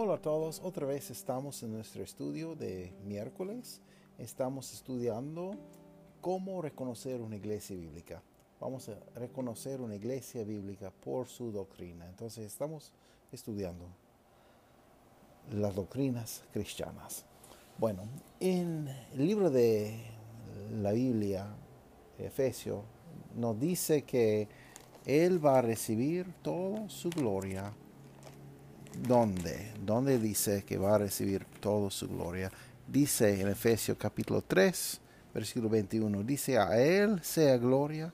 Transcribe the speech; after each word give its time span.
Hola 0.00 0.14
a 0.14 0.22
todos, 0.22 0.60
otra 0.62 0.86
vez 0.86 1.10
estamos 1.10 1.60
en 1.64 1.72
nuestro 1.72 2.04
estudio 2.04 2.54
de 2.54 2.92
miércoles. 3.04 3.80
Estamos 4.16 4.72
estudiando 4.72 5.56
cómo 6.20 6.62
reconocer 6.62 7.20
una 7.20 7.34
iglesia 7.34 7.74
bíblica. 7.74 8.22
Vamos 8.60 8.88
a 8.90 9.18
reconocer 9.18 9.80
una 9.80 9.96
iglesia 9.96 10.44
bíblica 10.44 10.92
por 10.92 11.26
su 11.26 11.50
doctrina. 11.50 12.06
Entonces 12.06 12.46
estamos 12.46 12.92
estudiando 13.32 13.86
las 15.50 15.74
doctrinas 15.74 16.44
cristianas. 16.52 17.24
Bueno, 17.76 18.04
en 18.38 18.86
el 19.14 19.26
libro 19.26 19.50
de 19.50 20.00
la 20.80 20.92
Biblia, 20.92 21.48
Efesio, 22.20 22.84
nos 23.34 23.58
dice 23.58 24.02
que 24.02 24.46
Él 25.04 25.44
va 25.44 25.58
a 25.58 25.62
recibir 25.62 26.32
toda 26.40 26.88
su 26.88 27.10
gloria 27.10 27.74
¿Dónde? 29.06 29.72
¿Dónde 29.84 30.18
dice 30.18 30.64
que 30.64 30.78
va 30.78 30.94
a 30.94 30.98
recibir 30.98 31.44
toda 31.60 31.90
su 31.90 32.08
gloria? 32.08 32.50
Dice 32.86 33.40
en 33.40 33.48
Efesios 33.48 33.96
capítulo 33.98 34.42
3, 34.42 35.00
versículo 35.34 35.68
21, 35.68 36.22
dice, 36.22 36.58
a 36.58 36.80
Él 36.80 37.20
sea 37.22 37.56
gloria 37.58 38.12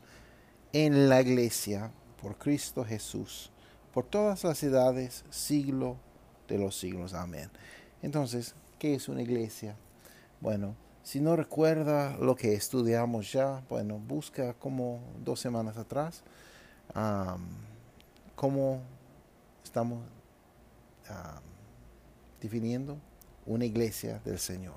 en 0.72 1.08
la 1.08 1.20
iglesia 1.20 1.90
por 2.20 2.36
Cristo 2.36 2.84
Jesús, 2.84 3.50
por 3.92 4.04
todas 4.04 4.44
las 4.44 4.62
edades, 4.62 5.24
siglo 5.30 5.96
de 6.48 6.58
los 6.58 6.76
siglos. 6.78 7.14
Amén. 7.14 7.50
Entonces, 8.02 8.54
¿qué 8.78 8.94
es 8.94 9.08
una 9.08 9.22
iglesia? 9.22 9.76
Bueno, 10.40 10.74
si 11.02 11.20
no 11.20 11.36
recuerda 11.36 12.16
lo 12.18 12.34
que 12.34 12.54
estudiamos 12.54 13.30
ya, 13.32 13.62
bueno, 13.68 13.98
busca 13.98 14.54
como 14.54 15.00
dos 15.24 15.38
semanas 15.38 15.76
atrás 15.76 16.24
cómo 18.34 18.80
estamos 19.62 20.00
definiendo 22.40 22.98
una 23.46 23.64
iglesia 23.64 24.20
del 24.24 24.38
Señor. 24.38 24.76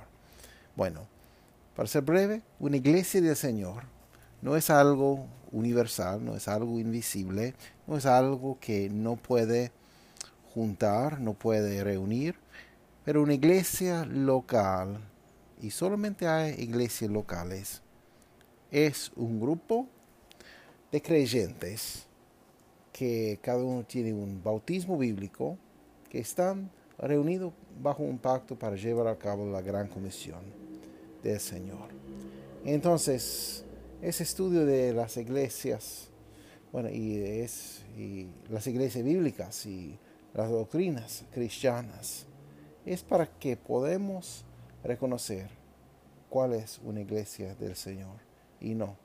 Bueno, 0.75 1.07
para 1.75 1.87
ser 1.87 2.03
breve, 2.03 2.41
una 2.59 2.77
iglesia 2.77 3.21
del 3.21 3.35
Señor 3.35 3.83
no 4.41 4.55
es 4.55 4.69
algo 4.69 5.25
universal, 5.51 6.23
no 6.23 6.35
es 6.35 6.47
algo 6.47 6.79
invisible, 6.79 7.55
no 7.85 7.97
es 7.97 8.05
algo 8.05 8.57
que 8.59 8.89
no 8.89 9.15
puede 9.15 9.71
juntar, 10.53 11.19
no 11.19 11.33
puede 11.33 11.83
reunir, 11.83 12.35
pero 13.05 13.21
una 13.21 13.33
iglesia 13.33 14.05
local, 14.05 14.99
y 15.61 15.71
solamente 15.71 16.27
hay 16.27 16.61
iglesias 16.61 17.09
locales, 17.11 17.81
es 18.71 19.11
un 19.15 19.39
grupo 19.39 19.87
de 20.91 21.01
creyentes 21.01 22.05
que 22.91 23.39
cada 23.41 23.63
uno 23.63 23.83
tiene 23.83 24.13
un 24.13 24.41
bautismo 24.43 24.97
bíblico, 24.97 25.57
que 26.09 26.19
están 26.19 26.69
reunidos 26.97 27.53
bajo 27.81 28.03
un 28.03 28.17
pacto 28.17 28.57
para 28.57 28.75
llevar 28.75 29.07
a 29.07 29.17
cabo 29.17 29.49
la 29.49 29.61
gran 29.61 29.87
comisión 29.87 30.41
del 31.23 31.39
Señor. 31.39 31.89
Entonces, 32.65 33.63
ese 34.01 34.23
estudio 34.23 34.65
de 34.65 34.93
las 34.93 35.17
iglesias, 35.17 36.09
bueno, 36.71 36.89
y, 36.89 37.17
es, 37.17 37.83
y 37.97 38.27
las 38.49 38.65
iglesias 38.67 39.03
bíblicas 39.03 39.65
y 39.65 39.97
las 40.33 40.49
doctrinas 40.49 41.25
cristianas, 41.33 42.25
es 42.85 43.03
para 43.03 43.27
que 43.27 43.57
podamos 43.57 44.45
reconocer 44.83 45.49
cuál 46.29 46.53
es 46.53 46.79
una 46.83 47.01
iglesia 47.01 47.55
del 47.55 47.75
Señor 47.75 48.17
y 48.59 48.75
no. 48.75 48.95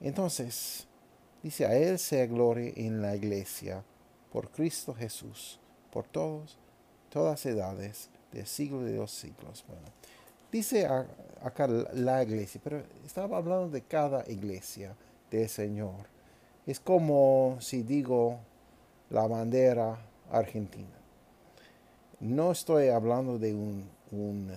Entonces, 0.00 0.86
dice, 1.42 1.66
a 1.66 1.76
Él 1.76 1.98
sea 1.98 2.26
gloria 2.26 2.72
en 2.76 3.00
la 3.00 3.16
iglesia 3.16 3.82
por 4.30 4.50
Cristo 4.50 4.94
Jesús 4.94 5.58
por 5.96 6.06
todos, 6.08 6.58
todas 7.08 7.46
edades, 7.46 8.10
del 8.30 8.46
siglo 8.46 8.82
de 8.82 8.98
los 8.98 9.10
siglos. 9.10 9.64
Bueno, 9.66 9.86
dice 10.52 10.86
acá 11.42 11.66
la 11.66 12.22
iglesia, 12.22 12.60
pero 12.62 12.82
estaba 13.06 13.38
hablando 13.38 13.70
de 13.70 13.80
cada 13.80 14.22
iglesia 14.30 14.94
del 15.30 15.48
Señor. 15.48 16.04
Es 16.66 16.80
como 16.80 17.56
si 17.60 17.82
digo 17.82 18.38
la 19.08 19.26
bandera 19.26 19.96
argentina. 20.30 20.98
No 22.20 22.52
estoy 22.52 22.88
hablando 22.88 23.38
de 23.38 23.54
un, 23.54 24.52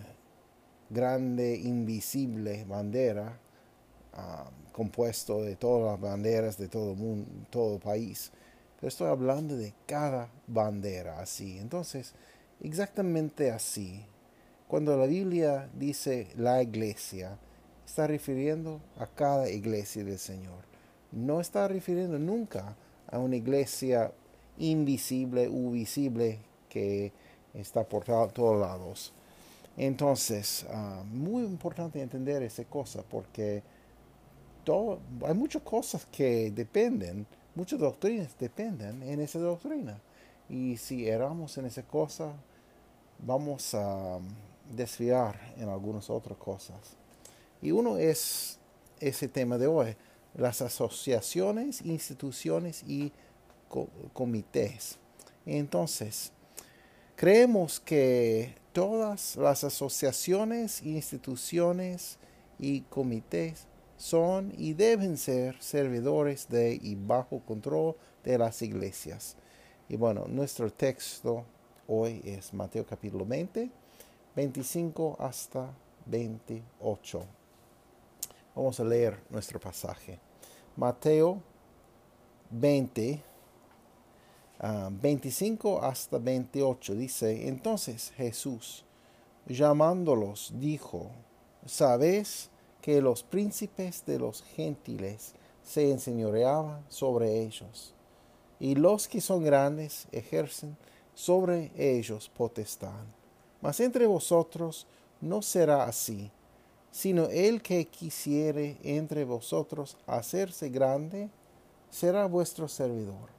grande, 0.90 1.56
invisible 1.56 2.66
bandera 2.66 3.40
ah, 4.12 4.50
compuesto 4.74 5.42
de 5.42 5.56
todas 5.56 5.90
las 5.94 6.02
banderas 6.02 6.58
de 6.58 6.68
todo 6.68 6.96
mundo, 6.96 7.30
todo 7.50 7.76
el 7.76 7.80
país 7.80 8.30
estoy 8.88 9.08
hablando 9.08 9.56
de 9.58 9.74
cada 9.86 10.30
bandera 10.48 11.20
así. 11.20 11.58
Entonces, 11.58 12.14
exactamente 12.62 13.52
así. 13.52 14.06
Cuando 14.68 14.96
la 14.98 15.06
Biblia 15.06 15.70
dice 15.74 16.28
la 16.38 16.62
iglesia, 16.62 17.38
está 17.86 18.08
refiriendo 18.08 18.80
a 18.98 19.08
cada 19.08 19.50
iglesia 19.50 20.04
del 20.04 20.20
Señor. 20.20 20.64
No 21.12 21.42
está 21.42 21.68
refiriendo 21.68 22.20
nunca 22.20 22.76
a 23.08 23.18
una 23.18 23.36
iglesia 23.36 24.12
invisible 24.58 25.50
u 25.50 25.72
visible 25.72 26.40
que 26.70 27.12
está 27.54 27.84
por 27.84 28.04
todos 28.06 28.60
lados. 28.60 29.12
Entonces, 29.76 30.66
ah, 30.72 31.04
muy 31.10 31.44
importante 31.44 32.02
entender 32.02 32.44
esa 32.44 32.64
cosa 32.66 33.02
porque 33.02 33.64
hay 35.26 35.34
muchas 35.34 35.64
cosas 35.64 36.06
que 36.06 36.52
dependen 36.52 37.26
muchas 37.60 37.80
doctrinas 37.80 38.38
dependen 38.40 39.04
en 39.04 39.20
esa 39.20 39.38
doctrina. 39.38 40.00
Y 40.48 40.78
si 40.78 41.08
erramos 41.08 41.58
en 41.58 41.66
esa 41.66 41.84
cosa, 41.84 42.32
vamos 43.20 43.74
a 43.74 44.20
desviar 44.74 45.54
en 45.58 45.68
algunas 45.68 46.10
otras 46.10 46.38
cosas. 46.38 46.78
Y 47.62 47.72
uno 47.72 47.98
es 47.98 48.58
ese 49.02 49.28
tema 49.28 49.58
de 49.58 49.68
hoy, 49.68 49.98
las 50.36 50.62
asociaciones, 50.62 51.82
instituciones 51.82 52.84
y 52.88 53.12
comités. 54.14 54.98
Entonces, 55.46 56.32
creemos 57.18 57.82
que 57.82 58.56
todas 58.72 59.36
las 59.36 59.66
asociaciones, 59.66 60.82
instituciones 60.82 62.20
y 62.58 62.82
comités 62.82 63.68
son 64.00 64.54
y 64.58 64.74
deben 64.74 65.18
ser 65.18 65.62
servidores 65.62 66.48
de 66.48 66.80
y 66.82 66.96
bajo 66.96 67.42
control 67.42 67.96
de 68.24 68.38
las 68.38 68.62
iglesias. 68.62 69.36
Y 69.90 69.98
bueno, 69.98 70.26
nuestro 70.30 70.72
texto 70.72 71.44
hoy 71.86 72.22
es 72.24 72.54
Mateo 72.54 72.86
capítulo 72.86 73.26
20, 73.26 73.70
25 74.36 75.18
hasta 75.20 75.70
28. 76.06 77.26
Vamos 78.56 78.80
a 78.80 78.84
leer 78.86 79.20
nuestro 79.30 79.60
pasaje. 79.60 80.18
Mateo 80.78 81.42
20, 82.52 83.22
25 84.92 85.80
ah, 85.82 85.90
hasta 85.90 86.18
28 86.18 86.96
dice, 86.96 87.50
entonces 87.50 88.14
Jesús, 88.16 88.86
llamándolos, 89.46 90.54
dijo, 90.56 91.12
¿sabes? 91.66 92.50
Que 92.82 93.02
los 93.02 93.24
príncipes 93.24 94.06
de 94.06 94.20
los 94.20 94.42
gentiles 94.42 95.34
se 95.64 95.92
enseñoreaban 95.92 96.84
sobre 96.88 97.42
ellos, 97.42 97.94
y 98.60 98.76
los 98.76 99.08
que 99.08 99.22
son 99.22 99.44
grandes 99.44 100.08
ejercen 100.12 100.78
sobre 101.14 101.72
ellos 101.76 102.30
potestad. 102.30 103.04
Mas 103.62 103.80
entre 103.80 104.08
vosotros 104.08 104.88
no 105.22 105.42
será 105.42 105.84
así, 105.84 106.32
sino 106.92 107.26
el 107.26 107.62
que 107.62 107.86
quisiere 107.86 108.78
entre 108.84 109.26
vosotros 109.26 109.98
hacerse 110.08 110.70
grande, 110.70 111.30
será 111.90 112.26
vuestro 112.26 112.68
servidor, 112.68 113.30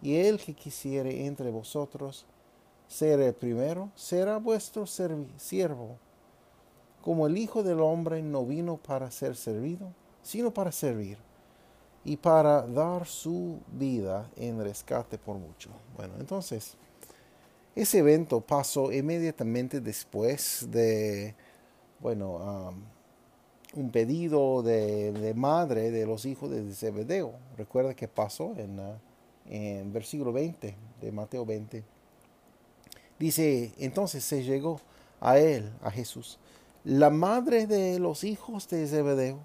y 0.00 0.16
el 0.16 0.38
que 0.38 0.54
quisiere 0.54 1.26
entre 1.26 1.50
vosotros 1.50 2.26
ser 2.88 3.20
el 3.20 3.34
primero, 3.34 3.90
será 3.96 4.38
vuestro 4.38 4.86
siervo 4.86 5.98
como 7.06 7.28
el 7.28 7.38
Hijo 7.38 7.62
del 7.62 7.78
Hombre 7.78 8.20
no 8.20 8.44
vino 8.44 8.78
para 8.78 9.12
ser 9.12 9.36
servido, 9.36 9.92
sino 10.24 10.52
para 10.52 10.72
servir 10.72 11.16
y 12.04 12.16
para 12.16 12.62
dar 12.62 13.06
su 13.06 13.60
vida 13.70 14.28
en 14.34 14.60
rescate 14.60 15.16
por 15.16 15.36
mucho. 15.36 15.70
Bueno, 15.96 16.14
entonces, 16.18 16.74
ese 17.76 17.98
evento 17.98 18.40
pasó 18.40 18.90
inmediatamente 18.90 19.80
después 19.80 20.66
de 20.68 21.36
bueno, 22.00 22.74
un 23.76 23.90
pedido 23.92 24.64
de, 24.64 25.32
madre 25.36 25.92
de 25.92 26.06
los 26.06 26.26
hijos 26.26 26.50
de 26.50 26.74
Zebedeo. 26.74 27.34
Recuerda 27.56 27.94
que 27.94 28.08
pasó 28.08 28.52
en, 28.56 28.80
uh, 28.80 28.98
en 29.48 29.92
versículo 29.92 30.32
20 30.32 30.74
de 31.00 31.12
Mateo 31.12 31.46
20. 31.46 31.84
Dice, 33.16 33.72
entonces 33.78 34.24
se 34.24 34.42
llegó 34.42 34.80
a 35.20 35.38
él, 35.38 35.72
a 35.82 35.92
Jesús, 35.92 36.40
la 36.86 37.10
madre 37.10 37.66
de 37.66 37.98
los 37.98 38.22
hijos 38.22 38.68
de 38.68 38.86
Zebedeo, 38.86 39.40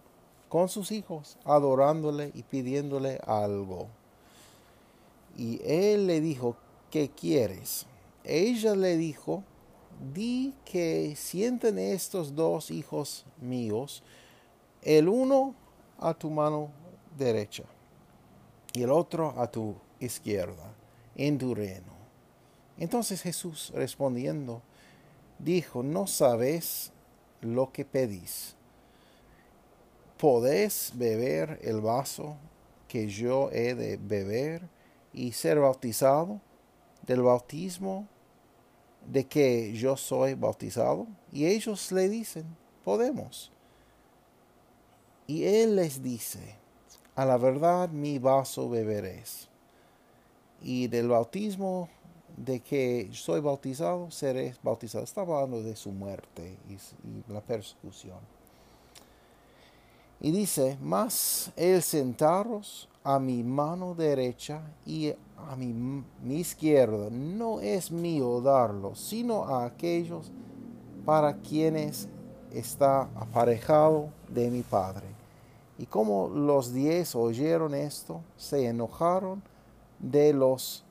con 0.47 0.69
sus 0.69 0.91
hijos, 0.91 1.39
adorándole 1.43 2.31
y 2.35 2.43
pidiéndole 2.43 3.19
algo. 3.25 3.87
Y 5.35 5.59
él 5.65 6.05
le 6.05 6.21
dijo, 6.21 6.55
¿qué 6.91 7.09
quieres? 7.09 7.87
Ella 8.23 8.75
le 8.75 8.95
dijo, 8.95 9.43
di 10.13 10.53
que 10.65 11.15
sienten 11.15 11.79
estos 11.79 12.35
dos 12.35 12.69
hijos 12.69 13.25
míos, 13.41 14.03
el 14.83 15.09
uno 15.09 15.55
a 15.97 16.13
tu 16.13 16.29
mano 16.29 16.69
derecha 17.17 17.63
y 18.73 18.83
el 18.83 18.91
otro 18.91 19.33
a 19.35 19.49
tu 19.49 19.73
izquierda, 19.99 20.75
en 21.15 21.39
tu 21.39 21.55
reino. 21.55 21.91
Entonces 22.77 23.19
Jesús 23.23 23.71
respondiendo, 23.73 24.61
dijo, 25.39 25.81
no 25.81 26.05
sabes 26.05 26.93
lo 27.41 27.71
que 27.71 27.85
pedís. 27.85 28.55
¿Podés 30.17 30.91
beber 30.95 31.59
el 31.63 31.81
vaso 31.81 32.37
que 32.87 33.07
yo 33.07 33.49
he 33.51 33.73
de 33.73 33.97
beber 33.97 34.61
y 35.13 35.31
ser 35.31 35.59
bautizado 35.59 36.39
del 37.07 37.23
bautismo 37.23 38.07
de 39.07 39.25
que 39.25 39.73
yo 39.73 39.97
soy 39.97 40.35
bautizado? 40.35 41.07
Y 41.31 41.47
ellos 41.47 41.91
le 41.91 42.07
dicen, 42.07 42.45
podemos. 42.83 43.51
Y 45.25 45.45
él 45.45 45.75
les 45.75 46.03
dice, 46.03 46.55
a 47.15 47.25
la 47.25 47.37
verdad 47.37 47.89
mi 47.89 48.19
vaso 48.19 48.69
beberéis. 48.69 49.47
Y 50.61 50.87
del 50.87 51.07
bautismo 51.07 51.89
de 52.45 52.59
que 52.59 53.09
soy 53.13 53.39
bautizado, 53.39 54.09
seré 54.09 54.55
bautizado. 54.63 55.03
Está 55.03 55.21
hablando 55.21 55.61
de 55.61 55.75
su 55.75 55.91
muerte 55.91 56.57
y, 56.69 56.73
y 56.73 57.23
la 57.27 57.41
persecución. 57.41 58.19
Y 60.19 60.31
dice, 60.31 60.77
más 60.81 61.51
el 61.55 61.81
sentaros 61.81 62.87
a 63.03 63.19
mi 63.19 63.43
mano 63.43 63.95
derecha 63.95 64.61
y 64.85 65.13
a 65.49 65.55
mi, 65.55 65.73
mi, 66.21 66.35
izquierda 66.35 67.09
no 67.09 67.59
es 67.59 67.91
mío 67.91 68.41
darlo, 68.41 68.93
sino 68.93 69.45
a 69.45 69.65
aquellos 69.65 70.31
para 71.05 71.37
quienes 71.37 72.07
está 72.53 73.09
aparejado 73.15 74.09
de 74.29 74.51
mi 74.51 74.61
Padre. 74.61 75.07
Y 75.79 75.87
como 75.87 76.29
los 76.29 76.71
diez 76.71 77.15
oyeron 77.15 77.73
esto, 77.73 78.21
se 78.37 78.67
enojaron 78.67 79.41
de 79.97 80.33
los 80.33 80.83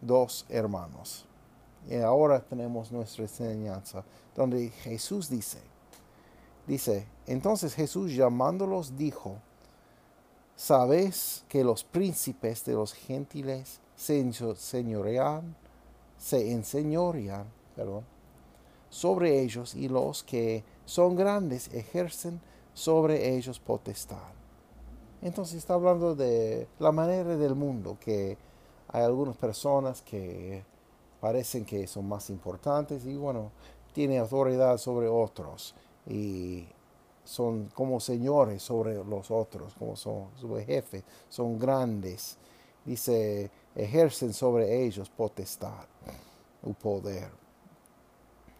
dos 0.00 0.46
hermanos. 0.48 1.26
Y 1.88 1.96
ahora 1.96 2.40
tenemos 2.40 2.90
nuestra 2.90 3.24
enseñanza, 3.24 4.04
donde 4.34 4.70
Jesús 4.70 5.28
dice, 5.28 5.58
dice, 6.66 7.06
entonces 7.26 7.74
Jesús 7.74 8.12
llamándolos 8.12 8.96
dijo, 8.96 9.36
¿sabes 10.56 11.44
que 11.48 11.62
los 11.62 11.84
príncipes 11.84 12.64
de 12.64 12.72
los 12.74 12.92
gentiles 12.92 13.80
se 13.94 14.18
enseñorean, 14.18 15.54
se 16.18 16.50
enseñorean, 16.52 17.46
perdón, 17.76 18.04
sobre 18.90 19.42
ellos 19.42 19.74
y 19.74 19.88
los 19.88 20.22
que 20.24 20.64
son 20.84 21.14
grandes 21.14 21.72
ejercen 21.72 22.40
sobre 22.74 23.36
ellos 23.36 23.60
potestad? 23.60 24.36
Entonces 25.22 25.58
está 25.58 25.74
hablando 25.74 26.14
de 26.14 26.68
la 26.78 26.92
manera 26.92 27.36
del 27.36 27.54
mundo 27.54 27.96
que 28.00 28.36
hay 28.88 29.02
algunas 29.02 29.36
personas 29.36 30.02
que 30.02 30.62
parecen 31.20 31.64
que 31.64 31.86
son 31.86 32.08
más 32.08 32.30
importantes 32.30 33.04
y 33.06 33.16
bueno, 33.16 33.50
tienen 33.92 34.20
autoridad 34.20 34.78
sobre 34.78 35.08
otros 35.08 35.74
y 36.06 36.66
son 37.24 37.68
como 37.74 37.98
señores 37.98 38.62
sobre 38.62 38.94
los 39.04 39.30
otros, 39.30 39.74
como 39.74 39.96
son 39.96 40.28
sus 40.40 40.60
jefes, 40.64 41.02
son 41.28 41.58
grandes. 41.58 42.36
Dice, 42.84 43.50
ejercen 43.74 44.32
sobre 44.32 44.84
ellos 44.84 45.10
potestad 45.10 45.86
o 46.62 46.72
poder. 46.72 47.28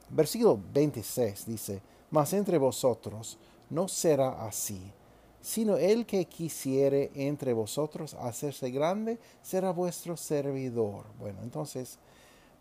Versículo 0.08 0.58
26 0.72 1.46
dice, 1.46 1.80
mas 2.10 2.32
entre 2.32 2.58
vosotros 2.58 3.38
no 3.70 3.86
será 3.88 4.46
así 4.46 4.92
sino 5.40 5.76
el 5.76 6.06
que 6.06 6.24
quisiere 6.24 7.10
entre 7.14 7.52
vosotros 7.52 8.14
hacerse 8.14 8.70
grande 8.70 9.18
será 9.42 9.70
vuestro 9.70 10.16
servidor. 10.16 11.06
Bueno, 11.18 11.40
entonces 11.42 11.98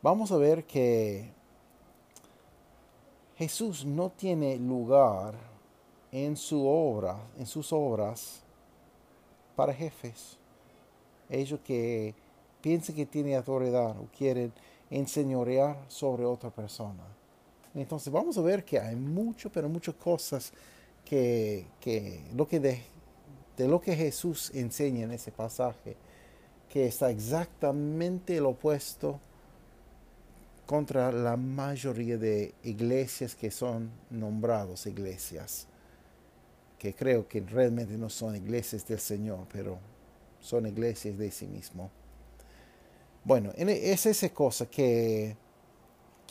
vamos 0.02 0.32
a 0.32 0.38
ver 0.38 0.66
que 0.66 1.32
Jesús 3.38 3.86
no 3.86 4.12
tiene 4.12 4.58
lugar 4.58 5.36
en 6.12 6.38
su 6.38 6.66
obra, 6.66 7.18
en 7.38 7.46
sus 7.46 7.74
obras 7.74 8.42
para 9.56 9.74
jefes. 9.74 10.38
Ellos 11.30 11.60
que 11.64 12.14
piensan 12.62 12.96
que 12.96 13.06
tienen 13.06 13.36
autoridad 13.36 14.00
o 14.00 14.08
quieren 14.18 14.54
enseñorear 14.90 15.78
sobre 15.88 16.24
otra 16.24 16.50
persona. 16.50 17.04
Entonces 17.74 18.12
vamos 18.12 18.38
a 18.38 18.42
ver 18.42 18.64
que 18.64 18.80
hay 18.80 18.96
mucho, 18.96 19.52
pero 19.52 19.68
muchas 19.68 19.96
cosas 19.96 20.54
que, 21.06 21.66
lo 22.36 22.48
que 22.48 22.60
de, 22.60 22.82
lo 23.60 23.80
que 23.80 23.96
Jesús 23.96 24.52
enseña 24.54 25.06
en 25.06 25.12
ese 25.12 25.32
pasaje, 25.32 25.96
que 26.70 26.88
está 26.88 27.10
exactamente 27.10 28.38
el 28.38 28.46
opuesto 28.46 29.20
contra 30.66 31.12
la 31.12 31.38
mayoría 31.38 32.18
de 32.18 32.54
iglesias 32.64 33.36
que 33.36 33.52
son 33.52 33.92
nombrados 34.10 34.88
iglesias, 34.88 35.68
que 36.80 36.94
creo 36.94 37.28
que 37.28 37.40
realmente 37.42 37.98
no 37.98 38.10
son 38.10 38.36
iglesias 38.36 38.86
del 38.88 39.00
Señor, 39.00 39.48
pero 39.52 39.78
son 40.42 40.66
iglesias 40.66 41.18
de 41.18 41.32
sí 41.32 41.48
mismo. 41.48 41.90
Bueno, 43.24 43.52
es 43.56 44.06
esa 44.06 44.30
cosa 44.30 44.66
que, 44.66 45.36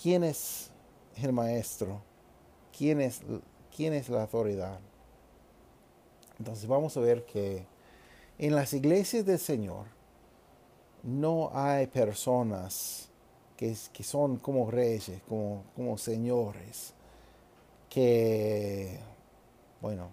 ¿quién 0.01 0.25
es 0.25 0.71
el 1.17 1.33
maestro? 1.33 2.03
¿Quién 2.77 3.01
es 3.01 3.21
quién 3.75 3.93
es 3.93 4.09
la 4.09 4.23
autoridad. 4.23 4.79
Entonces 6.39 6.67
vamos 6.67 6.97
a 6.97 7.01
ver 7.01 7.25
que 7.25 7.67
en 8.39 8.55
las 8.55 8.73
iglesias 8.73 9.25
del 9.25 9.39
Señor 9.39 9.87
no 11.03 11.51
hay 11.53 11.87
personas 11.87 13.09
que, 13.57 13.75
son 14.03 14.37
como 14.37 14.71
reyes, 14.71 15.23
como, 15.29 15.65
como 15.77 15.97
señores, 15.97 16.93
que, 17.89 18.99
bueno, 19.81 20.09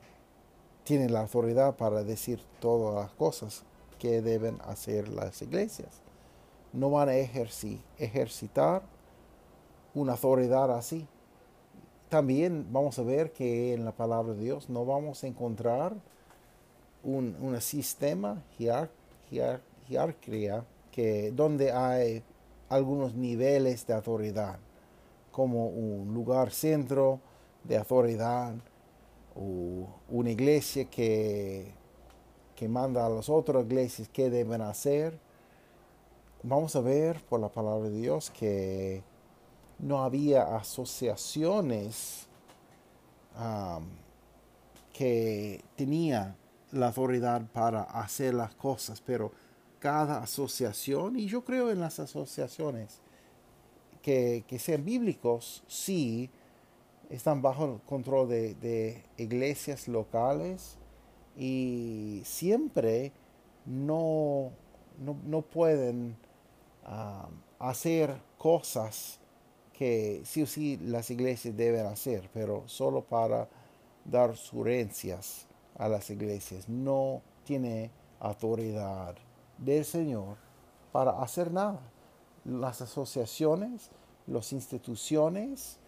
tienen 0.84 1.12
la 1.12 1.22
autoridad 1.22 1.75
para 1.75 2.03
decir 2.03 2.39
todas 2.60 2.96
las 2.96 3.12
cosas 3.13 3.63
que 4.00 4.22
deben 4.22 4.60
hacer 4.62 5.08
las 5.10 5.41
iglesias. 5.41 6.01
No 6.74 6.91
van 6.91 7.10
a 7.10 7.15
ejercitar 7.15 8.84
una 9.94 10.13
autoridad 10.13 10.72
así 10.77 11.08
también 12.12 12.68
vamos 12.74 13.00
a 13.00 13.03
ver 13.03 13.32
que 13.32 13.74
en 13.74 13.86
la 13.86 13.94
palabra 13.94 14.34
de 14.34 14.44
Dios 14.44 14.70
no 14.70 14.86
vamos 14.86 15.24
a 15.24 15.27
encontrar 15.27 15.96
un, 17.06 17.56
sistema 17.62 18.44
jerarquía 19.88 20.65
que 20.91 21.32
donde 21.34 21.72
hay 21.72 22.22
algunos 22.68 23.15
niveles 23.15 23.88
de 23.88 23.94
autoridad, 23.94 24.60
como 25.32 25.68
un 25.68 26.13
lugar 26.13 26.51
centro 26.51 27.22
de 27.63 27.77
autoridad, 27.77 28.56
o 29.34 29.88
una 30.10 30.32
iglesia 30.32 30.84
que, 30.89 31.72
que 32.58 32.68
manda 32.68 33.06
a 33.06 33.10
las 33.10 33.30
otras 33.30 33.63
iglesias 33.63 34.10
qué 34.12 34.30
deben 34.30 34.62
hacer. 34.62 35.18
Vamos 36.44 36.75
a 36.75 36.82
ver 36.82 37.24
por 37.24 37.39
la 37.39 37.48
palabra 37.48 37.88
de 37.88 38.01
Dios 38.01 38.30
que 38.32 39.01
no 39.82 40.04
había 40.04 40.56
asociaciones 40.56 42.28
que 44.94 45.64
tenía 45.76 46.36
la 46.72 46.88
autoridad 46.88 47.42
para 47.52 47.82
hacer 47.82 48.34
las 48.34 48.54
cosas, 48.56 49.02
pero 49.02 49.32
cada 49.80 50.22
asociación, 50.22 51.18
y 51.18 51.26
yo 51.26 51.44
creo 51.44 51.72
en 51.72 51.80
las 51.80 52.00
asociaciones 52.00 53.02
que, 54.02 54.44
sean 54.60 54.86
bíblicos, 54.86 55.64
sí, 55.68 56.30
están 57.10 57.42
bajo 57.42 57.66
el 57.66 57.82
control 57.82 58.30
de, 58.30 59.04
iglesias 59.18 59.88
locales 59.88 60.78
y 61.36 62.22
siempre 62.24 63.12
no, 63.66 64.52
no, 65.00 65.42
pueden 65.42 66.16
hacer 67.60 68.16
cosas 68.38 69.21
que 69.82 70.22
sí 70.26 70.44
o 70.44 70.46
sí 70.46 70.78
las 70.78 71.10
iglesias 71.10 71.58
deben 71.58 71.88
hacer, 71.88 72.30
pero 72.36 72.62
solo 72.68 73.02
para 73.02 73.50
dar 74.06 74.38
sugerencias 74.38 75.48
a 75.76 75.90
las 75.90 76.12
iglesias. 76.12 76.70
No 76.70 77.24
tiene 77.46 77.90
autoridad 78.20 79.16
del 79.58 79.84
Señor 79.84 80.38
para 80.92 81.20
hacer 81.24 81.52
nada. 81.52 81.80
Las 82.46 82.84
asociaciones, 82.84 83.90
las 84.28 84.54
instituciones, 84.54 85.80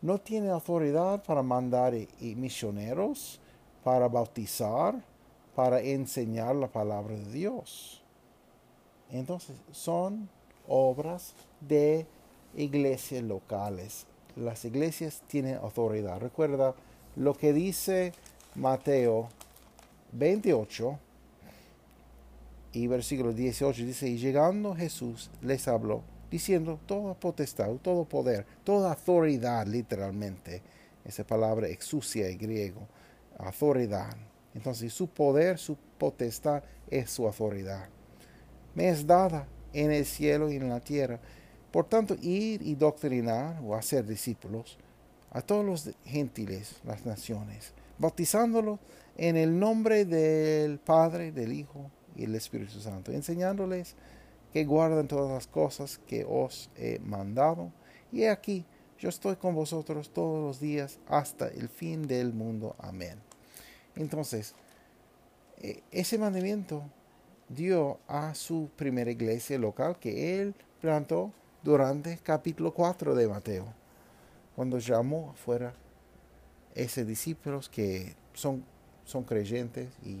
no 0.00 0.16
tienen 0.16 0.48
autoridad 0.48 1.22
para 1.22 1.42
mandar 1.42 1.92
misioneros, 2.20 3.38
para 3.84 4.08
bautizar, 4.08 4.94
para 5.54 5.82
enseñar 5.82 6.56
la 6.56 6.68
palabra 6.68 7.16
de 7.16 7.30
Dios. 7.30 8.02
Entonces, 9.10 9.58
son 9.72 10.30
obras 10.66 11.34
de 11.60 12.06
iglesias 12.56 13.22
locales. 13.22 14.06
Las 14.36 14.64
iglesias 14.64 15.22
tienen 15.26 15.56
autoridad. 15.56 16.20
Recuerda 16.20 16.74
lo 17.16 17.34
que 17.34 17.52
dice 17.52 18.12
Mateo 18.54 19.28
28 20.12 20.98
y 22.72 22.86
versículo 22.86 23.32
18 23.32 23.84
dice, 23.84 24.08
y 24.08 24.16
llegando 24.16 24.74
Jesús 24.74 25.30
les 25.42 25.68
habló, 25.68 26.02
diciendo, 26.30 26.80
toda 26.86 27.14
potestad, 27.14 27.70
todo 27.82 28.04
poder, 28.04 28.46
toda 28.64 28.92
autoridad 28.92 29.66
literalmente, 29.66 30.62
esa 31.04 31.24
palabra 31.24 31.68
exucia 31.68 32.28
en 32.28 32.38
griego, 32.38 32.86
autoridad. 33.38 34.16
Entonces 34.54 34.92
su 34.92 35.08
poder, 35.08 35.58
su 35.58 35.76
potestad 35.98 36.62
es 36.90 37.10
su 37.10 37.26
autoridad. 37.26 37.88
Me 38.74 38.88
es 38.88 39.06
dada 39.06 39.46
en 39.72 39.92
el 39.92 40.06
cielo 40.06 40.50
y 40.50 40.56
en 40.56 40.68
la 40.68 40.80
tierra. 40.80 41.20
Por 41.72 41.86
tanto, 41.86 42.16
ir 42.20 42.62
y 42.62 42.74
doctrinar 42.74 43.60
o 43.64 43.74
hacer 43.74 44.06
discípulos 44.06 44.78
a 45.30 45.40
todos 45.40 45.64
los 45.64 45.90
gentiles, 46.04 46.76
las 46.84 47.06
naciones, 47.06 47.72
bautizándolos 47.98 48.78
en 49.16 49.38
el 49.38 49.58
nombre 49.58 50.04
del 50.04 50.78
Padre, 50.78 51.32
del 51.32 51.52
Hijo 51.52 51.90
y 52.14 52.24
el 52.24 52.34
Espíritu 52.34 52.78
Santo, 52.80 53.10
enseñándoles 53.10 53.96
que 54.52 54.64
guarden 54.64 55.08
todas 55.08 55.32
las 55.32 55.46
cosas 55.46 55.98
que 56.06 56.26
os 56.28 56.70
he 56.76 56.98
mandado. 56.98 57.72
Y 58.12 58.24
aquí, 58.24 58.66
yo 58.98 59.08
estoy 59.08 59.36
con 59.36 59.54
vosotros 59.54 60.10
todos 60.10 60.44
los 60.44 60.60
días 60.60 60.98
hasta 61.08 61.48
el 61.48 61.70
fin 61.70 62.06
del 62.06 62.34
mundo. 62.34 62.76
Amén. 62.78 63.18
Entonces, 63.96 64.54
e, 65.62 65.82
ese 65.90 66.18
mandamiento 66.18 66.82
dio 67.48 67.98
a 68.08 68.34
su 68.34 68.68
primera 68.76 69.10
iglesia 69.10 69.58
local 69.58 69.98
que 69.98 70.40
él 70.40 70.54
plantó 70.80 71.32
durante 71.62 72.18
capítulo 72.18 72.72
4 72.74 73.14
de 73.14 73.28
Mateo, 73.28 73.66
cuando 74.56 74.78
llamó 74.78 75.32
fuera 75.34 75.72
esos 76.74 77.06
discípulos 77.06 77.68
que 77.68 78.14
son, 78.32 78.64
son 79.04 79.24
creyentes 79.24 79.88
y 80.04 80.20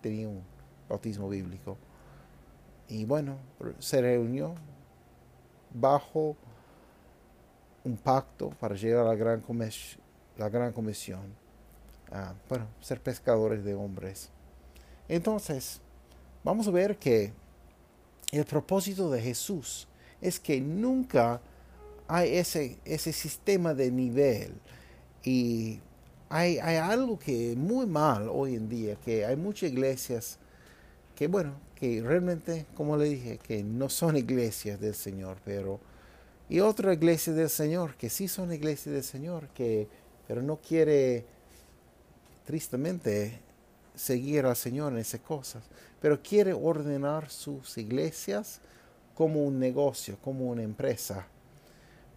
tenían 0.00 0.30
un 0.30 0.42
bautismo 0.88 1.28
bíblico. 1.28 1.76
Y 2.88 3.04
bueno, 3.04 3.38
se 3.78 4.02
reunió 4.02 4.54
bajo 5.72 6.36
un 7.84 7.96
pacto 7.96 8.50
para 8.60 8.74
llegar 8.74 9.06
a 9.06 9.08
la 9.08 9.14
gran, 9.14 9.42
la 10.36 10.48
gran 10.48 10.72
comisión, 10.72 11.22
ah, 12.12 12.34
bueno, 12.48 12.66
ser 12.80 13.00
pescadores 13.00 13.64
de 13.64 13.74
hombres. 13.74 14.30
Entonces, 15.08 15.80
vamos 16.44 16.68
a 16.68 16.70
ver 16.70 16.98
que 16.98 17.32
el 18.30 18.44
propósito 18.44 19.10
de 19.10 19.20
Jesús 19.20 19.88
es 20.22 20.40
que 20.40 20.60
nunca 20.60 21.40
hay 22.08 22.36
ese, 22.36 22.78
ese 22.84 23.12
sistema 23.12 23.74
de 23.74 23.90
nivel. 23.90 24.54
Y 25.24 25.80
hay, 26.30 26.58
hay 26.58 26.76
algo 26.76 27.18
que 27.18 27.54
muy 27.56 27.84
mal 27.84 28.28
hoy 28.30 28.54
en 28.54 28.68
día, 28.68 28.96
que 28.96 29.26
hay 29.26 29.36
muchas 29.36 29.70
iglesias 29.70 30.38
que 31.14 31.28
bueno, 31.28 31.54
que 31.74 32.02
realmente, 32.02 32.66
como 32.74 32.96
le 32.96 33.04
dije, 33.04 33.38
que 33.38 33.62
no 33.62 33.88
son 33.88 34.16
iglesias 34.16 34.80
del 34.80 34.94
Señor, 34.94 35.36
pero 35.44 35.78
y 36.48 36.60
otra 36.60 36.92
iglesia 36.92 37.32
del 37.32 37.50
Señor 37.50 37.96
que 37.96 38.10
sí 38.10 38.28
son 38.28 38.52
iglesias 38.52 38.94
del 38.94 39.04
Señor, 39.04 39.48
que 39.48 39.88
pero 40.26 40.42
no 40.42 40.56
quiere 40.56 41.24
tristemente 42.46 43.38
seguir 43.94 44.46
al 44.46 44.56
Señor 44.56 44.92
en 44.92 44.98
esas 44.98 45.20
cosas, 45.20 45.62
pero 46.00 46.22
quiere 46.22 46.52
ordenar 46.52 47.30
sus 47.30 47.76
iglesias 47.78 48.60
como 49.14 49.44
un 49.44 49.58
negocio, 49.58 50.18
como 50.22 50.46
una 50.46 50.62
empresa, 50.62 51.26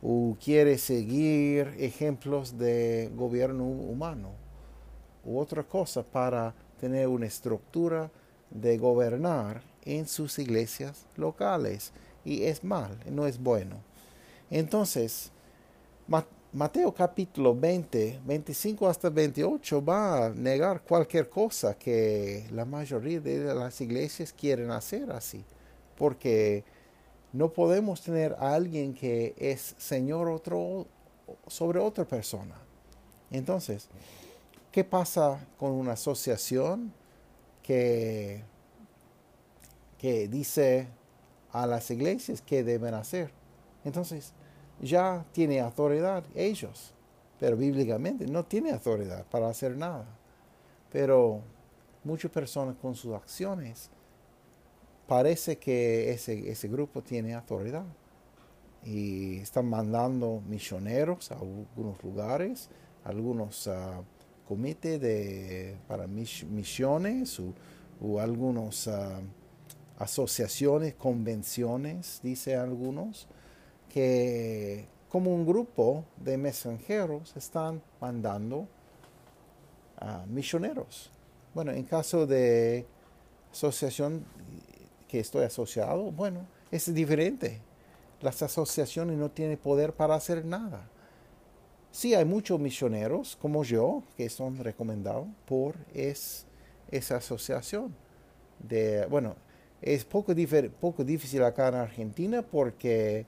o 0.02 0.38
quiere 0.44 0.78
seguir 0.78 1.74
ejemplos 1.78 2.58
de 2.58 3.12
gobierno 3.16 3.66
humano, 3.66 4.32
u 5.24 5.40
otra 5.40 5.64
cosa 5.64 6.04
para 6.04 6.54
tener 6.80 7.08
una 7.08 7.26
estructura 7.26 8.12
de 8.52 8.78
gobernar 8.78 9.62
en 9.84 10.08
sus 10.08 10.38
iglesias 10.40 11.06
locales. 11.16 11.92
Y 12.24 12.44
es 12.44 12.64
mal, 12.64 12.98
no 13.12 13.28
es 13.28 13.40
bueno. 13.40 13.78
Entonces, 14.50 15.32
Mateo 16.54 16.94
capítulo 16.94 17.54
20, 17.54 18.22
25 18.26 18.88
hasta 18.88 19.10
28 19.10 19.84
va 19.84 20.28
a 20.28 20.30
negar 20.30 20.82
cualquier 20.84 21.28
cosa 21.28 21.78
que 21.78 22.48
la 22.52 22.64
mayoría 22.66 23.20
de 23.20 23.54
las 23.54 23.82
iglesias 23.82 24.32
quieren 24.32 24.72
hacer 24.72 25.12
así. 25.12 25.44
Porque 25.98 26.64
no 27.36 27.52
podemos 27.52 28.02
tener 28.02 28.34
a 28.40 28.54
alguien 28.54 28.94
que 28.94 29.36
es 29.38 29.76
Señor 29.78 30.30
otro, 30.30 30.88
sobre 31.48 31.80
otra 31.80 32.06
persona. 32.06 32.56
Entonces, 33.32 33.90
¿qué 34.72 34.84
pasa 34.84 35.40
con 35.58 35.72
una 35.72 35.94
asociación? 35.94 36.94
que, 37.66 38.44
que 39.98 40.28
dice 40.28 40.88
a 41.52 41.66
las 41.66 41.90
iglesias 41.90 42.42
que 42.42 42.64
deben 42.64 42.94
hacer. 42.94 43.32
Entonces, 43.84 44.34
ya 44.80 45.26
tiene 45.32 45.60
autoridad 45.60 46.24
ellos, 46.36 46.94
pero 47.40 47.58
bíblicamente 47.58 48.28
no 48.28 48.46
tiene 48.46 48.72
autoridad 48.72 49.26
para 49.32 49.50
hacer 49.50 49.76
nada. 49.76 50.06
Pero 50.92 51.42
muchas 52.04 52.30
personas 52.30 52.76
con 52.80 52.94
sus 52.94 53.16
acciones 53.16 53.90
parece 55.08 55.58
que 55.58 56.12
ese, 56.12 56.50
ese 56.50 56.68
grupo 56.68 57.02
tiene 57.02 57.34
autoridad 57.34 57.86
y 58.84 59.38
están 59.38 59.70
mandando 59.70 60.42
misioneros 60.48 61.32
a 61.32 61.36
algunos 61.36 62.02
lugares, 62.04 62.70
algunos 63.04 63.68
uh, 63.68 64.04
comité 64.48 65.00
de, 65.00 65.78
para 65.88 66.08
misiones 66.08 67.40
o, 68.02 68.20
algunas 68.20 68.88
ah, 68.88 69.22
asociaciones, 69.98 70.94
convenciones, 70.96 72.20
dice 72.22 72.56
algunos, 72.56 73.28
que 73.90 74.86
como 75.10 75.34
un 75.34 75.46
grupo 75.46 76.04
de 76.18 76.38
mensajeros 76.38 77.36
están 77.38 77.82
mandando 78.02 78.68
a 79.98 80.26
misioneros. 80.28 81.10
Bueno, 81.54 81.72
en 81.72 81.84
caso 81.84 82.28
de 82.28 82.86
asociación 83.52 84.26
que 85.08 85.20
estoy 85.20 85.46
asociado, 85.46 86.12
bueno, 86.12 86.46
es 86.72 86.94
diferente. 86.94 87.62
Las 88.22 88.42
asociaciones 88.42 89.18
no 89.18 89.30
tienen 89.30 89.58
poder 89.58 89.94
para 89.94 90.16
hacer 90.16 90.46
nada. 90.46 90.88
Sí, 91.92 92.14
hay 92.14 92.26
muchos 92.26 92.60
misioneros 92.60 93.38
como 93.38 93.64
yo 93.64 94.04
que 94.18 94.30
son 94.30 94.58
recomendados 94.58 95.28
por 95.46 95.76
es, 95.94 96.46
esa 96.92 97.18
asociación. 97.18 97.96
De, 98.60 99.06
bueno, 99.06 99.36
es 99.82 100.04
poco, 100.04 100.34
poco 100.80 101.04
difícil 101.04 101.44
acá 101.44 101.68
en 101.70 101.76
Argentina 101.76 102.42
porque, 102.42 103.26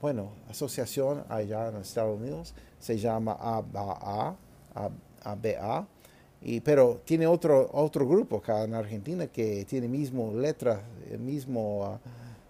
bueno, 0.00 0.32
asociación 0.48 1.24
allá 1.28 1.68
en 1.68 1.76
Estados 1.76 2.18
Unidos 2.18 2.54
se 2.78 2.96
llama 2.96 3.32
ABA, 3.32 4.36
ABA, 5.24 5.88
y, 6.40 6.60
pero 6.60 7.00
tiene 7.04 7.26
otro, 7.26 7.68
otro 7.72 8.06
grupo 8.06 8.38
acá 8.38 8.64
en 8.64 8.74
Argentina 8.74 9.26
que 9.26 9.64
tiene 9.64 9.88
mismo 9.88 10.32
letra, 10.32 10.82
el 11.10 11.18
mismo 11.18 11.84
ah, 11.84 12.00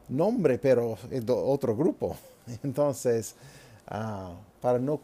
nombre, 0.09 0.59
pero 0.59 0.97
es 1.11 1.25
otro 1.29 1.77
grupo. 1.77 2.17
Entonces, 2.63 3.35
Ah, 3.91 4.35
para 4.61 4.79
no, 4.79 5.01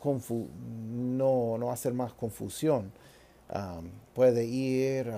no, 0.92 1.58
no, 1.58 1.70
hacer 1.70 1.94
más 1.94 2.12
confusión. 2.12 2.92
Ah, 3.48 3.80
puede 4.14 4.44
ir 4.44 5.10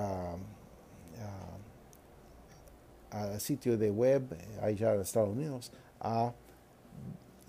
al 3.11 3.41
sitio 3.41 3.77
de 3.79 3.91
web 3.91 4.23
allá 4.61 4.95
en 4.95 5.01
Estados 5.01 5.31
Unidos 5.31 5.73
a, 6.01 6.33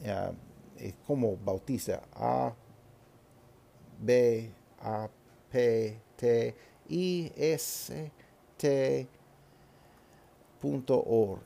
eh, 0.01 0.93
como 1.05 1.36
bautiza 1.38 2.01
a 2.13 2.53
b 4.00 4.50
a 4.79 5.09
p 5.51 6.00
t 6.17 6.53
i 6.89 7.31
s 7.36 8.12
t 8.57 9.07
org 10.89 11.41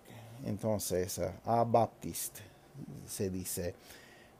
entonces 0.45 1.21
a 1.45 1.63
Baptist 1.63 2.39
se 3.05 3.29
dice. 3.29 3.75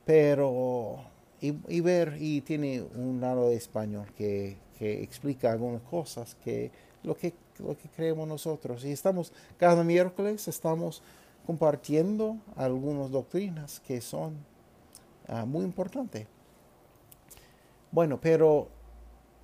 Pero, 0.04 0.96
y, 1.40 1.80
ver, 1.80 2.16
y 2.18 2.40
tiene 2.40 2.82
un 2.82 3.20
lado 3.20 3.50
de 3.50 3.56
español 3.56 4.12
que, 4.16 4.56
que 4.76 5.02
explica 5.04 5.52
algunas 5.52 5.82
cosas 5.82 6.34
que 6.42 6.72
lo 7.04 7.16
que 7.16 7.34
lo 7.58 7.76
que 7.76 7.88
creemos 7.88 8.28
nosotros. 8.28 8.84
Y 8.84 8.92
estamos, 8.92 9.32
cada 9.56 9.84
miércoles 9.84 10.48
estamos 10.48 11.02
compartiendo 11.46 12.36
algunas 12.56 13.10
doctrinas 13.10 13.80
que 13.80 14.00
son 14.00 14.36
ah, 15.28 15.44
muy 15.44 15.64
importantes. 15.64 16.26
Bueno, 17.90 18.18
pero 18.20 18.68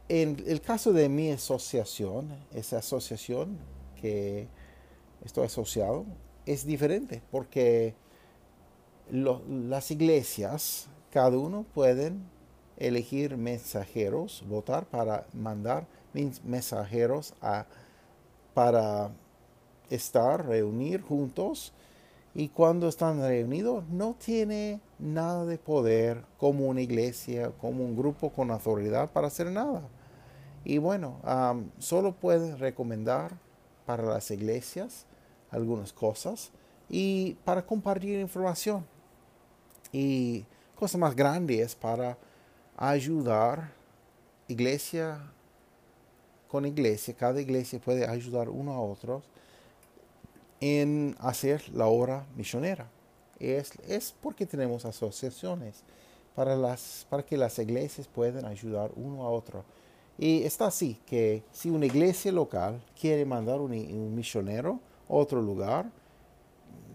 en 0.09 0.43
el 0.47 0.61
caso 0.61 0.93
de 0.93 1.09
mi 1.09 1.31
asociación, 1.31 2.35
esa 2.55 2.79
asociación 2.79 3.59
que 4.01 4.49
estoy 5.25 5.47
asociado, 5.47 6.07
es 6.47 6.65
diferente 6.65 7.23
porque 7.31 7.95
las 9.11 9.91
iglesias, 9.91 10.89
cada 11.11 11.37
uno 11.37 11.65
pueden 11.75 12.23
elegir 12.79 13.37
mensajeros, 13.37 14.45
votar 14.49 14.87
para 14.87 15.27
mandar 15.33 15.87
mensajeros 16.45 17.35
a 17.41 17.67
para 18.55 19.11
estar, 19.91 20.47
reunir 20.47 21.01
juntos. 21.03 21.73
Y 22.35 22.49
cuando 22.49 22.89
están 22.89 23.21
reunidos 23.21 23.85
no 23.89 24.15
tiene 24.15 24.81
nada 24.99 25.45
de 25.45 25.59
poder 25.59 26.25
como 26.39 26.67
una 26.67 26.81
iglesia, 26.81 27.53
como 27.61 27.85
un 27.85 27.97
grupo 27.97 28.31
con 28.31 28.51
autoridad 28.51 29.11
para 29.11 29.29
hacer 29.29 29.51
nada. 29.51 29.83
Y 30.69 30.77
bueno, 30.77 31.19
solo 31.79 32.13
puede 32.13 32.55
recomendar 32.55 33.33
para 33.87 34.03
las 34.03 34.31
iglesias 34.31 35.07
algunas 35.51 35.95
cosas 35.95 36.51
y 36.91 37.39
para 37.43 37.65
compartir 37.65 38.21
información. 38.21 38.85
Y 39.93 40.45
cosa 40.77 40.99
más 40.99 41.17
grande 41.17 41.63
es 41.63 41.75
para 41.75 42.19
ayudar 42.77 43.73
iglesia 44.47 45.33
con 46.49 46.67
iglesia, 46.67 47.15
cada 47.17 47.41
iglesia 47.41 47.81
puede 47.81 48.07
ayudar 48.07 48.51
uno 48.51 48.75
a 48.75 48.81
otro 48.83 49.23
en 50.61 51.17
hacer 51.19 51.67
la 51.71 51.87
obra 51.87 52.27
misionera. 52.37 52.91
Es, 53.41 53.73
es 53.89 54.15
porque 54.21 54.45
tenemos 54.45 54.85
asociaciones 54.85 55.83
para, 56.35 56.55
las, 56.57 57.07
para 57.09 57.23
que 57.25 57.39
las 57.39 57.59
iglesias 57.59 58.07
puedan 58.07 58.45
ayudar 58.45 58.91
uno 58.97 59.23
a 59.23 59.31
otro. 59.31 59.65
Y 60.19 60.43
está 60.43 60.67
así, 60.67 60.99
que 61.07 61.45
si 61.53 61.71
una 61.71 61.87
iglesia 61.87 62.33
local 62.33 62.83
quiere 63.01 63.25
mandar 63.25 63.61
un, 63.61 64.15
misionero 64.15 64.81
a 65.09 65.15
otro 65.15 65.41
lugar, 65.41 65.91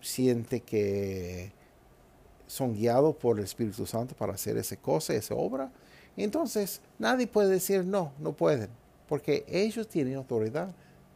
siente 0.02 0.60
que 0.60 1.52
son 2.46 2.74
guiados 2.76 3.16
por 3.16 3.40
el 3.40 3.46
Espíritu 3.46 3.86
Santo 3.86 4.14
para 4.14 4.34
hacer 4.34 4.58
esa 4.58 4.76
cosa, 4.76 5.14
esa 5.14 5.36
obra, 5.36 5.72
entonces 6.18 6.82
nadie 7.00 7.26
puede 7.26 7.50
decir 7.50 7.86
no, 7.86 8.12
no 8.20 8.34
pueden 8.34 8.70
porque 9.08 9.46
ellos 9.48 9.88
tienen 9.88 10.16
autoridad 10.16 10.74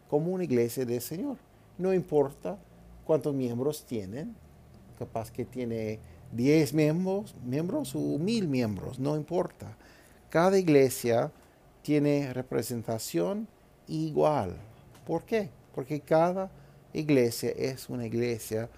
como 0.08 0.32
una 0.32 0.44
iglesia 0.44 0.86
del 0.86 1.02
Señor. 1.02 1.38
No 1.80 1.94
importa 1.94 2.58
cuántos 3.06 3.34
miembros 3.34 3.84
tienen, 3.86 4.36
capaz 5.00 5.32
que 5.32 5.46
tiene 5.46 6.00
10 6.32 6.74
miembros, 6.74 7.34
miembros 7.46 7.96
o 7.96 8.20
mil 8.20 8.48
miembros, 8.48 9.00
no 9.00 9.16
importa. 9.16 9.76
Cada 10.30 10.60
iglesia 10.60 11.32
tiene 11.88 12.34
representación 12.34 13.48
igual. 13.88 14.58
¿Por 15.06 15.24
qué? 15.24 15.50
Porque 15.74 16.02
cada 16.02 16.52
iglesia 16.92 17.52
es 17.52 17.88
una 17.88 18.06
iglesia 18.06 18.70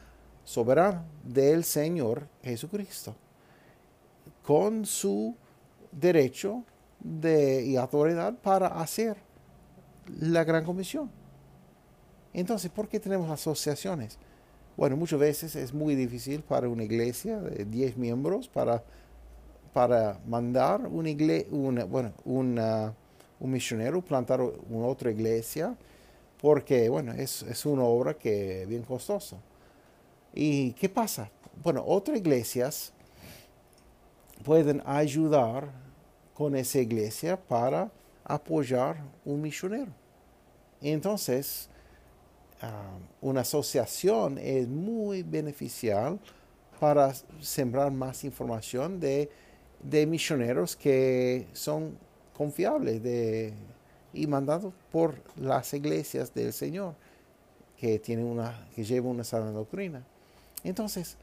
soberana 0.43 1.03
del 1.23 1.63
Señor 1.63 2.27
Jesucristo, 2.43 3.15
con 4.43 4.85
su 4.85 5.35
derecho 5.91 6.63
de, 6.99 7.65
y 7.65 7.77
autoridad 7.77 8.35
para 8.43 8.67
hacer 8.79 9.17
la 10.19 10.43
gran 10.43 10.63
comisión. 10.63 11.09
Entonces, 12.31 12.69
¿por 12.69 12.87
qué 12.87 12.99
tenemos 12.99 13.31
asociaciones? 13.31 14.19
Bueno, 14.77 14.95
muchas 14.95 15.19
veces 15.19 15.55
es 15.55 15.73
muy 15.73 15.95
difícil 15.95 16.43
para 16.43 16.69
una 16.69 16.83
iglesia 16.83 17.41
de 17.41 17.65
10 17.65 17.97
miembros 17.97 18.47
para, 18.47 18.83
para 19.73 20.19
mandar 20.27 20.85
una 20.85 21.09
una, 21.49 21.85
bueno, 21.85 22.13
una, 22.23 22.93
un 23.39 23.51
misionero, 23.51 24.01
plantar 24.01 24.41
una 24.41 24.85
otra 24.85 25.11
iglesia, 25.11 25.75
porque, 26.41 26.89
bueno, 26.89 27.13
es, 27.13 27.43
es 27.43 27.65
una 27.65 27.83
obra 27.83 28.13
que 28.13 28.63
es 28.63 28.67
bien 28.67 28.83
costosa. 28.83 29.37
¿Y 30.33 30.71
qué 30.73 30.87
pasa? 30.89 31.29
Bueno, 31.63 31.83
otras 31.85 32.17
iglesias 32.17 32.93
pueden 34.43 34.81
ayudar 34.85 35.69
con 36.33 36.55
esa 36.55 36.79
iglesia 36.79 37.37
para 37.37 37.91
apoyar 38.23 39.03
un 39.25 39.41
misionero. 39.41 39.91
Entonces, 40.81 41.69
ah, 42.61 42.97
una 43.19 43.41
asociación 43.41 44.37
es 44.37 44.67
muy 44.67 45.23
beneficial 45.23 46.17
para 46.79 47.13
sembrar 47.41 47.91
más 47.91 48.23
información 48.23 48.99
de, 48.99 49.29
de 49.83 50.05
misioneros 50.05 50.77
que 50.77 51.47
son 51.51 51.97
confiables 52.39 53.03
de, 53.03 53.51
y 54.13 54.25
mandados 54.25 54.73
por 54.93 55.15
las 55.35 55.73
iglesias 55.73 56.33
del 56.33 56.53
Señor 56.53 56.95
que, 57.77 57.99
tienen 57.99 58.27
una, 58.27 58.65
que 58.73 58.85
llevan 58.85 59.11
una 59.11 59.25
sana 59.25 59.51
doctrina. 59.51 60.05
Entonces, 60.63 61.17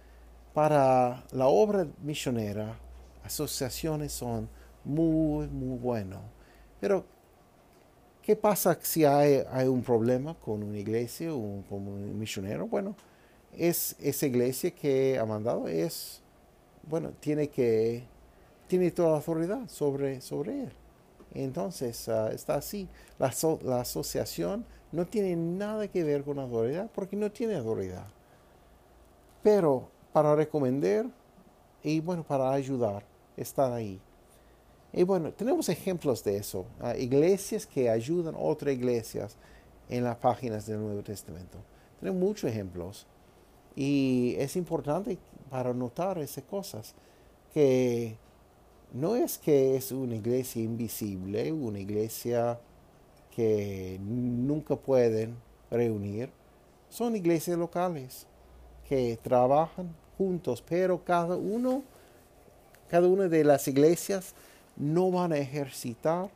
para 0.52 1.24
la 1.32 1.46
obra 1.46 1.86
misionera, 2.02 2.76
asociaciones 3.24 4.12
son 4.12 4.46
muy, 4.84 5.48
muy 5.48 5.78
bueno. 5.78 6.20
Pero, 6.80 7.06
¿qué 8.20 8.36
pasa 8.36 8.76
si 8.82 9.06
hay, 9.06 9.42
hay 9.50 9.68
un 9.68 9.82
problema 9.82 10.34
con 10.34 10.62
una 10.62 10.76
iglesia 10.76 11.32
o 11.32 11.62
con 11.66 11.88
un 11.88 12.18
misionero? 12.18 12.66
Bueno, 12.66 12.94
es 13.56 13.96
esa 14.00 14.26
iglesia 14.26 14.70
que 14.70 15.18
ha 15.18 15.24
mandado 15.24 15.66
es, 15.66 16.20
bueno, 16.82 17.12
tiene 17.20 17.48
que, 17.48 18.04
tiene 18.68 18.90
toda 18.90 19.12
la 19.12 19.16
autoridad 19.16 19.66
sobre, 19.70 20.20
sobre 20.20 20.64
él. 20.64 20.72
Entonces, 21.42 22.08
ah, 22.08 22.30
está 22.32 22.54
así. 22.56 22.88
La, 23.18 23.80
asociación 23.80 24.64
no 24.92 25.06
tiene 25.06 25.36
nada 25.36 25.86
que 25.88 26.02
ver 26.02 26.24
con 26.24 26.38
autoridad 26.38 26.90
porque 26.94 27.16
no 27.16 27.30
tiene 27.30 27.56
autoridad. 27.56 28.06
Pero 29.42 29.88
para 30.12 30.34
recomendar 30.34 31.06
y 31.82 32.00
bueno, 32.00 32.22
para 32.22 32.50
ayudar, 32.50 33.04
estar 33.36 33.72
ahí. 33.72 34.00
Y 34.92 35.02
bueno, 35.02 35.30
tenemos 35.32 35.68
ejemplos 35.68 36.24
de 36.24 36.38
eso. 36.38 36.64
Ah, 36.80 36.96
iglesias 36.96 37.66
que 37.66 37.90
ayudan 37.90 38.34
a 38.34 38.38
otras 38.38 38.74
iglesias 38.74 39.36
en 39.90 40.04
las 40.04 40.16
páginas 40.16 40.66
del 40.66 40.80
Nuevo 40.80 41.02
Testamento. 41.02 41.58
Tenemos 42.00 42.20
muchos 42.20 42.50
ejemplos. 42.50 43.06
Y 43.74 44.34
es 44.38 44.56
importante 44.56 45.18
para 45.50 45.74
notar 45.74 46.18
esas 46.18 46.44
cosas. 46.44 46.94
Que 47.52 48.16
no 48.96 49.14
es 49.14 49.36
que 49.36 49.76
es 49.76 49.92
una 49.92 50.14
iglesia 50.14 50.62
invisible, 50.62 51.52
una 51.52 51.78
iglesia 51.78 52.58
que 53.34 53.98
nunca 54.00 54.74
pueden 54.76 55.36
reunir. 55.70 56.30
Son 56.88 57.14
iglesias 57.14 57.58
locales 57.58 58.26
que 58.88 59.18
trabajan 59.22 59.94
juntos, 60.16 60.62
pero 60.66 61.04
cada 61.04 61.36
uno, 61.36 61.82
cada 62.88 63.06
una 63.06 63.28
de 63.28 63.44
las 63.44 63.68
iglesias 63.68 64.34
no 64.76 65.10
van 65.10 65.32
a 65.32 65.38
ejercitar 65.38 66.30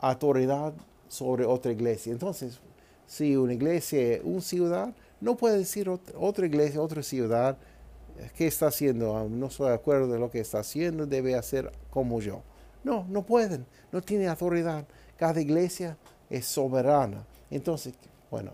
autoridad 0.00 0.72
sobre 1.08 1.44
otra 1.44 1.72
iglesia. 1.72 2.12
Entonces, 2.12 2.60
si 3.06 3.36
una 3.36 3.52
iglesia, 3.52 4.20
una 4.24 4.40
ciudad, 4.40 4.94
no 5.20 5.36
puede 5.36 5.58
decir 5.58 5.90
otra 5.90 6.46
iglesia, 6.46 6.80
otra 6.80 7.02
ciudad, 7.02 7.58
¿qué 8.36 8.46
está 8.46 8.68
haciendo? 8.68 9.16
Ah, 9.16 9.26
no 9.28 9.46
estoy 9.46 9.68
de 9.68 9.74
acuerdo 9.74 10.08
de 10.08 10.18
lo 10.18 10.30
que 10.30 10.40
está 10.40 10.60
haciendo, 10.60 11.06
debe 11.06 11.34
hacer 11.34 11.72
como 11.90 12.20
yo. 12.20 12.42
No, 12.82 13.06
no 13.08 13.24
pueden, 13.24 13.66
no 13.92 14.02
tiene 14.02 14.28
autoridad. 14.28 14.86
Cada 15.16 15.40
iglesia 15.40 15.96
es 16.28 16.46
soberana. 16.46 17.26
Entonces, 17.50 17.94
bueno, 18.30 18.52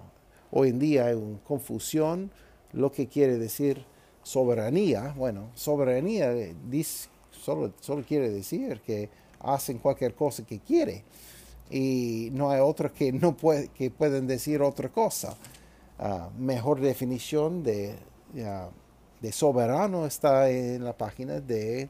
hoy 0.50 0.70
en 0.70 0.78
día 0.78 1.06
hay 1.06 1.14
una 1.14 1.38
confusión 1.40 2.30
lo 2.72 2.92
que 2.92 3.08
quiere 3.08 3.38
decir 3.38 3.84
soberanía. 4.22 5.14
Bueno, 5.16 5.50
soberanía 5.54 6.32
dice, 6.68 7.08
solo, 7.30 7.72
solo 7.80 8.04
quiere 8.06 8.30
decir 8.30 8.80
que 8.80 9.08
hacen 9.40 9.78
cualquier 9.78 10.14
cosa 10.14 10.44
que 10.44 10.60
quiere 10.60 11.04
y 11.70 12.30
no 12.32 12.50
hay 12.50 12.60
otros 12.60 12.92
que 12.92 13.12
no 13.12 13.36
puede, 13.36 13.68
que 13.68 13.90
pueden 13.90 14.26
decir 14.26 14.60
otra 14.62 14.88
cosa. 14.88 15.36
Ah, 15.98 16.30
mejor 16.38 16.80
definición 16.80 17.62
de, 17.62 17.94
de 19.20 19.32
soberano 19.32 20.06
está 20.06 20.50
en 20.50 20.84
la 20.84 20.96
página 20.96 21.40
de, 21.40 21.88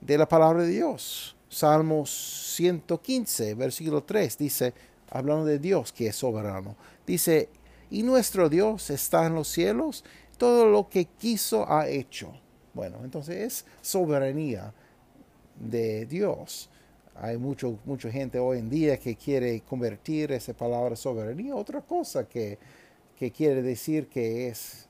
de 0.00 0.18
la 0.18 0.28
palabra 0.28 0.62
de 0.62 0.68
Dios. 0.68 1.36
Salmos 1.48 2.10
115, 2.56 3.54
versículo 3.54 4.02
3, 4.02 4.38
dice, 4.38 4.74
hablando 5.10 5.44
de 5.44 5.58
Dios 5.58 5.92
que 5.92 6.08
es 6.08 6.16
soberano, 6.16 6.76
dice, 7.06 7.48
y 7.90 8.02
nuestro 8.02 8.48
Dios 8.48 8.90
está 8.90 9.26
en 9.26 9.34
los 9.34 9.48
cielos, 9.48 10.04
todo 10.38 10.66
lo 10.66 10.88
que 10.88 11.06
quiso 11.06 11.70
ha 11.70 11.88
hecho 11.88 12.32
Bueno, 12.74 12.98
entonces 13.04 13.36
es 13.36 13.64
soberanía 13.80 14.74
de 15.58 16.04
Dios. 16.04 16.68
Hay 17.14 17.38
mucho, 17.38 17.78
mucha 17.86 18.10
gente 18.10 18.38
hoy 18.38 18.58
en 18.58 18.68
día 18.68 18.98
que 18.98 19.16
quiere 19.16 19.62
convertir 19.62 20.32
esa 20.32 20.52
palabra 20.52 20.94
soberanía 20.96 21.54
a 21.54 21.56
otra 21.56 21.80
cosa 21.80 22.28
que, 22.28 22.58
que 23.16 23.30
quiere 23.30 23.62
decir 23.62 24.08
que 24.08 24.48
es 24.48 24.85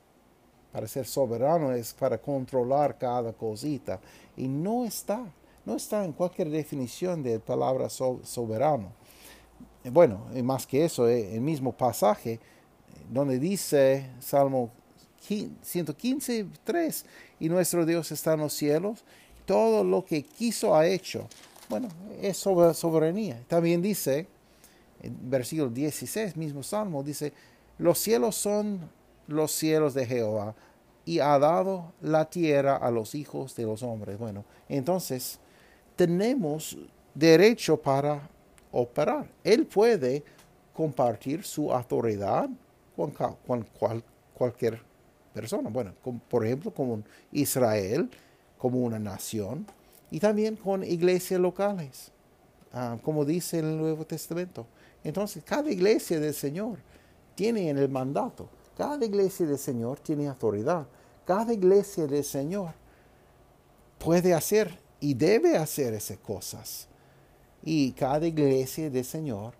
para 0.77 0.89
ser 0.89 1.07
soberano 1.07 1.73
es 1.73 1.95
para 1.95 2.19
controlar 2.19 2.99
cada 2.99 3.33
cosita. 3.33 3.99
Y 4.37 4.47
no 4.47 4.85
está, 4.85 5.25
no 5.65 5.75
está 5.75 6.05
en 6.05 6.13
cualquier 6.13 6.51
definición 6.51 7.23
de 7.23 7.41
palabra 7.41 7.89
soberano. 7.89 8.93
Bueno, 9.85 10.27
y 10.35 10.43
más 10.43 10.67
que 10.67 10.85
eso, 10.85 11.09
eh, 11.09 11.35
el 11.35 11.41
mismo 11.41 11.73
pasaje 11.73 12.39
donde 13.11 13.39
dice 13.39 14.11
Salmo 14.21 14.71
115, 15.63 16.47
3, 16.63 17.07
y 17.41 17.49
nuestro 17.49 17.87
Dios 17.87 18.13
está 18.13 18.35
en 18.35 18.41
los 18.41 18.53
cielos, 18.53 19.03
todo 19.47 19.83
lo 19.83 20.05
que 20.05 20.25
quiso 20.25 20.75
ha 20.75 20.87
hecho. 20.87 21.27
Bueno, 21.71 21.89
es 22.21 22.37
soberanía. 22.37 23.43
También 23.49 23.81
dice, 23.81 24.27
en 25.01 25.31
versículo 25.31 25.71
16, 25.71 26.37
mismo 26.37 26.63
Salmo, 26.63 27.03
dice, 27.03 27.33
los 27.79 27.99
cielos 27.99 28.37
son 28.37 28.95
los 29.27 29.53
cielos 29.53 29.95
de 29.95 30.07
Jehová 30.07 30.55
y 31.05 31.21
ha 31.21 31.39
dado 31.39 31.93
la 32.01 32.25
tierra 32.29 32.77
a 32.77 32.91
los 32.91 33.15
hijos 33.15 33.55
de 33.57 33.65
los 33.65 33.83
hombres. 33.83 34.19
Bueno, 34.19 34.45
entonces 34.69 35.39
tenemos 35.95 36.77
derecho 37.15 37.77
para 37.77 38.29
operar. 38.73 39.29
Él 39.45 39.67
puede 39.67 40.25
compartir 40.75 41.45
su 41.45 41.73
autoridad 41.73 42.49
con, 42.95 43.67
cualquier 44.35 44.81
persona. 45.33 45.71
Bueno, 45.71 45.93
por 46.29 46.45
ejemplo, 46.45 46.73
con 46.73 47.05
Israel 47.33 48.11
como 48.59 48.81
una 48.81 48.99
nación 48.99 49.67
y 50.11 50.21
también 50.21 50.57
con 50.57 50.83
iglesias 50.83 51.41
locales, 51.41 52.11
ah, 52.73 52.99
como 53.03 53.25
dice 53.25 53.59
el 53.59 53.77
Nuevo 53.77 54.05
Testamento. 54.05 54.67
Entonces, 55.05 55.43
cada 55.45 55.71
iglesia 55.71 56.19
del 56.19 56.35
Señor 56.35 56.79
tiene 57.35 57.69
en 57.69 57.79
el 57.79 57.89
mandato, 57.89 58.49
cada 58.77 59.05
iglesia 59.07 59.47
del 59.47 59.59
Señor 59.59 60.01
tiene 60.01 60.29
autoridad, 60.29 60.87
cada 61.25 61.53
iglesia 61.53 62.07
del 62.07 62.25
Señor 62.25 62.75
puede 63.99 64.35
hacer 64.35 64.79
y 65.01 65.15
debe 65.15 65.57
hacer 65.57 65.95
esas 65.95 66.19
cosas. 66.19 66.87
Y 67.63 67.93
cada 67.93 68.27
iglesia 68.27 68.91
del 68.91 69.05
Señor 69.05 69.55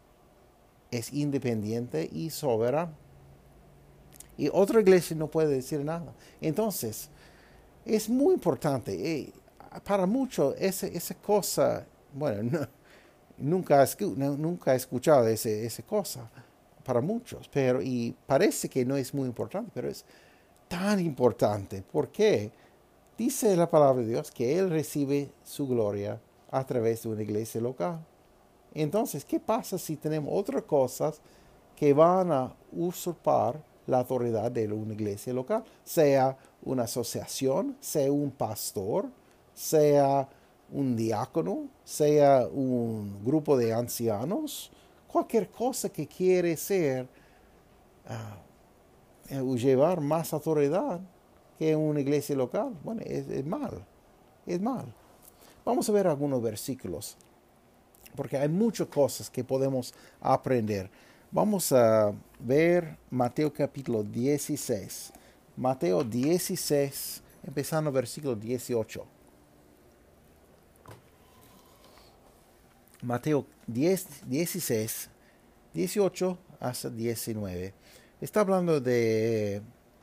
es 0.91 1.13
independiente 1.13 2.09
y 2.13 2.31
soberana. 2.31 2.93
Y 4.37 4.49
otra 4.53 4.81
iglesia 4.81 5.17
no 5.17 5.29
puede 5.29 5.49
decir 5.49 5.83
nada. 5.83 6.13
Entonces, 6.41 7.09
es 7.85 8.09
muy 8.09 8.35
importante. 8.35 8.93
Eh, 8.93 9.33
para 9.83 10.07
muchos, 10.07 10.55
esa, 10.59 11.15
cosa, 11.15 11.87
bueno, 12.13 12.69
nunca, 13.39 13.85
nunca 13.99 14.75
he 14.75 14.77
escuchado 14.77 15.27
esa 15.27 15.83
cosa 15.83 16.31
para 16.87 17.01
muchos, 17.01 17.49
pero 17.49 17.83
y 17.83 18.15
parece 18.27 18.69
que 18.69 18.85
no 18.85 18.97
es 18.97 19.13
muy 19.13 19.27
importante, 19.27 19.71
pero 19.75 19.89
es 19.89 20.05
tan 20.69 21.01
importante. 21.01 21.83
porque 21.93 22.53
Dice 23.19 23.57
la 23.57 23.71
palabra 23.71 24.03
de 24.03 24.09
Dios 24.09 24.31
que 24.31 24.59
Él 24.59 24.69
recibe 24.69 25.31
su 25.43 25.67
gloria 25.67 26.21
a 26.51 26.67
través 26.67 27.03
de 27.03 27.09
una 27.09 27.23
iglesia 27.23 27.63
local. 27.63 27.99
Entonces, 28.75 29.25
¿qué 29.25 29.41
pasa 29.41 29.79
si 29.79 29.97
tenemos 29.97 30.31
otras 30.35 30.65
cosas 30.65 31.19
que 31.75 31.95
van 31.95 32.31
a 32.31 32.55
usurpar 32.73 33.59
la 33.87 34.01
autoridad 34.01 34.51
de 34.53 34.71
una 34.71 34.93
iglesia 34.93 35.33
local? 35.33 35.65
Sea 35.83 36.37
una 36.63 36.83
asociación, 36.83 37.75
sea 37.81 38.13
un 38.13 38.31
pastor, 38.31 39.07
sea 39.55 40.29
un 40.71 40.95
diácono, 40.95 41.69
sea 41.85 42.47
un 42.47 43.25
grupo 43.25 43.57
de 43.57 43.73
ancianos, 43.73 44.71
cualquier 45.17 45.49
cosa 45.49 45.89
que 45.89 46.07
quiere 46.07 46.55
ser, 46.59 47.09
uh, 49.31 49.57
llevar 49.57 49.99
más 49.99 50.31
autoridad 50.35 51.01
que 51.59 51.75
una 51.75 52.01
iglesia 52.01 52.37
local, 52.37 52.77
bueno, 52.85 53.01
es 53.03 53.47
mal, 53.47 53.83
es 54.45 54.61
mal. 54.61 54.85
Vamos 55.65 55.89
a 55.89 55.93
ver 55.93 56.07
algunos 56.07 56.43
versículos, 56.43 57.17
porque 58.15 58.37
hay 58.37 58.51
muchas 58.51 58.89
cosas 58.89 59.31
que 59.31 59.43
podemos 59.43 59.95
aprender. 60.21 60.91
Vamos 61.31 61.73
a 61.73 62.13
ver 62.39 62.99
Mateo 63.09 63.51
capítulo 63.51 64.03
16. 64.03 65.15
Mateo 65.57 66.05
16, 66.05 67.23
empezando 67.43 67.91
versículo 67.91 68.37
18. 68.37 69.16
Mateo 73.07 73.47
10, 73.69 74.29
16, 74.29 75.11
18 75.75 76.39
hasta 76.59 76.91
19. 76.91 77.73
Está 78.21 78.41
hablando 78.41 78.81
de 78.81 79.63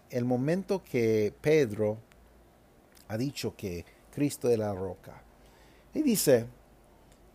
el 0.09 0.23
momento 0.23 0.81
que 0.85 1.33
Pedro 1.41 1.97
ha 3.09 3.17
dicho 3.17 3.57
que 3.57 3.83
Cristo 4.09 4.49
es 4.49 4.57
la 4.57 4.73
roca. 4.73 5.21
Y 5.93 6.01
dice, 6.01 6.45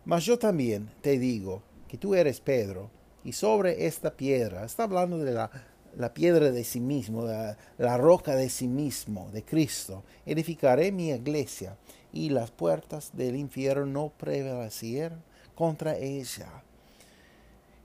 mas 0.05 0.25
yo 0.25 0.39
también 0.39 0.89
te 1.01 1.19
digo 1.19 1.61
que 1.87 1.99
tú 1.99 2.15
eres 2.15 2.41
Pedro, 2.41 2.89
y 3.23 3.33
sobre 3.33 3.85
esta 3.85 4.17
piedra, 4.17 4.65
está 4.65 4.83
hablando 4.85 5.19
de 5.19 5.33
la 5.33 5.51
la 5.97 6.13
piedra 6.13 6.51
de 6.51 6.63
sí 6.63 6.79
mismo, 6.79 7.25
la, 7.25 7.97
roca 7.97 8.35
de 8.35 8.49
sí 8.49 8.67
mismo, 8.67 9.29
de 9.31 9.43
Cristo. 9.43 10.03
Edificaré 10.25 10.91
mi 10.91 11.09
iglesia 11.09 11.77
y 12.13 12.29
las 12.29 12.51
puertas 12.51 13.11
del 13.13 13.35
infierno 13.35 13.85
no 13.85 14.13
prevalecerán 14.17 15.23
contra 15.59 15.97
ella. 15.97 16.63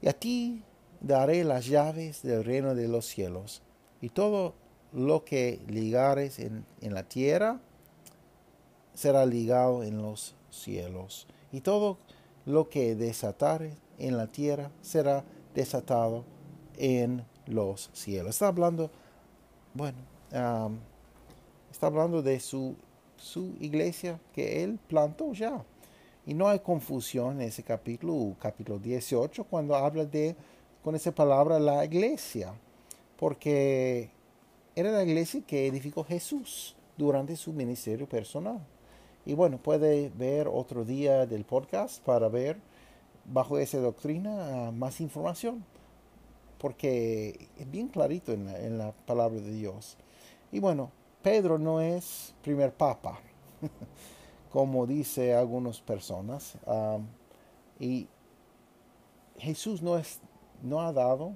Y 0.00 0.06
a 0.06 0.12
ti 0.12 0.62
daré 1.00 1.42
las 1.42 1.66
llaves 1.66 2.22
del 2.22 2.44
reino 2.44 2.76
de 2.76 2.86
los 2.86 3.04
cielos, 3.04 3.62
y 4.00 4.10
todo 4.10 4.54
lo 4.92 5.24
que 5.24 5.60
ligares 5.66 6.38
en, 6.38 6.64
en 6.80 6.94
la 6.94 7.02
tierra 7.02 7.58
será 8.94 9.26
ligado 9.26 9.82
en 9.82 10.00
los 10.00 10.36
cielos, 10.50 11.26
y 11.50 11.62
todo 11.62 11.98
lo 12.46 12.68
que 12.68 12.94
desatares 12.94 13.74
en 13.98 14.18
la 14.18 14.28
tierra 14.28 14.70
será 14.80 15.24
desatado 15.52 16.24
en 16.76 17.24
los 17.46 17.90
cielos. 17.92 18.30
Está 18.36 18.46
hablando, 18.46 18.88
bueno, 19.74 19.98
está 21.72 21.88
hablando 21.88 22.22
de 22.22 22.38
su, 22.38 22.76
su 23.16 23.56
iglesia 23.58 24.20
que 24.32 24.62
él 24.62 24.78
plantó 24.86 25.32
ya. 25.32 25.64
Y 26.26 26.34
no 26.34 26.48
hay 26.48 26.60
confusión 26.60 27.40
en 27.40 27.48
ese 27.48 27.62
capítulo, 27.62 28.34
capítulo 28.38 28.78
18, 28.78 29.44
cuando 29.44 29.74
habla 29.76 30.04
de, 30.04 30.36
con 30.82 30.94
esa 30.94 31.12
palabra, 31.14 31.58
la 31.58 31.84
iglesia. 31.84 32.54
Porque 33.18 34.10
era 34.74 34.90
la 34.90 35.04
iglesia 35.04 35.42
que 35.46 35.66
edificó 35.66 36.04
Jesús 36.04 36.76
durante 36.96 37.36
su 37.36 37.52
ministerio 37.52 38.08
personal. 38.08 38.60
Y 39.26 39.34
bueno, 39.34 39.58
puede 39.58 40.10
ver 40.10 40.48
otro 40.48 40.84
día 40.84 41.26
del 41.26 41.44
podcast 41.44 42.02
para 42.04 42.28
ver 42.28 42.58
bajo 43.24 43.58
esa 43.58 43.78
doctrina 43.78 44.70
más 44.70 45.00
información 45.00 45.64
porque 46.64 47.50
es 47.58 47.70
bien 47.70 47.88
clarito 47.88 48.32
en 48.32 48.78
la, 48.78 48.92
palabra 48.92 49.38
de 49.38 49.52
Dios. 49.52 49.98
Y 50.50 50.60
bueno, 50.60 50.90
Pedro 51.22 51.58
no 51.58 51.82
es 51.82 52.34
primer 52.42 52.72
papa, 52.72 53.20
como 54.54 54.86
dice 54.86 55.34
algunas 55.34 55.80
personas. 55.80 56.56
y 57.80 58.06
Jesús 59.36 59.82
no, 59.82 59.98
es, 59.98 60.20
no 60.62 60.80
ha 60.80 60.92
dado 60.92 61.32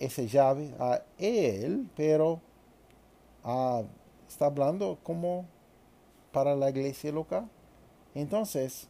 esa 0.00 0.22
llave 0.22 0.74
a 0.80 1.00
él, 1.16 1.88
pero 1.94 2.40
está 4.26 4.46
hablando 4.46 4.98
como 5.04 5.46
para 6.32 6.56
la 6.56 6.70
iglesia 6.70 7.12
local. 7.12 7.48
Entonces, 8.16 8.88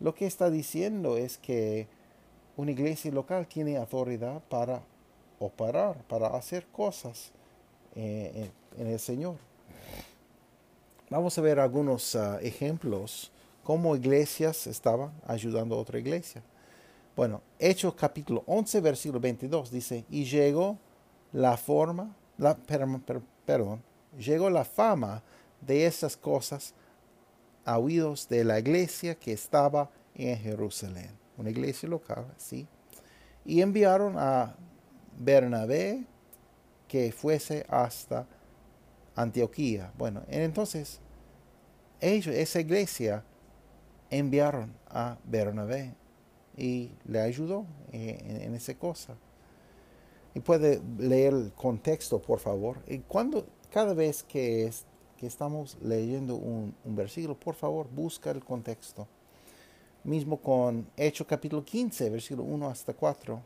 lo 0.00 0.12
que 0.12 0.26
está 0.26 0.50
diciendo 0.50 1.16
es 1.16 1.38
que 1.38 1.86
una 2.56 2.72
iglesia 2.72 3.12
local 3.12 3.46
tiene 3.46 3.76
autoridad 3.76 4.42
para 4.48 4.82
operar, 5.38 6.02
para 6.08 6.26
hacer 6.26 6.66
cosas 6.72 7.30
eh, 7.94 8.50
en, 8.76 8.86
el 8.88 8.98
Señor. 8.98 9.36
Vamos 11.12 11.36
a 11.36 11.42
ver 11.42 11.60
algunos 11.60 12.16
ah, 12.16 12.38
ejemplos 12.40 13.30
cómo 13.62 13.94
iglesias 13.94 14.66
estaban 14.66 15.12
ayudando 15.26 15.74
a 15.74 15.78
otra 15.78 15.98
iglesia. 15.98 16.42
Bueno, 17.14 17.42
Hechos 17.58 17.94
capítulo 17.94 18.42
11, 18.46 18.80
versículo 18.80 19.20
22 19.20 19.70
dice, 19.70 20.06
y 20.08 20.24
llegó 20.24 20.78
la 21.34 21.58
forma, 21.58 22.16
perdón, 23.44 23.82
llegó 24.18 24.48
la 24.48 24.64
fama 24.64 25.22
de 25.60 25.84
esas 25.84 26.16
cosas 26.16 26.72
a 27.66 27.78
oídos 27.78 28.26
de 28.26 28.42
la 28.44 28.58
iglesia 28.58 29.14
que 29.14 29.34
estaba 29.34 29.90
en 30.14 30.38
Jerusalén 30.38 31.10
una 31.36 31.50
iglesia 31.50 31.90
local, 31.90 32.24
¿sí? 32.38 32.66
Y 33.44 33.60
enviaron 33.60 34.16
a 34.16 34.56
Bernabé 35.18 36.06
que 36.88 37.12
fuese 37.12 37.66
hasta 37.68 38.26
Antioquía. 39.14 39.92
Bueno, 39.98 40.22
entonces 40.28 41.00
ellos, 42.00 42.34
esa 42.34 42.60
iglesia, 42.60 43.24
enviaron 44.10 44.74
a 44.88 45.16
Bernabé 45.24 45.94
y 46.56 46.90
le 47.06 47.20
ayudó 47.20 47.64
en, 47.92 48.54
esa 48.54 48.74
cosa. 48.74 49.14
Y 50.34 50.40
puede 50.40 50.80
leer 50.98 51.32
el 51.32 51.52
contexto, 51.52 52.20
por 52.20 52.38
favor. 52.38 52.78
Y 52.86 52.98
cuando, 52.98 53.46
cada 53.70 53.94
vez 53.94 54.22
que, 54.22 54.70
que 55.16 55.26
estamos 55.26 55.78
leyendo 55.82 56.36
un, 56.36 56.74
un, 56.84 56.96
versículo, 56.96 57.38
por 57.38 57.54
favor, 57.54 57.88
busca 57.90 58.30
el 58.30 58.44
contexto. 58.44 59.06
Mismo 60.04 60.36
con 60.36 60.86
Hechos 60.96 61.26
capítulo 61.26 61.64
15, 61.64 62.10
versículo 62.10 62.42
1 62.42 62.68
hasta 62.68 62.92
4. 62.92 63.40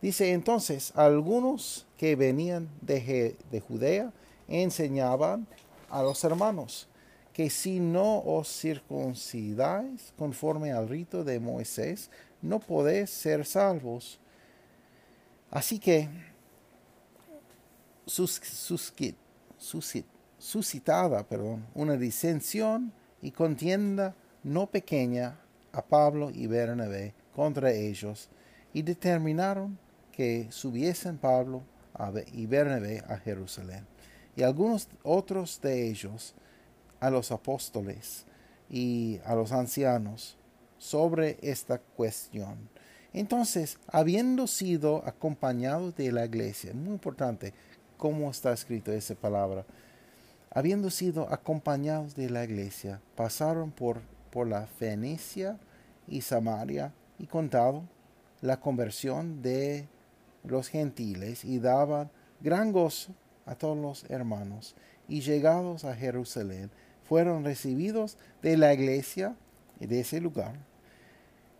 Dice 0.00 0.32
entonces, 0.32 0.92
algunos 0.96 1.86
que 1.96 2.16
venían 2.16 2.68
de, 2.80 3.36
de 3.50 3.60
Judea 3.60 4.12
enseñaban 4.52 5.46
a 5.90 6.02
los 6.02 6.22
hermanos 6.24 6.88
que 7.32 7.48
si 7.48 7.80
no 7.80 8.18
os 8.18 8.48
circuncidáis 8.48 10.12
conforme 10.18 10.72
al 10.72 10.88
rito 10.88 11.24
de 11.24 11.40
Moisés, 11.40 12.10
no 12.42 12.60
podéis 12.60 13.10
ser 13.10 13.46
salvos. 13.46 14.18
Así 15.50 15.78
que 15.78 16.08
suscitada 20.38 21.26
una 21.74 21.96
disensión 21.96 22.92
y 23.22 23.30
contienda 23.30 24.14
no 24.42 24.66
pequeña 24.66 25.38
a 25.72 25.82
Pablo 25.82 26.30
y 26.30 26.46
Bernabé 26.46 27.14
contra 27.34 27.70
ellos, 27.72 28.28
y 28.74 28.82
determinaron 28.82 29.78
que 30.10 30.48
subiesen 30.50 31.16
Pablo 31.16 31.62
y 32.32 32.46
Bernabé 32.46 33.02
a 33.08 33.16
Jerusalén. 33.16 33.91
Y 34.36 34.42
algunos 34.42 34.88
otros 35.02 35.60
de 35.60 35.88
ellos 35.88 36.34
a 37.00 37.10
los 37.10 37.32
apóstoles 37.32 38.24
y 38.70 39.20
a 39.24 39.34
los 39.34 39.52
ancianos 39.52 40.36
sobre 40.78 41.38
esta 41.42 41.78
cuestión. 41.78 42.68
Entonces, 43.12 43.78
habiendo 43.88 44.46
sido 44.46 45.02
acompañados 45.06 45.94
de 45.96 46.10
la 46.12 46.24
iglesia, 46.24 46.72
muy 46.72 46.92
importante 46.92 47.52
cómo 47.98 48.30
está 48.30 48.52
escrito 48.52 48.90
esa 48.90 49.14
palabra, 49.14 49.66
habiendo 50.50 50.90
sido 50.90 51.30
acompañados 51.32 52.14
de 52.14 52.30
la 52.30 52.44
iglesia, 52.44 53.00
pasaron 53.14 53.70
por, 53.70 54.00
por 54.30 54.48
la 54.48 54.66
Fenicia 54.66 55.58
y 56.08 56.22
Samaria 56.22 56.92
y 57.18 57.26
contado 57.26 57.82
la 58.40 58.58
conversión 58.58 59.42
de 59.42 59.86
los 60.44 60.68
gentiles 60.68 61.44
y 61.44 61.58
daban 61.58 62.10
gran 62.40 62.72
gozo 62.72 63.12
a 63.46 63.54
todos 63.54 63.76
los 63.76 64.10
hermanos. 64.10 64.74
Y 65.08 65.20
llegados 65.20 65.84
a 65.84 65.94
Jerusalén, 65.94 66.70
fueron 67.04 67.44
recibidos 67.44 68.16
de 68.40 68.56
la 68.56 68.72
iglesia 68.72 69.36
de 69.80 70.00
ese 70.00 70.20
lugar 70.20 70.54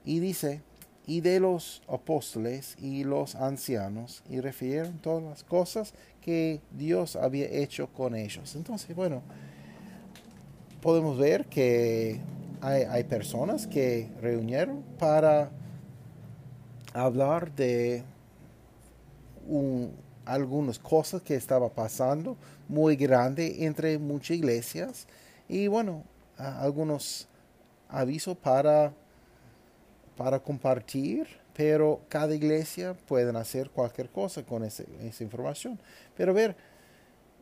y 0.04 0.20
dice, 0.20 0.62
y 1.06 1.20
de 1.20 1.40
los 1.40 1.82
apóstoles 1.88 2.76
y 2.80 3.04
los 3.04 3.34
ancianos, 3.34 4.22
y 4.28 4.40
refirieron 4.40 4.98
todas 4.98 5.22
las 5.22 5.44
cosas 5.44 5.94
que 6.20 6.60
Dios 6.70 7.16
había 7.16 7.46
hecho 7.46 7.88
con 7.88 8.14
ellos. 8.14 8.54
Entonces, 8.54 8.94
bueno, 8.94 9.22
podemos 10.80 11.18
ver 11.18 11.46
que 11.46 12.20
hay, 12.60 13.04
personas 13.04 13.66
que 13.66 14.08
reunieron 14.20 14.82
para 14.98 15.50
hablar 16.94 17.52
de 17.52 18.04
algunas 20.24 20.78
cosas 20.78 21.22
que 21.22 21.34
estaba 21.34 21.68
pasando 21.68 22.36
muy 22.68 22.96
grande 22.96 23.64
entre 23.64 23.98
muchas 23.98 24.36
iglesias 24.36 25.06
y 25.48 25.66
bueno, 25.66 26.04
algunos 26.36 27.28
avisos 27.88 28.36
para 28.36 28.92
para 30.16 30.38
compartir, 30.38 31.26
pero 31.54 32.00
cada 32.08 32.34
iglesia 32.34 32.94
puede 32.94 33.36
hacer 33.36 33.70
cualquier 33.70 34.08
cosa 34.10 34.42
con 34.42 34.64
esa 34.64 34.84
información. 35.20 35.78
Pero 36.16 36.32
ver, 36.32 36.56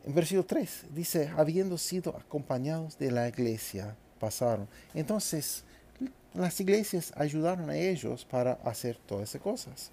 en 0.04 0.14
versículo 0.14 0.46
3 0.46 0.86
dice, 0.94 1.30
habiendo 1.36 1.76
sido 1.78 2.16
acompañados 2.16 2.98
de 2.98 3.10
la 3.10 3.28
iglesia, 3.28 3.96
pasaron. 4.18 4.68
Entonces, 4.94 5.64
las 6.34 6.60
iglesias 6.60 7.12
ayudaron 7.16 7.70
a 7.70 7.76
ellos 7.76 8.24
para 8.24 8.52
hacer 8.64 8.96
todas 9.06 9.28
esas 9.28 9.42
cosas. 9.42 9.90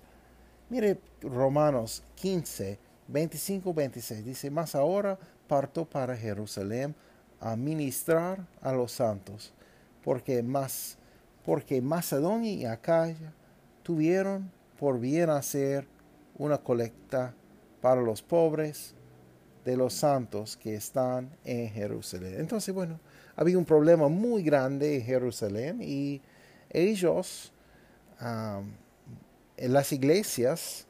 Mire 0.69 0.99
Romanos 1.21 2.03
15, 2.15 2.77
25, 3.07 3.73
26. 3.73 4.25
Dice, 4.25 4.51
más 4.51 4.75
ahora 4.75 5.17
parto 5.47 5.85
para 5.85 6.15
Jerusalén 6.15 6.93
a 7.39 7.55
ministrar 7.55 8.45
a 8.61 8.73
los 8.73 8.91
santos, 8.91 9.53
porque 10.03 10.43
más 10.43 10.97
porque 11.47 11.81
Macedonia 11.81 12.51
y 12.51 12.65
Acaya 12.65 13.31
tuvieron 13.81 14.51
por 14.77 14.99
bien 14.99 15.29
hacer 15.29 15.87
una 16.37 16.57
colecta 16.57 17.33
para 17.79 18.01
los 18.01 18.21
pobres 18.21 18.93
de 19.63 19.77
los 19.77 19.93
santos 19.93 20.57
que 20.57 20.75
están 20.75 21.29
en 21.45 21.69
Jerusalén. 21.69 22.35
Entonces, 22.37 22.75
bueno, 22.75 22.99
había 23.37 23.57
un 23.57 23.63
problema 23.63 24.09
muy 24.09 24.43
grande 24.43 24.97
en 24.97 25.03
Jerusalén 25.03 25.79
y 25.81 26.21
ellos, 26.69 27.53
las 29.57 29.91
iglesias, 29.91 30.85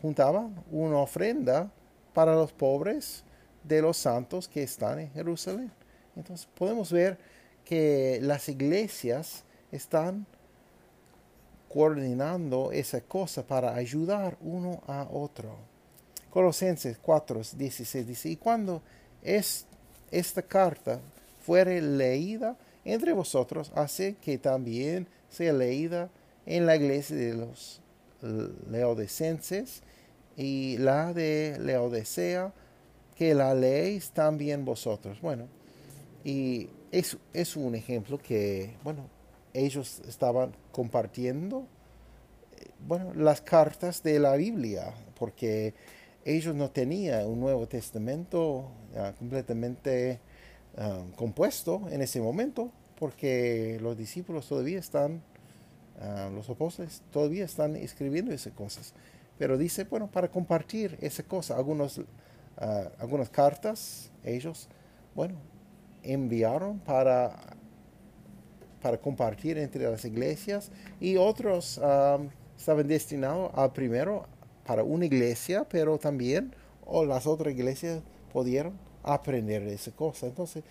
juntaban 0.00 0.64
una 0.70 0.98
ofrenda 0.98 1.70
para 2.14 2.34
los 2.34 2.52
pobres 2.52 3.24
de 3.62 3.82
los 3.82 3.96
santos 3.96 4.48
que 4.48 4.62
están 4.62 5.00
en 5.00 5.10
Jerusalén. 5.10 5.70
Entonces 6.14 6.46
podemos 6.54 6.90
ver 6.90 7.18
que 7.64 8.18
las 8.22 8.48
iglesias 8.48 9.44
están 9.72 10.26
coordinando 11.68 12.72
esa 12.72 13.00
cosa 13.00 13.46
para 13.46 13.74
ayudar 13.74 14.38
uno 14.40 14.82
a 14.86 15.06
otro. 15.10 15.56
Colosenses 16.30 16.98
4, 17.02 17.42
16 17.56 18.06
dice, 18.06 18.28
y 18.30 18.36
cuando 18.36 18.82
es, 19.22 19.66
esta 20.10 20.42
carta 20.42 21.00
fuere 21.40 21.82
leída 21.82 22.56
entre 22.84 23.12
vosotros, 23.12 23.72
hace 23.74 24.14
que 24.14 24.38
también 24.38 25.08
sea 25.28 25.52
leída 25.52 26.08
en 26.46 26.66
la 26.66 26.76
iglesia 26.76 27.16
de 27.16 27.34
los 27.34 27.82
leodecenses 28.70 29.82
y 30.36 30.78
la 30.78 31.12
de 31.12 31.58
Leodecea, 31.60 32.52
que 33.16 33.34
la 33.34 33.54
leéis 33.54 34.10
también 34.10 34.64
vosotros. 34.64 35.20
Bueno, 35.20 35.48
y 36.24 36.68
es, 36.90 37.16
es 37.32 37.56
un 37.56 37.74
ejemplo 37.74 38.18
que, 38.18 38.76
bueno, 38.84 39.08
ellos 39.54 40.00
estaban 40.06 40.52
compartiendo, 40.70 41.66
eh, 42.58 42.68
bueno, 42.86 43.14
las 43.14 43.40
cartas 43.40 44.02
de 44.02 44.18
la 44.18 44.36
Biblia, 44.36 44.92
porque 45.18 45.74
ellos 46.24 46.54
no 46.54 46.70
tenían 46.70 47.26
un 47.26 47.40
Nuevo 47.40 47.66
Testamento 47.66 48.68
completamente 49.18 50.18
ah, 50.76 51.04
compuesto 51.14 51.82
en 51.90 52.02
ese 52.02 52.20
momento, 52.20 52.70
porque 52.98 53.78
los 53.80 53.96
discípulos 53.96 54.48
todavía 54.48 54.78
están, 54.78 55.22
ah, 56.00 56.30
los 56.34 56.48
apóstoles 56.48 57.02
todavía 57.10 57.44
están 57.44 57.76
escribiendo 57.76 58.32
esas 58.32 58.52
cosas. 58.52 58.94
Pero 59.38 59.58
dice, 59.58 59.84
bueno, 59.84 60.10
para 60.10 60.28
compartir 60.28 60.96
esa 61.00 61.22
cosa, 61.22 61.56
algunos, 61.56 62.00
algunas 62.98 63.28
cartas, 63.28 64.10
ellos, 64.24 64.66
bueno, 65.14 65.34
enviaron 66.02 66.78
para, 66.78 67.36
para 68.80 68.96
compartir 68.98 69.58
entre 69.58 69.90
las 69.90 70.04
iglesias 70.04 70.70
y 71.00 71.16
otros 71.16 71.78
um, 71.78 72.28
estaban 72.56 72.86
destinados 72.86 73.50
a 73.54 73.72
primero 73.72 74.26
para 74.64 74.82
una 74.82 75.04
iglesia, 75.04 75.66
pero 75.68 75.98
también 75.98 76.54
o 76.84 77.04
las 77.04 77.26
otras 77.26 77.52
iglesias 77.54 78.02
pudieron 78.32 78.74
aprender 79.02 79.62
esa 79.62 79.90
cosa. 79.92 80.26
Entonces, 80.26 80.64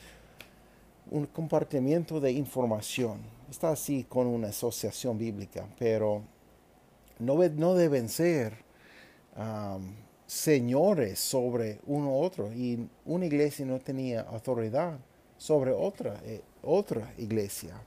un 1.11 1.25
compartimiento 1.25 2.19
de 2.19 2.31
información. 2.31 3.19
Está 3.55 3.69
así 3.69 4.03
con 4.03 4.27
una 4.27 4.49
asociación 4.49 5.17
bíblica, 5.17 5.65
pero 5.79 6.23
no, 7.19 7.37
no 7.37 7.73
deben 7.73 8.09
ser 8.09 8.53
señores 10.27 11.19
sobre 11.19 11.79
uno 11.87 12.09
u 12.09 12.21
otro. 12.21 12.51
Y 12.51 12.85
una 13.05 13.25
iglesia 13.25 13.65
no 13.65 13.79
tenía 13.79 14.23
autoridad 14.23 14.99
sobre 15.37 15.71
otra, 15.71 16.19
eh, 16.25 16.41
otra 16.63 17.13
iglesia. 17.17 17.81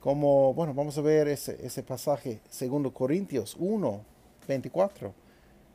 Como, 0.00 0.52
bueno, 0.52 0.74
vamos 0.74 0.98
a 0.98 1.00
ver 1.00 1.28
ese, 1.28 1.64
ese 1.64 1.84
pasaje, 1.84 2.40
segundo 2.50 2.92
Corintios 2.92 3.54
1, 3.56 4.00
24. 4.48 5.14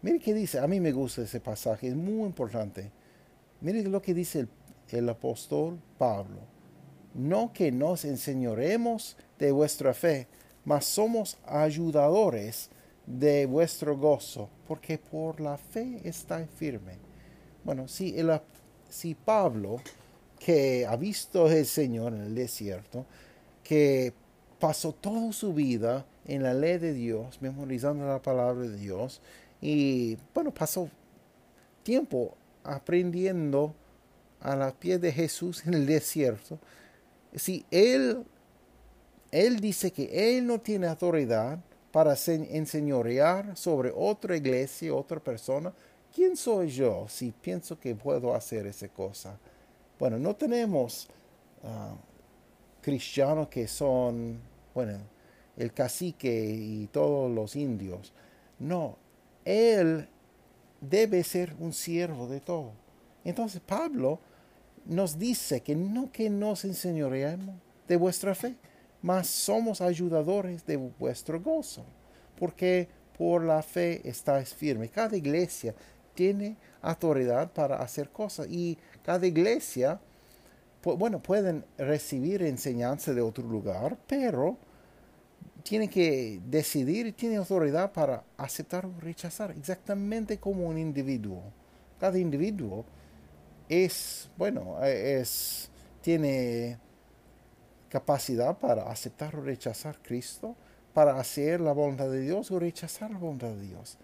Mire 0.01 0.19
qué 0.19 0.33
dice, 0.33 0.59
a 0.59 0.67
mí 0.67 0.81
me 0.81 0.91
gusta 0.91 1.21
ese 1.21 1.39
pasaje, 1.39 1.87
es 1.87 1.95
muy 1.95 2.25
importante. 2.25 2.91
Mire 3.61 3.83
lo 3.83 4.01
que 4.01 4.13
dice 4.13 4.41
el, 4.41 4.49
el 4.89 5.07
apóstol 5.07 5.79
Pablo. 5.97 6.58
No 7.13 7.51
que 7.53 7.71
nos 7.71 8.05
enseñoremos 8.05 9.17
de 9.37 9.51
vuestra 9.51 9.93
fe, 9.93 10.27
mas 10.65 10.85
somos 10.85 11.37
ayudadores 11.45 12.69
de 13.05 13.45
vuestro 13.47 13.97
gozo, 13.97 14.49
porque 14.67 14.99
por 14.99 15.41
la 15.41 15.57
fe 15.57 15.99
está 16.03 16.45
firme 16.45 16.97
Bueno, 17.63 17.87
si, 17.87 18.17
el, 18.17 18.39
si 18.87 19.15
Pablo, 19.15 19.81
que 20.37 20.85
ha 20.85 20.95
visto 20.95 21.47
al 21.47 21.65
Señor 21.65 22.13
en 22.13 22.21
el 22.21 22.35
desierto, 22.35 23.05
que 23.63 24.13
pasó 24.59 24.93
toda 24.93 25.31
su 25.33 25.53
vida 25.53 26.05
en 26.25 26.43
la 26.43 26.53
ley 26.53 26.77
de 26.77 26.93
Dios, 26.93 27.41
memorizando 27.41 28.05
la 28.05 28.21
palabra 28.21 28.61
de 28.61 28.77
Dios, 28.77 29.21
y 29.61 30.17
bueno, 30.33 30.53
pasó 30.53 30.89
tiempo 31.83 32.35
aprendiendo 32.63 33.73
a 34.39 34.55
la 34.55 34.71
pies 34.71 35.01
de 35.01 35.11
Jesús 35.11 35.65
en 35.65 35.73
el 35.73 35.85
desierto. 35.85 36.59
Si 37.35 37.65
él, 37.71 38.23
él 39.31 39.59
dice 39.59 39.91
que 39.91 40.37
él 40.37 40.45
no 40.45 40.59
tiene 40.59 40.87
autoridad 40.87 41.59
para 41.91 42.15
enseñorear 42.27 43.55
sobre 43.57 43.91
otra 43.95 44.35
iglesia, 44.35 44.93
otra 44.93 45.19
persona, 45.19 45.73
¿quién 46.13 46.35
soy 46.37 46.69
yo 46.69 47.05
si 47.07 47.31
pienso 47.31 47.79
que 47.79 47.95
puedo 47.95 48.33
hacer 48.33 48.67
esa 48.67 48.87
cosa? 48.87 49.37
Bueno, 49.99 50.17
no 50.17 50.35
tenemos 50.35 51.07
ah, 51.63 51.95
cristianos 52.81 53.49
que 53.49 53.67
son, 53.67 54.39
bueno, 54.73 54.99
el 55.57 55.73
cacique 55.73 56.45
y 56.45 56.87
todos 56.87 57.29
los 57.29 57.55
indios. 57.55 58.13
No, 58.59 58.97
él 59.45 60.07
debe 60.81 61.23
ser 61.23 61.53
un 61.59 61.73
siervo 61.73 62.27
de 62.27 62.39
todo. 62.39 62.71
Entonces 63.23 63.61
Pablo 63.61 64.19
nos 64.89 65.19
dice 65.19 65.61
que 65.61 65.75
no 65.75 66.11
que 66.11 66.29
nos 66.29 66.65
enseñoreemos 66.65 67.55
de 67.87 67.95
vuestra 67.95 68.35
fe, 68.35 68.55
mas 69.01 69.27
somos 69.27 69.81
ayudadores 69.81 70.65
de 70.65 70.77
vuestro 70.77 71.39
gozo, 71.39 71.85
porque 72.37 72.87
por 73.17 73.43
la 73.43 73.61
fe 73.61 74.01
estáis 74.07 74.53
firme. 74.53 74.89
Cada 74.89 75.15
iglesia 75.15 75.75
tiene 76.15 76.57
autoridad 76.81 77.51
para 77.51 77.77
hacer 77.77 78.09
cosas 78.09 78.47
y 78.49 78.77
cada 79.03 79.25
iglesia, 79.27 79.99
bueno, 80.83 81.21
pueden 81.21 81.65
recibir 81.77 82.41
enseñanza 82.41 83.13
de 83.13 83.21
otro 83.21 83.47
lugar, 83.47 83.97
pero 84.07 84.57
tiene 85.63 85.87
que 85.87 86.41
decidir 86.45 87.07
y 87.07 87.11
tiene 87.11 87.35
autoridad 87.35 87.91
para 87.91 88.23
aceptar 88.37 88.85
o 88.85 88.99
rechazar, 88.99 89.51
exactamente 89.51 90.39
como 90.39 90.67
un 90.67 90.77
individuo. 90.77 91.43
Cada 91.99 92.17
individuo 92.17 92.85
es, 93.69 94.29
bueno, 94.35 94.83
es, 94.83 95.69
tiene 96.01 96.77
capacidad 97.89 98.57
para 98.57 98.91
aceptar 98.91 99.35
o 99.35 99.41
rechazar 99.41 99.97
Cristo, 100.01 100.55
para 100.93 101.19
hacer 101.19 101.61
la 101.61 101.71
voluntad 101.71 102.09
de 102.09 102.21
Dios 102.21 102.51
o 102.51 102.59
rechazar 102.59 103.11
la 103.11 103.19
voluntad 103.19 103.49
de 103.49 103.61
Dios. 103.61 103.97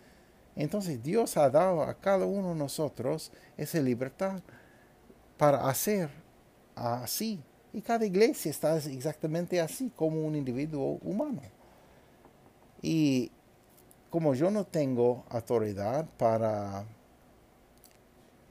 Entonces 0.56 1.04
Dios 1.04 1.36
ha 1.36 1.50
dado 1.50 1.82
a 1.82 1.96
cada 1.96 2.26
uno 2.26 2.50
de 2.50 2.56
nosotros 2.56 3.32
esa 3.58 3.80
libertad 3.80 4.40
para 5.38 5.68
hacer 5.68 6.10
así 6.76 7.42
y 7.74 7.82
cada 7.82 8.06
iglesia 8.06 8.50
está 8.50 8.78
exactamente 8.78 9.60
así 9.60 9.92
como 9.94 10.26
un 10.26 10.36
individuo 10.36 10.98
humano. 11.02 11.42
Y 12.82 13.32
como 14.10 14.34
yo 14.34 14.50
no 14.50 14.64
tengo 14.64 15.26
autoridad 15.28 16.08
para, 16.18 16.86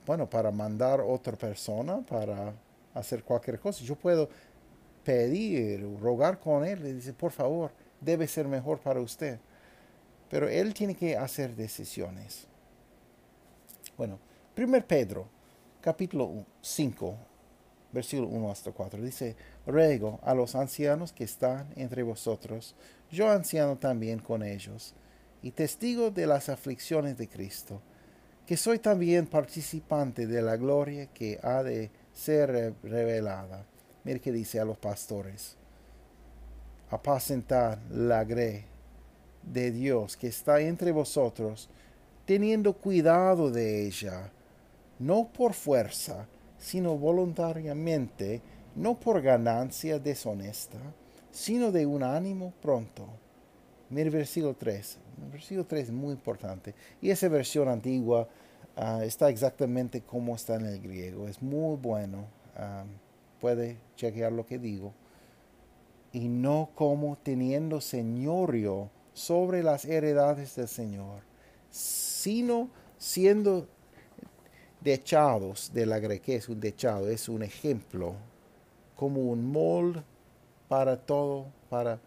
bueno, 0.07 0.29
para 0.29 0.51
mandar 0.51 1.01
otra 1.01 1.37
persona 1.37 2.01
para 2.03 2.55
hacer 2.93 3.25
cualquier 3.25 3.59
cosa, 3.59 3.85
yo 3.85 3.97
puedo 3.97 4.29
pedir, 5.03 5.87
rogar 6.01 6.39
con 6.39 6.65
él, 6.65 6.83
le 6.83 6.95
dice, 6.95 7.13
por 7.13 7.33
favor, 7.33 7.71
debe 8.01 8.27
ser 8.27 8.47
mejor 8.49 8.79
para 8.79 9.01
usted. 9.01 9.39
Pero 10.31 10.49
él 10.49 10.75
tiene 10.75 10.95
que 10.95 11.17
hacer 11.17 11.55
decisiones. 11.55 12.47
Bueno, 13.97 14.19
1 14.57 14.87
Pedro, 14.87 15.29
capítulo 15.81 16.45
5, 16.61 17.17
versículo 17.93 18.29
1 18.29 18.51
hasta 18.51 18.73
4. 18.73 19.01
Dice, 19.03 19.37
ruego 19.67 20.19
a 20.23 20.35
los 20.35 20.55
ancianos 20.55 21.13
que 21.13 21.25
están 21.25 21.73
entre 21.77 22.03
vosotros, 22.03 22.75
yo 23.11 23.31
anciano 23.31 23.77
también 23.77 24.19
con 24.19 24.43
ellos, 24.43 24.95
y 25.43 25.51
testigo 25.51 26.11
de 26.11 26.27
las 26.27 26.49
aflicciones 26.49 27.17
de 27.19 27.29
Cristo, 27.29 27.81
que 28.47 28.57
soy 28.57 28.79
también 28.79 29.27
participante 29.27 30.27
de 30.27 30.43
la 30.43 30.57
gloria 30.57 31.07
que 31.07 31.39
ha 31.43 31.63
de 31.63 31.91
ser 32.13 32.75
revelada. 32.83 33.65
Mire 34.05 34.21
que 34.21 34.33
dice 34.33 34.61
a 34.61 34.65
los 34.65 34.77
pastores, 34.77 35.57
apacentar 36.91 37.79
la 37.91 38.23
grey 38.25 38.65
de 39.43 39.71
Dios 39.71 40.17
que 40.17 40.29
está 40.29 40.61
entre 40.61 40.93
vosotros, 40.93 41.69
teniendo 42.27 42.75
cuidado 42.75 43.51
de 43.51 43.87
ella, 43.87 44.31
no 44.99 45.29
por 45.33 45.55
fuerza, 45.55 46.27
sino 46.59 46.97
voluntariamente, 46.97 48.43
no 48.77 48.99
por 48.99 49.23
ganancia 49.23 49.99
deshonesta, 49.99 50.79
sino 51.31 51.73
de 51.73 51.87
un 51.87 52.03
ánimo 52.03 52.53
pronto. 52.61 53.07
Mira 53.91 54.05
el 54.05 54.11
versículo 54.11 54.55
3. 54.55 54.99
El 55.23 55.31
versículo 55.31 55.67
3 55.67 55.85
es 55.85 55.93
muy 55.93 56.13
importante. 56.13 56.75
Y 57.01 57.11
esa 57.11 57.29
versión 57.29 57.69
antigua 57.69 58.29
ah, 58.77 59.05
está 59.05 59.29
exactamente 59.29 60.03
como 60.03 60.35
está 60.35 60.57
en 60.57 60.67
el 60.67 60.81
griego. 60.81 61.29
Es 61.29 61.43
muy 61.43 61.77
bueno. 61.77 62.27
Ah, 62.57 62.85
puede 63.41 63.79
chequear 63.97 64.33
lo 64.33 64.47
que 64.47 64.59
digo. 64.59 64.93
Y 66.13 66.29
no 66.29 66.71
como 66.75 67.19
teniendo 67.19 67.81
señorio 67.81 68.91
sobre 69.13 69.63
las 69.63 69.85
heredades 69.85 70.57
del 70.57 70.69
Señor, 70.69 71.23
sino 71.71 72.69
siendo 72.99 73.67
dechados 74.81 75.73
de 75.73 75.87
la 75.87 75.99
grequez, 75.99 76.49
un 76.49 76.61
dechado, 76.61 77.09
es 77.09 77.29
un 77.29 77.43
ejemplo, 77.43 78.15
como 78.97 79.23
un 79.23 79.51
molde 79.51 80.03
para 80.69 80.97
todo, 80.97 81.47
para 81.69 81.99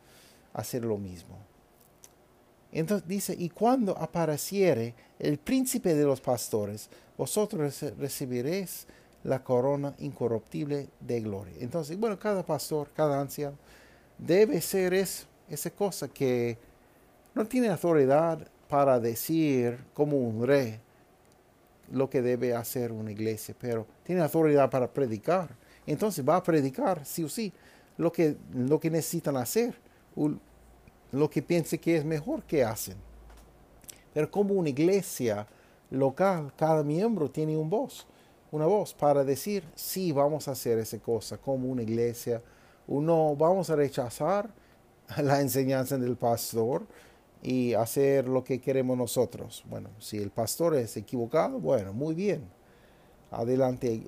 hacer 0.54 0.84
lo 0.84 0.98
mismo. 0.98 1.47
Entonces 2.80 3.08
dice, 3.08 3.36
y 3.38 3.50
cuando 3.50 3.98
apareciere 3.98 4.94
el 5.18 5.40
príncipe 5.40 5.96
de 5.96 6.06
los 6.06 6.22
pastores, 6.22 6.90
vosotros 7.18 7.82
recibiréis 7.98 8.86
la 9.24 9.44
corona 9.44 9.96
incorruptible 9.98 10.88
de 11.00 11.22
gloria. 11.22 11.56
Entonces, 11.60 12.00
bueno, 12.00 12.20
cada 12.20 12.46
pastor, 12.46 12.90
cada 12.96 13.20
anciano, 13.20 13.58
debe 14.20 14.62
ser 14.62 14.94
esa 14.94 15.70
cosa 15.72 16.08
que 16.08 16.56
no 17.34 17.48
tiene 17.48 17.70
autoridad 17.70 18.48
para 18.70 19.00
decir 19.00 19.80
como 19.96 20.18
un 20.18 20.46
rey 20.46 20.80
lo 21.92 22.08
que 22.08 22.22
debe 22.22 22.54
hacer 22.54 22.92
una 22.92 23.12
iglesia, 23.12 23.56
pero 23.60 23.88
tiene 24.04 24.22
autoridad 24.22 24.70
para 24.70 24.88
predicar. 24.88 25.50
Entonces 25.88 26.24
va 26.24 26.36
a 26.36 26.44
predicar, 26.44 27.04
sí 27.06 27.24
o 27.24 27.30
sí, 27.30 27.52
lo 27.98 28.12
que, 28.12 28.38
lo 28.54 28.80
que 28.80 28.92
necesitan 28.92 29.38
hacer, 29.38 29.74
lo 31.12 31.30
que 31.30 31.42
piense 31.42 31.80
que 31.80 31.98
es 31.98 32.06
mejor 32.06 32.44
que 32.44 32.64
hacen. 32.64 32.96
Pero 34.14 34.30
como 34.30 34.54
una 34.54 34.70
iglesia 34.70 35.48
local, 35.90 36.54
cada 36.58 36.84
miembro 36.84 37.30
tiene 37.30 37.56
un 37.56 37.70
voz, 37.70 38.08
una 38.52 38.66
voz 38.66 38.94
para 38.94 39.24
decir, 39.24 39.64
sí, 39.76 40.12
vamos 40.12 40.48
a 40.48 40.52
hacer 40.52 40.78
esa 40.80 41.00
cosa 41.00 41.38
como 41.38 41.70
una 41.70 41.84
iglesia, 41.84 42.42
o 42.88 43.02
no, 43.02 43.36
vamos 43.36 43.70
a 43.70 43.76
rechazar 43.76 44.50
la 45.22 45.42
enseñanza 45.42 45.98
del 45.98 46.16
pastor, 46.16 46.86
y 47.42 47.74
hacer 47.74 48.28
lo 48.28 48.44
que 48.44 48.60
queremos 48.60 48.98
nosotros. 48.98 49.64
Bueno, 49.70 49.90
si 50.00 50.18
el 50.18 50.32
pastor 50.32 50.76
es 50.76 50.98
equivocado, 50.98 51.60
bueno, 51.60 51.94
muy 51.94 52.16
bien. 52.16 52.42
Adelante 53.32 53.94
eh, 53.94 54.04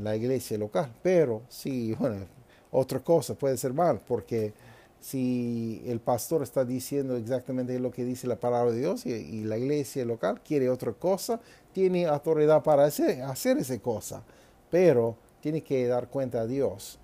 la 0.00 0.16
iglesia 0.16 0.58
local. 0.58 0.92
Pero 1.02 1.42
si, 1.48 1.94
bueno, 1.98 2.26
otra 2.70 3.00
cosa 3.00 3.34
puede 3.34 3.56
ser 3.56 3.72
mal, 3.72 4.00
porque 4.06 4.52
si 5.00 5.82
el 5.86 6.00
pastor 6.00 6.42
está 6.42 6.64
diciendo 6.64 7.16
exactamente 7.16 7.78
lo 7.78 7.90
que 7.90 8.04
dice 8.04 8.26
la 8.26 8.36
palabra 8.36 8.72
de 8.72 8.80
Dios 8.80 9.06
y, 9.06 9.44
la 9.44 9.56
iglesia 9.56 10.04
local 10.04 10.40
quiere 10.42 10.68
otra 10.68 10.92
cosa, 10.92 11.40
tiene 11.72 12.06
autoridad 12.06 12.62
para 12.62 12.84
hacer, 12.84 13.58
esa 13.58 13.78
cosa, 13.78 14.22
pero 14.70 15.16
tiene 15.40 15.62
que 15.62 15.86
dar 15.86 16.08
cuenta 16.08 16.40
a 16.40 16.46
Dios. 16.46 16.98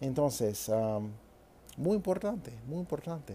Entonces, 0.00 0.70
muy 1.76 1.96
importante, 1.96 2.52
muy 2.66 2.78
importante. 2.78 3.34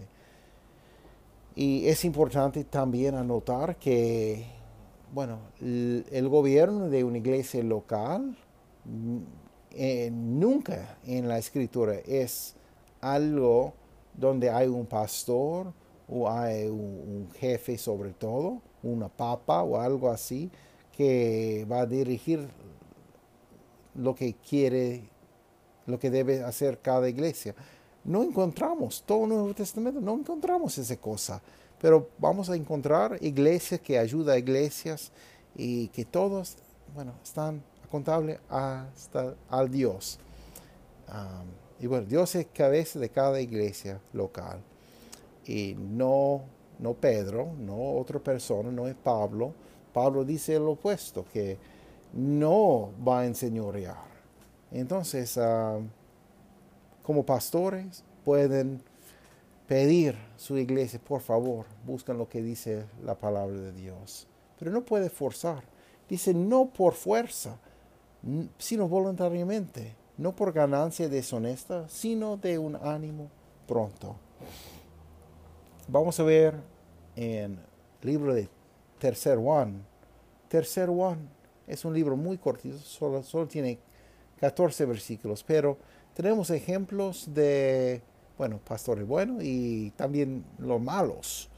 Y 1.54 1.86
es 1.86 2.04
importante 2.06 2.64
también 2.64 3.14
anotar 3.14 3.76
que, 3.76 4.46
bueno, 5.12 5.38
el, 5.60 6.28
gobierno 6.30 6.88
de 6.88 7.04
una 7.04 7.18
iglesia 7.18 7.62
local 7.62 8.38
mm, 8.86 9.18
eh, 9.72 10.10
nunca 10.10 10.96
en 11.04 11.28
la 11.28 11.36
escritura 11.36 11.96
es 12.06 12.54
algo 13.02 13.74
donde 14.14 14.50
hay 14.50 14.68
un 14.68 14.86
pastor 14.86 15.72
o 16.08 16.28
hay 16.28 16.66
un, 16.66 17.28
jefe 17.38 17.78
sobre 17.78 18.10
todo, 18.12 18.60
una 18.82 19.08
papa 19.08 19.62
o 19.62 19.78
algo 19.80 20.10
así, 20.10 20.50
que 20.96 21.66
va 21.70 21.80
a 21.80 21.86
dirigir 21.86 22.48
lo 23.94 24.14
que 24.14 24.34
quiere, 24.34 25.08
lo 25.86 25.98
que 25.98 26.10
debe 26.10 26.42
hacer 26.42 26.80
cada 26.80 27.08
iglesia 27.08 27.54
no 28.04 28.22
encontramos, 28.22 29.02
todo 29.06 29.24
el 29.24 29.28
Nuevo 29.30 29.54
Testamento, 29.54 30.00
no 30.00 30.14
encontramos 30.14 30.76
esa 30.78 30.96
cosa. 30.96 31.40
Pero 31.80 32.08
vamos 32.18 32.48
a 32.50 32.56
encontrar 32.56 33.18
iglesias 33.20 33.80
que 33.80 33.98
ayudan 33.98 34.36
a 34.36 34.38
iglesias 34.38 35.10
y 35.54 35.88
que 35.88 36.04
todos 36.04 36.56
bueno, 36.94 37.12
están 37.22 37.62
contables 37.90 38.38
hasta 38.48 39.34
al 39.48 39.70
Dios. 39.70 40.18
Y 41.82 41.88
bueno, 41.88 42.06
Dios 42.06 42.36
es 42.36 42.46
cabeza 42.46 43.00
de 43.00 43.08
cada 43.08 43.40
iglesia 43.40 44.00
local. 44.12 44.60
Y 45.44 45.74
no, 45.76 46.42
no 46.78 46.94
Pedro, 46.94 47.54
no 47.58 47.94
otra 47.94 48.20
persona, 48.20 48.70
no 48.70 48.86
es 48.86 48.94
Pablo. 48.94 49.52
Pablo 49.92 50.24
dice 50.24 50.60
lo 50.60 50.70
opuesto, 50.70 51.24
que 51.32 51.58
no 52.12 52.92
va 53.06 53.22
a 53.22 53.26
enseñorear. 53.26 54.04
Entonces, 54.70 55.36
como 57.02 57.26
pastores, 57.26 58.04
pueden 58.24 58.80
pedir 59.66 60.14
su 60.36 60.56
iglesia, 60.58 61.00
por 61.00 61.20
favor, 61.20 61.66
buscan 61.84 62.16
lo 62.16 62.28
que 62.28 62.42
dice 62.42 62.86
la 63.04 63.16
palabra 63.16 63.56
de 63.56 63.72
Dios. 63.72 64.28
Pero 64.56 64.70
no 64.70 64.82
puede 64.82 65.10
forzar. 65.10 65.64
Dice 66.08 66.32
no 66.32 66.66
por 66.66 66.94
fuerza, 66.94 67.56
sino 68.58 68.88
voluntariamente. 68.88 70.00
No 70.22 70.36
por 70.36 70.52
ganancia 70.52 71.08
deshonesta, 71.08 71.88
sino 71.88 72.36
de 72.36 72.56
un 72.56 72.76
ánimo 72.76 73.28
pronto. 73.66 74.14
Vamos 75.88 76.20
a 76.20 76.22
ver 76.22 76.54
en 77.16 77.58
el 78.00 78.08
libro 78.08 78.32
de 78.32 78.48
Tercer 79.00 79.36
Juan. 79.36 79.84
Tercer 80.48 80.88
Juan 80.88 81.28
es 81.66 81.84
un 81.84 81.92
libro 81.92 82.16
muy 82.16 82.38
cortito, 82.38 82.78
solo, 82.78 83.24
solo 83.24 83.48
tiene 83.48 83.80
14 84.38 84.84
versículos, 84.84 85.42
pero 85.42 85.76
tenemos 86.14 86.50
ejemplos 86.50 87.24
de, 87.34 88.00
bueno, 88.38 88.60
pastores 88.64 89.04
buenos 89.04 89.42
y 89.42 89.90
también 89.96 90.44
los 90.58 90.80
malos. 90.80 91.48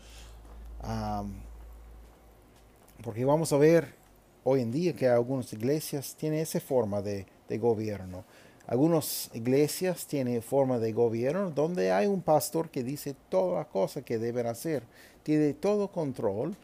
porque 3.02 3.26
vamos 3.26 3.52
a 3.52 3.58
ver 3.58 3.94
hoy 4.42 4.62
en 4.62 4.72
día 4.72 4.94
que 4.94 5.06
algunas 5.06 5.52
iglesias 5.52 6.16
tienen 6.18 6.38
esa 6.38 6.60
forma 6.60 7.02
de, 7.02 7.26
de 7.46 7.58
gobierno. 7.58 8.24
Algunas 8.66 9.30
iglesias 9.34 10.06
tienen 10.06 10.40
forma 10.40 10.78
de 10.78 10.92
gobierno 10.92 11.50
donde 11.50 11.92
hay 11.92 12.06
un 12.06 12.22
pastor 12.22 12.70
que 12.70 12.82
dice 12.82 13.14
todas 13.28 13.58
las 13.58 13.66
cosas 13.66 14.04
que 14.04 14.18
deben 14.18 14.46
hacer, 14.46 14.82
tiene 15.22 15.52
todo 15.52 15.88
control 15.88 16.56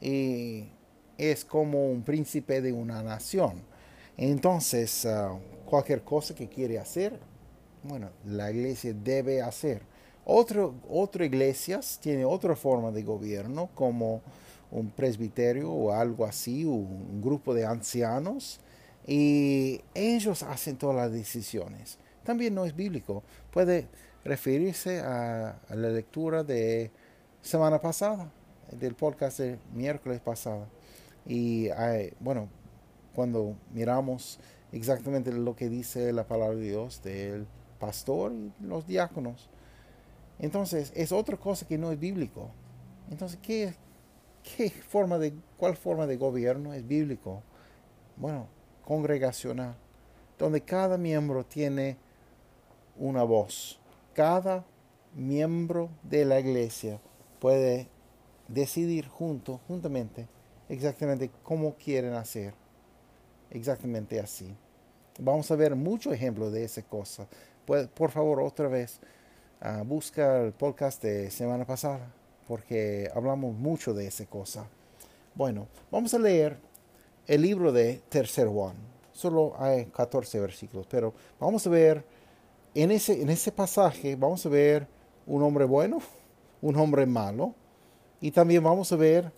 y 0.00 0.66
es 1.18 1.44
como 1.44 1.90
un 1.90 2.02
príncipe 2.02 2.60
de 2.60 2.72
una 2.72 3.02
nación. 3.02 3.62
Entonces, 4.16 5.04
ah, 5.06 5.36
cualquier 5.66 6.02
cosa 6.02 6.34
que 6.34 6.48
quiere 6.48 6.78
hacer, 6.78 7.18
bueno, 7.82 8.10
la 8.26 8.50
iglesia 8.50 8.94
debe 8.94 9.42
hacer. 9.42 9.82
Otro, 10.24 10.74
otra 10.88 11.24
iglesias 11.24 11.98
tiene 12.00 12.24
otra 12.24 12.54
forma 12.54 12.92
de 12.92 13.02
gobierno, 13.02 13.70
como 13.74 14.20
un 14.70 14.90
presbiterio 14.90 15.70
o 15.70 15.92
algo 15.92 16.24
así, 16.24 16.64
un 16.64 17.20
grupo 17.20 17.54
de 17.54 17.66
ancianos, 17.66 18.60
y 19.10 19.80
ellos 19.92 20.44
hacen 20.44 20.76
todas 20.76 20.94
las 20.94 21.12
decisiones. 21.12 21.98
También 22.22 22.54
no 22.54 22.64
es 22.64 22.76
bíblico. 22.76 23.24
Puede 23.50 23.88
referirse 24.24 25.00
a, 25.00 25.58
la 25.68 25.88
lectura 25.88 26.44
de 26.44 26.92
semana 27.42 27.80
pasada, 27.80 28.30
del 28.70 28.94
podcast 28.94 29.40
de 29.40 29.58
miércoles 29.74 30.20
pasado. 30.20 30.68
Y 31.26 31.70
bueno, 32.20 32.48
cuando 33.12 33.56
miramos 33.74 34.38
exactamente 34.70 35.32
lo 35.32 35.56
que 35.56 35.68
dice 35.68 36.12
la 36.12 36.28
palabra 36.28 36.54
de 36.54 36.68
Dios 36.68 37.02
del 37.02 37.48
pastor 37.80 38.32
y 38.32 38.52
los 38.60 38.86
diáconos. 38.86 39.50
Entonces, 40.38 40.92
es 40.94 41.10
otra 41.10 41.36
cosa 41.36 41.66
que 41.66 41.78
no 41.78 41.90
es 41.90 41.98
bíblico. 41.98 42.48
Entonces, 43.10 43.40
¿qué, 43.42 43.74
qué 44.56 44.70
forma 44.70 45.18
de, 45.18 45.34
¿cuál 45.56 45.76
forma 45.76 46.06
de 46.06 46.16
gobierno 46.16 46.74
es 46.74 46.86
bíblico? 46.86 47.42
Bueno, 48.16 48.46
congregacional, 48.84 49.74
donde 50.38 50.60
cada 50.60 50.96
miembro 50.98 51.44
tiene 51.44 51.96
una 52.96 53.22
voz. 53.22 53.80
Cada 54.14 54.64
miembro 55.14 55.90
de 56.02 56.24
la 56.24 56.40
iglesia 56.40 57.00
puede 57.38 57.88
decidir 58.48 59.08
junto, 59.08 59.60
juntamente, 59.66 60.28
exactamente 60.68 61.30
cómo 61.42 61.74
quieren 61.74 62.14
hacer 62.14 62.54
exactamente 63.50 64.20
así. 64.20 64.54
Vamos 65.18 65.50
a 65.50 65.56
ver 65.56 65.74
muchos 65.74 66.12
ejemplos 66.12 66.52
de 66.52 66.64
esa 66.64 66.82
cosa. 66.82 67.26
por 67.94 68.10
favor, 68.10 68.40
otra 68.40 68.68
vez, 68.68 69.00
uh, 69.62 69.84
busca 69.84 70.40
el 70.42 70.52
podcast 70.52 71.02
de 71.02 71.30
semana 71.30 71.64
pasada, 71.66 72.12
porque 72.46 73.10
hablamos 73.14 73.54
mucho 73.54 73.92
de 73.92 74.06
esa 74.06 74.26
cosa. 74.26 74.66
Bueno, 75.34 75.68
vamos 75.90 76.14
a 76.14 76.18
leer 76.18 76.56
el 77.30 77.42
libro 77.42 77.70
de 77.70 78.02
Tercer 78.08 78.48
Juan. 78.48 78.74
Solo 79.12 79.54
hay 79.56 79.84
14 79.84 80.40
versículos, 80.40 80.88
pero 80.90 81.14
vamos 81.38 81.64
a 81.64 81.70
ver, 81.70 82.04
en 82.74 82.90
ese, 82.90 83.22
en 83.22 83.30
ese 83.30 83.52
pasaje, 83.52 84.16
vamos 84.16 84.44
a 84.44 84.48
ver 84.48 84.88
un 85.28 85.40
hombre 85.44 85.64
bueno, 85.64 86.00
un 86.60 86.74
hombre 86.74 87.06
malo, 87.06 87.54
y 88.20 88.32
también 88.32 88.64
vamos 88.64 88.90
a 88.90 88.96
ver 88.96 89.30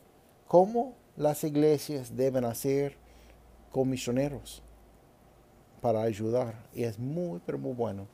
cómo 0.48 0.94
las 1.18 1.44
iglesias 1.44 2.16
deben 2.16 2.46
hacer 2.46 2.96
comisioneros 3.70 4.62
para 5.82 6.00
ayudar. 6.00 6.54
Y 6.72 6.84
es 6.84 6.98
muy, 6.98 7.42
pero 7.44 7.58
muy 7.58 7.74
bueno. 7.74 8.06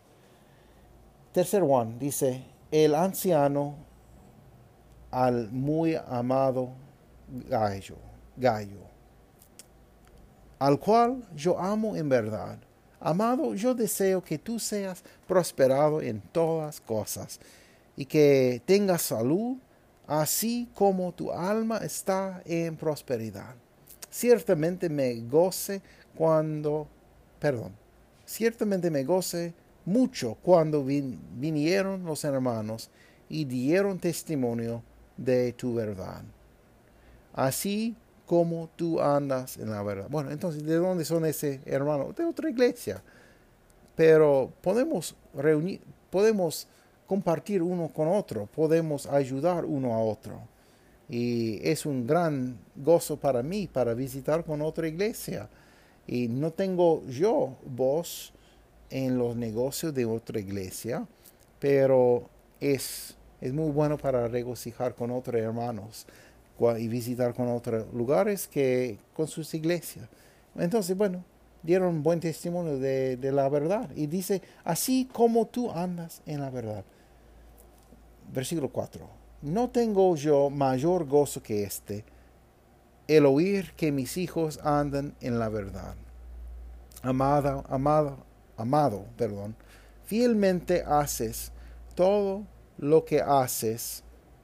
Tercer 1.31 1.63
Juan 1.63 2.01
dice, 2.01 2.43
el 2.73 2.97
anciano 2.97 3.77
al 5.13 5.53
muy 5.53 5.95
amado 5.95 6.71
gallo, 7.49 7.95
gallo, 8.37 8.98
al 10.59 10.79
cual 10.79 11.25
yo 11.35 11.59
amo 11.59 11.97
en 11.97 12.09
verdad. 12.09 12.59
Amado, 13.01 13.55
yo 13.55 13.75
deseo 13.75 14.23
que 14.23 14.39
tú 14.39 14.59
seas 14.59 15.05
prosperado 15.27 16.01
en 16.03 16.21
todas 16.21 16.81
cosas 16.81 17.39
y 17.97 18.05
que 18.05 18.61
tengas 18.65 19.03
salud, 19.03 19.57
así 20.07 20.69
como 20.75 21.13
tu 21.13 21.31
alma 21.33 21.79
está 21.79 22.43
en 22.45 22.77
prosperidad 22.77 23.55
ciertamente 24.11 24.89
me 24.89 25.15
goce 25.21 25.83
cuando, 26.15 26.89
perdón, 27.39 27.73
ciertamente 28.25 28.91
me 28.91 29.05
goce 29.05 29.55
mucho 29.85 30.37
cuando 30.43 30.85
vinieron 30.85 32.05
los 32.05 32.25
hermanos 32.25 32.91
y 33.29 33.45
dieron 33.45 33.99
testimonio 33.99 34.83
de 35.17 35.53
tu 35.53 35.75
verdad. 35.75 36.23
Así 37.33 37.97
como 38.29 38.69
tú 38.77 39.01
andas 39.01 39.57
en 39.57 39.71
la 39.71 39.83
verdad. 39.83 40.07
Bueno, 40.11 40.31
entonces, 40.31 40.63
¿de 40.63 40.77
dónde 40.77 41.07
son 41.07 41.25
ese 41.25 41.63
hermano? 41.65 42.13
De 42.13 42.27
otra 42.27 42.51
iglesia. 42.51 43.03
Pero 43.97 44.53
podemos 44.61 45.17
reunir, 45.33 45.81
podemos 46.11 46.69
compartir 47.07 47.63
uno 47.63 47.89
con 47.89 48.07
otro, 48.07 48.45
podemos 48.45 49.07
ayudar 49.07 49.65
uno 49.65 49.95
a 49.95 50.01
otro. 50.01 50.41
Y 51.09 51.67
es 51.67 51.87
un 51.87 52.07
gran 52.07 52.59
gozo 52.77 53.17
para 53.17 53.43
mí 53.43 53.67
para 53.67 53.95
visitar 53.95 54.45
con 54.45 54.61
otra 54.61 54.87
iglesia. 54.87 55.49
Y 56.07 56.29
no 56.29 56.51
tengo 56.51 57.03
yo 57.07 57.57
voz 57.65 58.35
en 58.91 59.17
los 59.17 59.37
negocios 59.37 59.95
de 59.95 60.05
otra 60.05 60.39
iglesia, 60.39 61.07
pero 61.59 62.29
es, 62.61 63.17
es 63.41 63.55
muy 63.55 63.71
bueno 63.71 63.97
para 63.97 64.29
regocijar 64.29 64.95
con 64.95 65.11
otros 65.13 65.41
hermanos 65.41 66.07
y 66.79 66.89
visitar 66.89 67.35
con 67.35 67.49
otros 67.49 67.93
lugares 67.93 68.49
que 68.49 68.99
con 69.15 69.29
sus 69.29 69.55
iglesias. 69.55 70.09
Entonces, 70.57 70.97
bueno, 70.97 71.25
dieron 71.63 72.03
buen 72.03 72.21
testimonio 72.21 72.79
de, 72.79 73.19
la 73.33 73.49
verdad. 73.49 73.91
Y 73.95 74.07
dice, 74.07 74.43
así 74.65 75.09
como 75.13 75.47
tú 75.47 75.71
andas 75.71 76.23
en 76.27 76.41
la 76.41 76.51
verdad. 76.51 76.85
Versículo 78.33 78.69
4 78.71 79.19
no 79.43 79.71
tengo 79.71 80.17
yo 80.17 80.51
mayor 80.51 81.07
gozo 81.07 81.43
que 81.43 81.63
este, 81.63 82.05
el 83.07 83.25
oír 83.27 83.73
que 83.77 83.93
mis 83.93 84.17
hijos 84.17 84.59
andan 84.65 85.15
en 85.21 85.39
la 85.39 85.49
verdad. 85.49 85.95
Amado, 87.03 87.65
amado, 87.69 88.19
amado, 88.57 89.05
perdón, 89.17 89.55
fielmente 90.05 90.83
haces 90.85 91.53
todo 91.95 92.45
lo 92.79 93.05
que 93.05 93.21
haces 93.21 94.03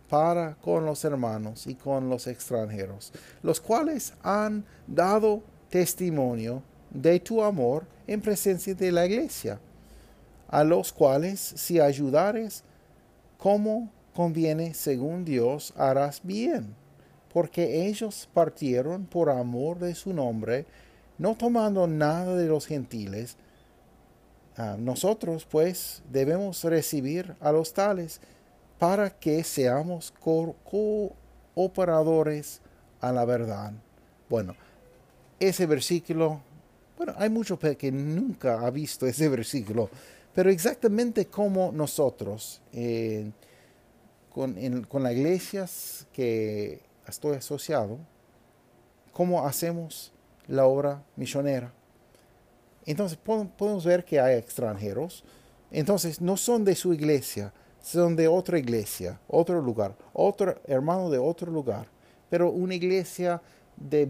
para 0.09 0.55
con 0.57 0.85
los 0.85 1.05
hermanos 1.05 1.67
y 1.67 1.75
con 1.75 2.09
los 2.09 2.27
extranjeros, 2.27 3.13
los 3.43 3.61
cuales 3.61 4.13
han 4.23 4.65
dado 4.87 5.43
testimonio 5.71 6.63
de 6.91 7.19
tu 7.21 7.43
amor 7.43 7.87
en 8.07 8.21
presencia 8.21 8.75
de 8.75 8.93
la 8.93 9.07
iglesia, 9.07 9.59
a 10.49 10.63
los 10.63 10.93
cuales 10.93 11.41
si 11.41 11.81
ayudares 11.81 12.63
como 13.39 13.91
conviene, 14.15 14.75
según 14.75 15.25
Dios, 15.25 15.75
harás 15.77 16.21
bien, 16.23 16.75
porque 17.33 17.87
ellos 17.87 18.29
partieron 18.33 19.07
por 19.07 19.29
amor 19.29 19.79
de 19.81 19.95
su 19.95 20.13
nombre, 20.13 20.67
no 21.19 21.35
tomando 21.35 21.87
nada 21.87 22.37
de 22.37 22.47
los 22.47 22.67
gentiles. 22.67 23.37
Ah, 24.57 24.77
nosotros, 24.79 25.45
pues, 25.51 26.03
debemos 26.13 26.63
recibir 26.63 27.35
a 27.41 27.51
los 27.51 27.73
tales 27.73 28.21
para 28.85 29.09
que 29.09 29.43
seamos 29.43 30.13
cooperadores 31.55 32.61
a 33.01 33.13
la 33.13 33.25
verdad. 33.25 33.73
Bueno, 34.29 34.55
ese 35.41 35.65
versículo, 35.65 36.43
bueno, 36.99 37.15
hay 37.17 37.31
muchos 37.31 37.59
que 37.79 37.91
nunca 37.91 38.61
ha 38.61 38.69
visto 38.69 39.07
ese 39.07 39.31
versículo, 39.31 39.89
pero 40.35 40.51
exactamente 40.51 41.29
como 41.29 41.73
nosotros, 41.73 42.61
eh, 42.75 43.31
con, 44.29 44.83
con 44.83 45.03
las 45.03 45.15
iglesias 45.15 46.07
que 46.13 46.83
estoy 47.09 47.39
asociado, 47.39 47.97
cómo 49.15 49.47
hacemos 49.47 50.13
la 50.47 50.67
obra 50.67 51.03
misionera. 51.17 51.73
Entonces 52.85 53.17
podemos 53.17 53.87
ver 53.87 54.05
que 54.05 54.21
hay 54.21 54.37
extranjeros, 54.37 55.25
entonces 55.71 56.21
no 56.21 56.37
son 56.37 56.67
de 56.67 56.75
su 56.75 56.93
iglesia, 56.93 57.51
son 57.85 58.17
de 58.17 58.27
otra 58.29 58.59
iglesia, 58.59 59.21
otro 59.29 59.61
lugar, 59.61 59.95
otro 60.15 60.59
hermano 60.67 61.11
de 61.11 61.19
otro 61.19 61.53
lugar, 61.53 61.87
pero 62.31 62.51
una 62.51 62.75
iglesia 62.75 63.43
de, 63.77 64.07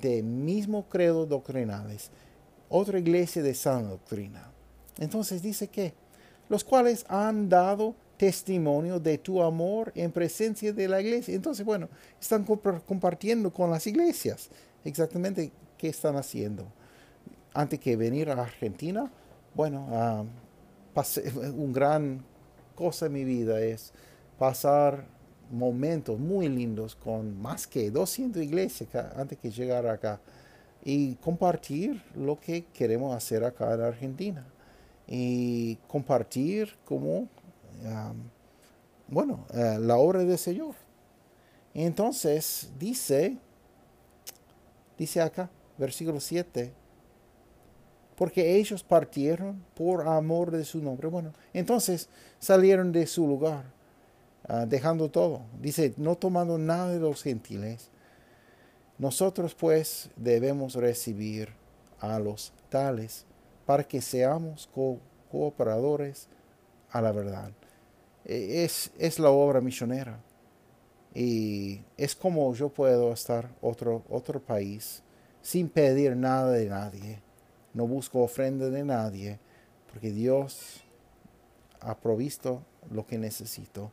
de 0.00 0.22
mismo 0.22 0.88
credo 0.88 1.26
doctrinales, 1.26 2.10
otra 2.70 2.98
iglesia 2.98 3.42
de 3.42 3.52
sana 3.52 3.90
doctrina. 3.90 4.50
Entonces 4.98 5.42
dice 5.42 5.68
que 5.68 5.92
los 6.48 6.64
cuales 6.64 7.04
han 7.08 7.50
dado 7.50 7.94
testimonio 8.16 8.98
de 8.98 9.18
tu 9.18 9.42
amor 9.42 9.92
en 9.94 10.12
presencia 10.12 10.72
de 10.72 10.88
la 10.88 11.02
iglesia. 11.02 11.34
Entonces, 11.34 11.64
bueno, 11.64 11.90
están 12.18 12.44
compartiendo 12.44 13.52
con 13.52 13.70
las 13.70 13.86
iglesias 13.86 14.48
exactamente 14.82 15.52
qué 15.76 15.88
están 15.88 16.16
haciendo. 16.16 16.64
Antes 17.52 17.80
que 17.80 17.96
venir 17.96 18.30
a 18.30 18.42
Argentina, 18.42 19.10
bueno, 19.54 20.26
pasé, 20.94 21.30
un 21.54 21.70
gran 21.72 22.29
cosa 22.80 23.06
en 23.06 23.12
mi 23.12 23.24
vida 23.24 23.60
es 23.60 23.92
pasar 24.38 25.04
momentos 25.50 26.18
muy 26.18 26.48
lindos 26.48 26.94
con 26.96 27.38
más 27.38 27.66
que 27.66 27.90
200 27.90 28.42
iglesias 28.42 28.88
antes 29.16 29.36
que 29.36 29.50
llegar 29.50 29.86
acá 29.86 30.18
y 30.82 31.16
compartir 31.16 32.02
lo 32.16 32.40
que 32.40 32.64
queremos 32.72 33.14
hacer 33.14 33.44
acá 33.44 33.74
en 33.74 33.82
Argentina 33.82 34.46
y 35.06 35.76
compartir 35.88 36.74
como 36.86 37.28
bueno, 39.08 39.44
eh, 39.52 39.76
la 39.78 39.98
obra 39.98 40.24
del 40.24 40.38
Señor. 40.38 40.74
Entonces 41.74 42.70
dice, 42.78 43.36
dice 44.96 45.20
acá, 45.20 45.50
versículo 45.76 46.18
7, 46.18 46.72
porque 48.20 48.56
ellos 48.56 48.82
partieron 48.82 49.64
por 49.74 50.06
amor 50.06 50.50
de 50.50 50.66
su 50.66 50.82
nombre. 50.82 51.08
Bueno, 51.08 51.32
entonces 51.54 52.10
salieron 52.38 52.92
de 52.92 53.06
su 53.06 53.26
lugar, 53.26 53.64
ah, 54.46 54.66
dejando 54.66 55.10
todo. 55.10 55.40
Dice, 55.58 55.94
no 55.96 56.16
tomando 56.16 56.58
nada 56.58 56.92
de 56.92 57.00
los 57.00 57.22
gentiles. 57.22 57.88
Nosotros 58.98 59.54
pues 59.54 60.10
debemos 60.16 60.74
recibir 60.74 61.48
a 61.98 62.18
los 62.18 62.52
tales 62.68 63.24
para 63.64 63.84
que 63.84 64.02
seamos 64.02 64.68
cooperadores 65.30 66.28
a 66.90 67.00
la 67.00 67.12
verdad. 67.12 67.52
E, 68.26 68.64
es, 68.64 68.90
es 68.98 69.18
la 69.18 69.30
obra 69.30 69.62
misionera. 69.62 70.20
Y 71.14 71.80
es 71.96 72.14
como 72.14 72.52
yo 72.52 72.68
puedo 72.68 73.14
estar 73.14 73.48
otro, 73.62 74.04
otro 74.10 74.42
país 74.42 75.02
sin 75.40 75.70
pedir 75.70 76.14
nada 76.16 76.50
de 76.50 76.66
nadie. 76.68 77.29
No 77.74 77.86
busco 77.86 78.20
ofrenda 78.20 78.70
de 78.70 78.84
nadie, 78.84 79.38
porque 79.90 80.10
Dios 80.10 80.82
ha 81.80 81.96
provisto 81.96 82.62
lo 82.90 83.06
que 83.06 83.18
necesito 83.18 83.92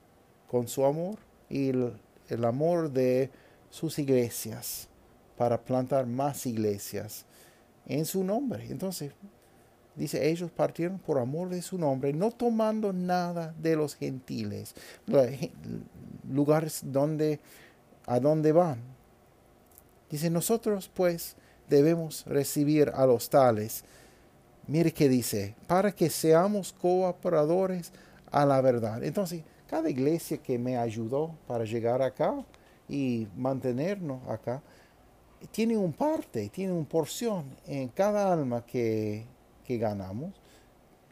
con 0.49 0.67
su 0.67 0.85
amor 0.85 1.17
y 1.49 1.69
el, 1.69 2.45
amor 2.45 2.91
de 2.91 3.29
sus 3.69 3.99
iglesias 3.99 4.87
para 5.37 5.61
plantar 5.61 6.05
más 6.05 6.45
iglesias 6.45 7.25
en 7.85 8.05
su 8.05 8.23
nombre. 8.23 8.65
Entonces, 8.69 9.13
Dice, 9.97 10.29
ellos 10.29 10.51
partieron 10.51 10.99
por 10.99 11.17
amor 11.17 11.49
de 11.49 11.63
su 11.63 11.79
nombre, 11.79 12.13
no 12.13 12.29
tomando 12.29 12.93
nada 12.93 13.55
de 13.57 13.75
los 13.75 13.95
gentiles, 13.95 14.75
lugares 16.29 16.81
donde, 16.83 17.39
a 18.05 18.19
donde 18.19 18.51
van. 18.51 18.79
Dice, 20.11 20.29
nosotros 20.29 20.87
pues 20.93 21.35
debemos 21.69 22.25
recibir 22.25 22.91
a 22.93 23.05
los 23.05 23.29
tales. 23.29 23.83
Mire 24.67 24.93
que 24.93 25.07
dice, 25.07 25.55
para 25.67 25.91
que 25.91 26.09
seamos 26.09 26.73
cooperadores 26.73 27.91
a 28.31 28.45
la 28.45 28.59
verdad. 28.61 29.03
Entonces, 29.03 29.43
cada 29.67 29.89
iglesia 29.89 30.37
que 30.37 30.57
me 30.57 30.77
ayudó 30.77 31.35
para 31.47 31.63
llegar 31.63 32.01
acá 32.01 32.33
y 32.89 33.27
mantenernos 33.35 34.27
acá, 34.29 34.61
tiene 35.51 35.77
un 35.77 35.93
parte, 35.93 36.49
tiene 36.49 36.73
una 36.73 36.87
porción 36.87 37.45
en 37.67 37.89
cada 37.89 38.33
alma 38.33 38.65
que 38.65 39.25
que 39.67 39.77
ganamos, 39.77 40.33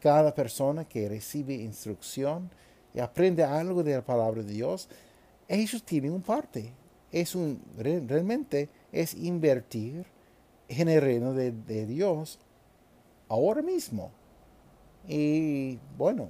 cada 0.00 0.34
persona 0.34 0.88
que 0.88 1.08
recibe 1.10 1.54
instrucción 1.54 2.50
y 2.94 3.00
aprende 3.00 3.44
algo 3.44 3.82
de 3.82 3.92
la 3.92 4.02
palabra 4.02 4.42
de 4.42 4.54
Dios, 4.54 4.88
ellos 5.46 5.82
tienen 5.82 6.12
un 6.12 6.22
parte. 6.22 6.72
Es 7.12 7.34
un, 7.34 7.60
realmente 7.76 8.70
es 8.90 9.14
invertir 9.14 10.06
en 10.68 10.88
el 10.88 11.00
reino 11.00 11.32
de, 11.32 11.52
de 11.52 11.86
Dios 11.86 12.38
ahora 13.28 13.62
mismo. 13.62 14.10
Y 15.08 15.78
bueno, 15.96 16.28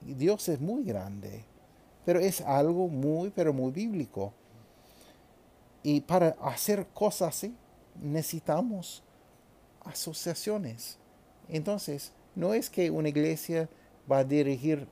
Dios 0.00 0.48
es 0.48 0.60
muy 0.60 0.84
grande, 0.84 1.44
pero 2.04 2.20
es 2.20 2.40
algo 2.40 2.88
muy, 2.88 3.30
pero 3.30 3.52
muy 3.52 3.72
bíblico. 3.72 4.32
Y 5.82 6.00
para 6.00 6.30
hacer 6.40 6.86
cosas 6.94 7.36
así, 7.36 7.54
necesitamos 8.02 9.02
asociaciones. 9.84 10.98
Entonces, 11.48 12.12
no 12.34 12.54
es 12.54 12.70
que 12.70 12.90
una 12.90 13.08
iglesia 13.08 13.68
va 14.10 14.18
a 14.18 14.24
dirigir 14.24 14.86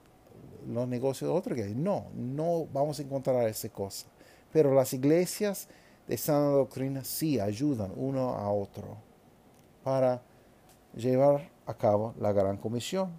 los 0.69 0.89
negocios 0.89 1.31
de 1.31 1.37
otra 1.37 1.55
iglesia. 1.55 1.77
No, 1.77 2.07
no 2.15 2.67
vamos 2.73 2.99
a 2.99 3.03
encontrar 3.03 3.49
esa 3.49 3.69
cosa. 3.69 4.07
Pero 4.53 4.73
las 4.75 4.93
iglesias 4.93 5.69
de 6.07 6.17
sana 6.17 6.49
doctrina 6.49 7.05
sí 7.05 7.41
ayudan 7.41 7.93
uno 7.97 8.31
a 8.31 8.51
otro 8.51 8.97
para 9.83 10.21
llevar 10.95 11.49
a 11.67 11.75
cabo 11.75 12.15
la 12.21 12.33
gran 12.33 12.57
comisión 12.57 13.11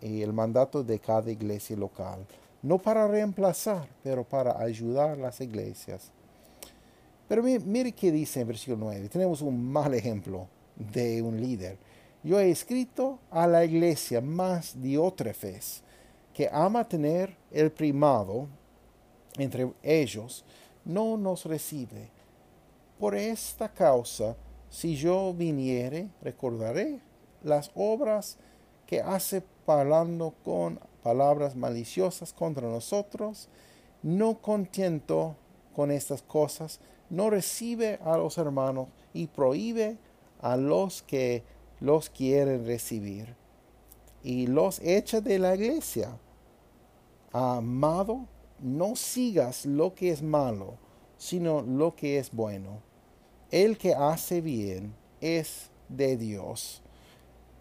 y 0.00 0.22
el 0.22 0.32
mandato 0.32 0.82
de 0.82 0.98
cada 0.98 1.30
iglesia 1.30 1.76
local. 1.76 2.26
No 2.62 2.78
para 2.78 3.06
reemplazar, 3.06 3.88
pero 4.02 4.24
para 4.24 4.60
ayudar 4.60 5.10
a 5.10 5.16
las 5.16 5.40
iglesias. 5.40 6.10
Pero 7.28 7.42
mire, 7.42 7.92
qué 7.92 8.10
dice 8.10 8.40
en 8.40 8.48
versículo 8.48 8.78
9. 8.86 9.08
Tenemos 9.08 9.40
un 9.40 9.70
mal 9.70 9.94
ejemplo 9.94 10.46
de 10.74 11.22
un 11.22 11.40
líder 11.40 11.78
yo 12.26 12.40
he 12.40 12.50
escrito 12.50 13.20
a 13.30 13.46
la 13.46 13.64
iglesia 13.64 14.20
más 14.20 14.82
Diótrefes, 14.82 15.84
que 16.34 16.48
ama 16.50 16.82
tener 16.82 17.36
el 17.52 17.70
primado 17.70 18.48
entre 19.38 19.70
ellos, 19.80 20.44
no 20.86 21.18
nos 21.18 21.44
recibe. 21.44 22.08
Por 22.98 23.14
esta 23.14 23.68
causa, 23.68 24.36
si 24.70 24.96
yo 24.96 25.34
viniere, 25.34 26.08
recordaré 26.22 27.00
las 27.42 27.70
obras 27.74 28.38
que 28.86 29.02
hace 29.02 29.42
hablando 29.66 30.32
con 30.44 30.80
palabras 31.02 31.56
maliciosas 31.56 32.32
contra 32.32 32.68
nosotros, 32.68 33.48
no 34.02 34.40
contento 34.40 35.36
con 35.74 35.90
estas 35.90 36.22
cosas, 36.22 36.80
no 37.10 37.30
recibe 37.30 37.98
a 38.04 38.16
los 38.16 38.38
hermanos 38.38 38.88
y 39.12 39.26
prohíbe 39.26 39.98
a 40.40 40.56
los 40.56 41.02
que 41.02 41.44
los 41.80 42.08
quieren 42.08 42.64
recibir 42.64 43.34
y 44.22 44.46
los 44.46 44.80
echa 44.80 45.20
de 45.20 45.38
la 45.38 45.54
iglesia. 45.54 46.16
Amado, 47.32 48.26
no 48.60 48.96
sigas 48.96 49.66
lo 49.66 49.94
que 49.94 50.10
es 50.10 50.22
malo, 50.22 50.74
sino 51.16 51.62
lo 51.62 51.94
que 51.94 52.18
es 52.18 52.32
bueno. 52.32 52.80
El 53.50 53.78
que 53.78 53.94
hace 53.94 54.40
bien 54.40 54.94
es 55.20 55.70
de 55.88 56.16
Dios, 56.16 56.82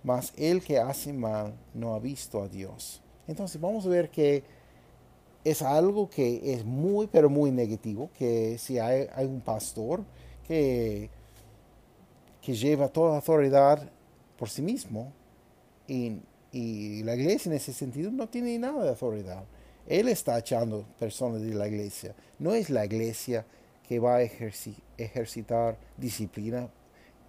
mas 0.04 0.34
el 0.38 0.64
que 0.64 0.80
hace 0.80 1.14
mal 1.14 1.54
no 1.74 1.96
ha 1.96 2.00
visto 2.00 2.42
a 2.42 2.48
Dios. 2.48 3.02
Entonces 3.28 3.60
vamos 3.60 3.86
a 3.86 3.90
ver 3.90 4.10
que 4.10 4.44
es 5.44 5.62
algo 5.62 6.10
que 6.10 6.54
es 6.54 6.66
muy, 6.66 7.08
pero 7.08 7.30
muy 7.30 7.52
negativo, 7.52 8.10
que 8.18 8.58
si 8.58 8.80
hay, 8.80 9.08
un 9.26 9.42
pastor 9.42 10.04
que, 10.48 11.10
que 12.42 12.54
lleva 12.56 12.88
toda 12.88 13.16
autoridad 13.18 13.88
por 14.38 14.50
sí 14.50 14.62
mismo 14.62 15.12
y, 15.88 16.22
la 17.04 17.16
iglesia 17.16 17.50
en 17.50 17.58
ese 17.58 17.74
sentido 17.74 18.10
no 18.12 18.30
tiene 18.30 18.58
nada 18.58 18.82
de 18.84 18.90
autoridad. 18.90 19.44
Él 19.88 20.08
está 20.10 20.38
echando 20.40 20.86
personas 21.00 21.42
de 21.42 21.54
la 21.54 21.68
iglesia. 21.68 22.16
No 22.40 22.54
es 22.54 22.70
la 22.70 22.86
iglesia 22.86 23.46
que 23.88 24.00
va 24.00 24.16
a 24.16 24.22
ejercitar 24.22 25.78
disciplina 25.98 26.70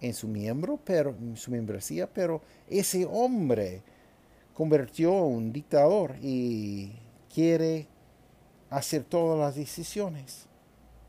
en 0.01 0.13
su 0.13 0.27
miembro, 0.27 0.79
pero 0.83 1.11
en 1.11 1.37
su 1.37 1.51
membresía, 1.51 2.07
pero 2.11 2.41
ese 2.67 3.05
hombre 3.05 3.81
convirtió 4.53 5.15
en 5.17 5.23
un 5.35 5.53
dictador 5.53 6.15
y 6.21 6.91
quiere 7.33 7.87
hacer 8.69 9.03
todas 9.03 9.39
las 9.39 9.55
decisiones. 9.55 10.47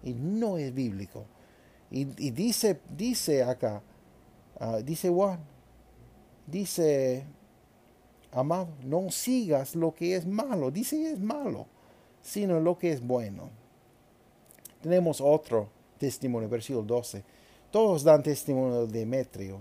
Y 0.03 0.13
no 0.13 0.59
es 0.59 0.73
bíblico. 0.73 1.25
Y, 1.91 2.05
dice, 2.05 2.81
dice 2.95 3.43
acá, 3.43 3.83
ah, 4.61 4.79
dice 4.85 5.09
Juan, 5.09 5.41
dice, 6.47 7.25
amado, 8.33 8.69
no 8.85 9.11
sigas 9.11 9.75
lo 9.75 9.95
que 9.95 10.17
es 10.17 10.27
malo, 10.27 10.71
dice 10.71 11.11
es 11.11 11.21
malo, 11.21 11.67
sino 12.23 12.61
lo 12.61 12.79
que 12.79 12.93
es 12.93 13.07
bueno. 13.07 13.51
Tenemos 14.83 15.21
otro 15.21 15.69
testimonio, 15.99 16.49
versículo 16.49 16.85
12. 16.85 17.23
Todos 17.71 18.05
dan 18.05 18.23
testimonio 18.23 18.87
de 18.87 19.01
Demetrio, 19.01 19.59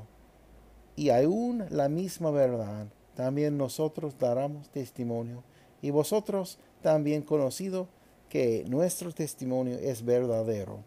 y 0.95 1.09
aún 1.09 1.65
la 1.69 1.89
misma 1.89 2.31
verdad, 2.31 2.87
también 3.15 3.57
nosotros 3.57 4.17
daremos 4.17 4.69
testimonio, 4.69 5.43
y 5.81 5.91
vosotros 5.91 6.57
también 6.81 7.21
conocido 7.21 7.87
que 8.29 8.65
nuestro 8.67 9.11
testimonio 9.11 9.77
es 9.77 10.03
verdadero. 10.03 10.79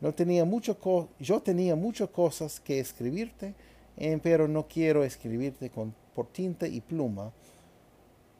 No 0.00 0.12
tenía 0.12 0.44
mucho 0.44 0.76
yo 1.18 1.40
tenía 1.40 1.74
muchas 1.74 2.10
cosas 2.10 2.60
que 2.60 2.80
escribirte, 2.80 3.54
eh, 3.96 4.18
pero 4.22 4.46
no 4.46 4.66
quiero 4.68 5.04
escribirte 5.04 5.70
con, 5.70 5.94
por 6.16 6.26
tinta 6.26 6.66
y 6.66 6.80
pluma, 6.80 7.30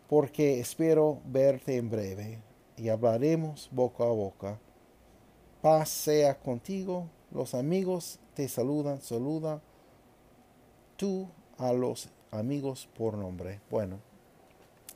porque 0.08 0.58
espero 0.58 1.18
verte 1.26 1.76
en 1.76 1.90
breve 1.90 2.38
y 2.78 2.88
hablaremos 2.88 3.68
boca 3.70 4.04
a 4.04 4.08
boca. 4.08 4.58
Paz 5.60 5.90
sea 5.90 6.38
contigo, 6.38 7.06
los 7.30 7.54
amigos 7.54 8.18
te 8.34 8.48
saludan, 8.48 9.02
saluda 9.02 9.60
tú 10.96 11.28
a 11.58 11.74
los 11.74 12.08
amigos 12.30 12.88
por 12.96 13.18
nombre. 13.18 13.60
Bueno, 13.70 13.98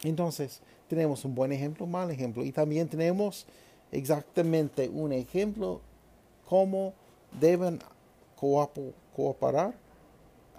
entonces 0.02 0.62
tenemos 0.88 1.26
un 1.26 1.34
buen 1.34 1.52
ejemplo, 1.52 1.84
un 1.84 1.92
mal 1.92 2.10
ejemplo, 2.10 2.42
y 2.44 2.50
también 2.50 2.88
tenemos 2.88 3.46
exactamente 3.92 4.88
un 4.88 5.12
ejemplo 5.12 5.82
cómo 6.48 6.94
deben 7.38 7.78
cooperar, 8.36 9.74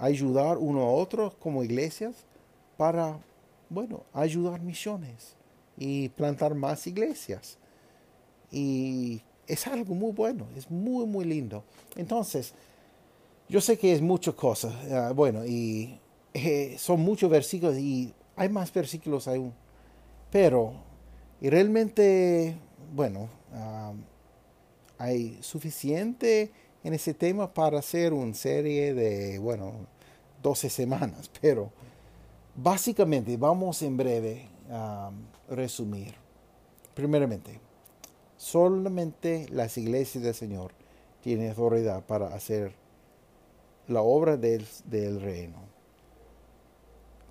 ayudar 0.02 0.58
uno 0.58 0.82
a 0.82 0.92
otro 0.92 1.34
como 1.40 1.64
iglesias 1.64 2.16
para, 2.76 3.20
bueno, 3.70 4.04
ayudar 4.14 4.60
misiones 4.62 5.36
y 5.78 6.10
plantar 6.10 6.56
más 6.56 6.88
iglesias. 6.88 7.58
Y 8.52 9.22
es 9.48 9.68
algo 9.68 9.94
muy 9.94 10.12
bueno, 10.12 10.48
es 10.58 10.70
muy, 10.72 11.06
muy 11.06 11.24
lindo. 11.24 11.64
Entonces, 11.96 12.54
yo 13.48 13.62
sé 13.62 13.78
que 13.78 13.94
es 13.94 14.02
muchas 14.02 14.34
cosas, 14.34 14.74
ah, 14.92 15.12
bueno, 15.16 15.46
y 15.46 16.00
eh, 16.34 16.76
son 16.80 17.02
muchos 17.02 17.30
versículos 17.30 17.78
y 17.78 18.12
hay 18.36 18.50
más 18.50 18.74
versículos 18.74 19.28
aún, 19.28 19.54
pero 20.32 20.74
y 21.40 21.50
realmente, 21.50 22.56
bueno, 22.94 23.30
ah, 23.54 23.94
hay 24.98 25.38
suficiente 25.42 26.52
en 26.84 26.94
ese 26.94 27.14
tema 27.14 27.54
para 27.54 27.80
hacer 27.80 28.14
una 28.14 28.34
serie 28.34 28.94
de, 28.94 29.40
bueno, 29.40 29.88
12 30.42 30.70
semanas, 30.70 31.30
pero 31.42 31.72
básicamente 32.56 33.38
vamos 33.38 33.82
en 33.82 33.98
breve 33.98 34.48
a 34.70 35.12
resumir. 35.50 36.16
Primeramente, 36.94 37.60
solamente 38.38 39.48
las 39.50 39.78
iglesias 39.78 40.24
del 40.24 40.34
Señor 40.34 40.72
tienen 41.22 41.50
autoridad 41.50 42.04
para 42.04 42.28
hacer 42.28 42.74
la 43.88 44.02
obra 44.02 44.38
del, 44.38 44.66
del 44.86 45.22
reino. 45.22 45.58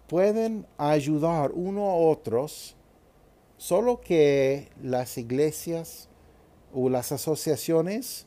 Pueden 0.07 0.67
ayudar 0.77 1.53
uno 1.53 1.91
a 1.91 1.95
otros, 1.95 2.75
solo 3.59 4.01
que 4.01 4.69
las 4.83 5.19
iglesias 5.19 6.09
o 6.73 6.89
las 6.89 7.13
asociaciones 7.13 8.27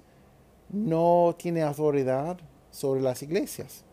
no 0.74 1.36
tienen 1.38 1.64
autoridad 1.64 2.38
sobre 2.72 3.00
las 3.00 3.24
iglesias. 3.24 3.86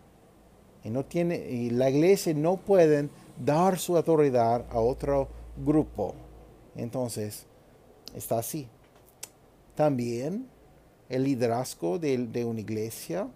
Y, 0.83 0.91
no 0.91 1.05
tiene, 1.05 1.37
y 1.37 1.71
la 1.71 1.91
iglesia 1.91 2.35
no 2.35 2.57
puede 2.57 3.09
dar 3.39 3.79
su 3.79 3.97
autoridad 3.97 4.65
a 4.71 4.81
otro 4.81 5.29
grupo. 5.65 6.15
Entonces, 6.75 7.47
está 8.15 8.39
así. 8.39 8.67
También 9.75 10.49
el 11.11 11.25
liderazgo 11.25 11.99
de, 11.99 12.17
de 12.17 12.45
una 12.45 12.61
iglesia. 12.61 13.29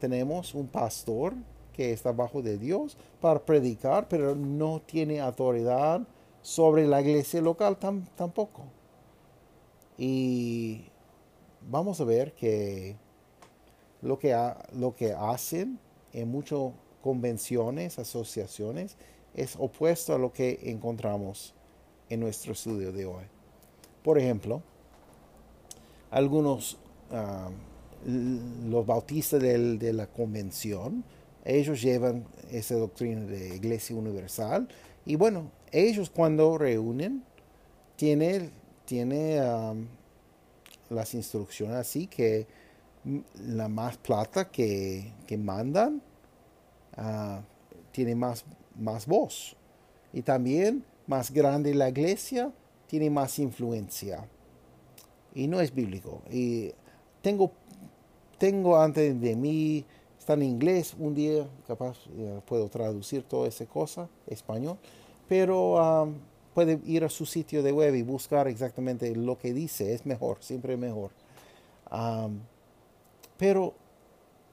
Tenemos 0.00 0.54
un 0.54 0.66
pastor 0.66 1.34
que 1.72 1.92
está 1.92 2.12
bajo 2.12 2.42
de 2.42 2.58
Dios 2.58 2.96
para 3.20 3.44
predicar, 3.44 4.08
pero 4.08 4.34
no 4.34 4.80
tiene 4.80 5.20
autoridad 5.20 6.00
sobre 6.42 6.86
la 6.86 7.00
iglesia 7.00 7.40
local 7.40 7.76
tampoco. 8.16 8.62
Y 9.98 10.86
vamos 11.70 12.00
a 12.00 12.04
ver 12.04 12.32
que 12.34 12.96
lo 14.02 14.18
que, 14.18 14.36
lo 14.72 14.94
que 14.94 15.12
hacen 15.12 15.78
en 16.12 16.30
muchas 16.30 16.58
convenciones, 17.02 17.98
asociaciones, 17.98 18.96
es 19.34 19.56
opuesto 19.58 20.14
a 20.14 20.18
lo 20.18 20.32
que 20.32 20.60
encontramos 20.64 21.54
en 22.08 22.20
nuestro 22.20 22.52
estudio 22.52 22.92
de 22.92 23.06
hoy. 23.06 23.24
Por 24.02 24.18
ejemplo, 24.18 24.62
algunos, 26.10 26.78
ah, 27.10 27.50
los 28.06 28.86
bautistas 28.86 29.40
de 29.40 29.92
la 29.92 30.06
convención, 30.06 31.04
ellos 31.44 31.82
llevan 31.82 32.26
esa 32.50 32.76
doctrina 32.76 33.24
de 33.26 33.56
iglesia 33.56 33.96
universal 33.96 34.68
y 35.04 35.16
bueno, 35.16 35.50
ellos 35.72 36.10
cuando 36.10 36.56
reúnen 36.56 37.24
tienen 37.96 38.50
tiene 38.84 39.40
las 40.90 41.14
instrucciones 41.14 41.76
así 41.76 42.06
que 42.06 42.46
la 43.46 43.68
más 43.68 43.96
plata 43.98 44.50
que, 44.50 45.12
mandan 45.38 46.00
ah, 46.96 47.42
tiene 47.92 48.14
más, 48.14 48.44
más 48.76 49.06
voz. 49.06 49.56
Y 50.12 50.22
también 50.22 50.84
más 51.06 51.30
grande 51.30 51.74
la 51.74 51.88
iglesia 51.88 52.52
tiene 52.86 53.10
más 53.10 53.38
influencia. 53.38 54.26
Y 55.34 55.48
no 55.48 55.60
es 55.60 55.74
bíblico. 55.74 56.22
Y 56.30 56.72
tengo, 57.20 57.52
tengo 58.38 58.78
antes 58.80 59.20
de 59.20 59.36
mí, 59.36 59.84
está 60.18 60.34
en 60.34 60.42
inglés, 60.42 60.94
un 60.98 61.14
día 61.14 61.46
capaz 61.66 61.98
puedo 62.46 62.68
traducir 62.68 63.24
toda 63.24 63.48
esa 63.48 63.66
cosa, 63.66 64.08
español. 64.26 64.78
Pero 65.28 66.14
puede 66.54 66.80
ir 66.86 67.04
a 67.04 67.08
su 67.08 67.26
sitio 67.26 67.62
de 67.62 67.72
web 67.72 67.94
y 67.94 68.02
buscar 68.02 68.48
exactamente 68.48 69.14
lo 69.14 69.36
que 69.38 69.52
dice. 69.52 69.92
Es 69.92 70.06
mejor, 70.06 70.38
siempre 70.40 70.76
mejor. 70.76 71.10
pero 73.36 73.74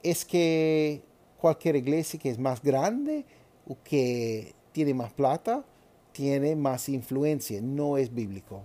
es 0.03 0.25
que 0.25 1.01
cualquier 1.37 1.75
iglesia 1.75 2.19
que 2.19 2.29
es 2.29 2.39
más 2.39 2.61
grande 2.61 3.23
o 3.67 3.77
que 3.83 4.53
tiene 4.71 4.93
más 4.93 5.13
plata, 5.13 5.63
tiene 6.11 6.55
más 6.55 6.89
influencia. 6.89 7.61
No 7.61 7.97
es 7.97 8.13
bíblico. 8.13 8.63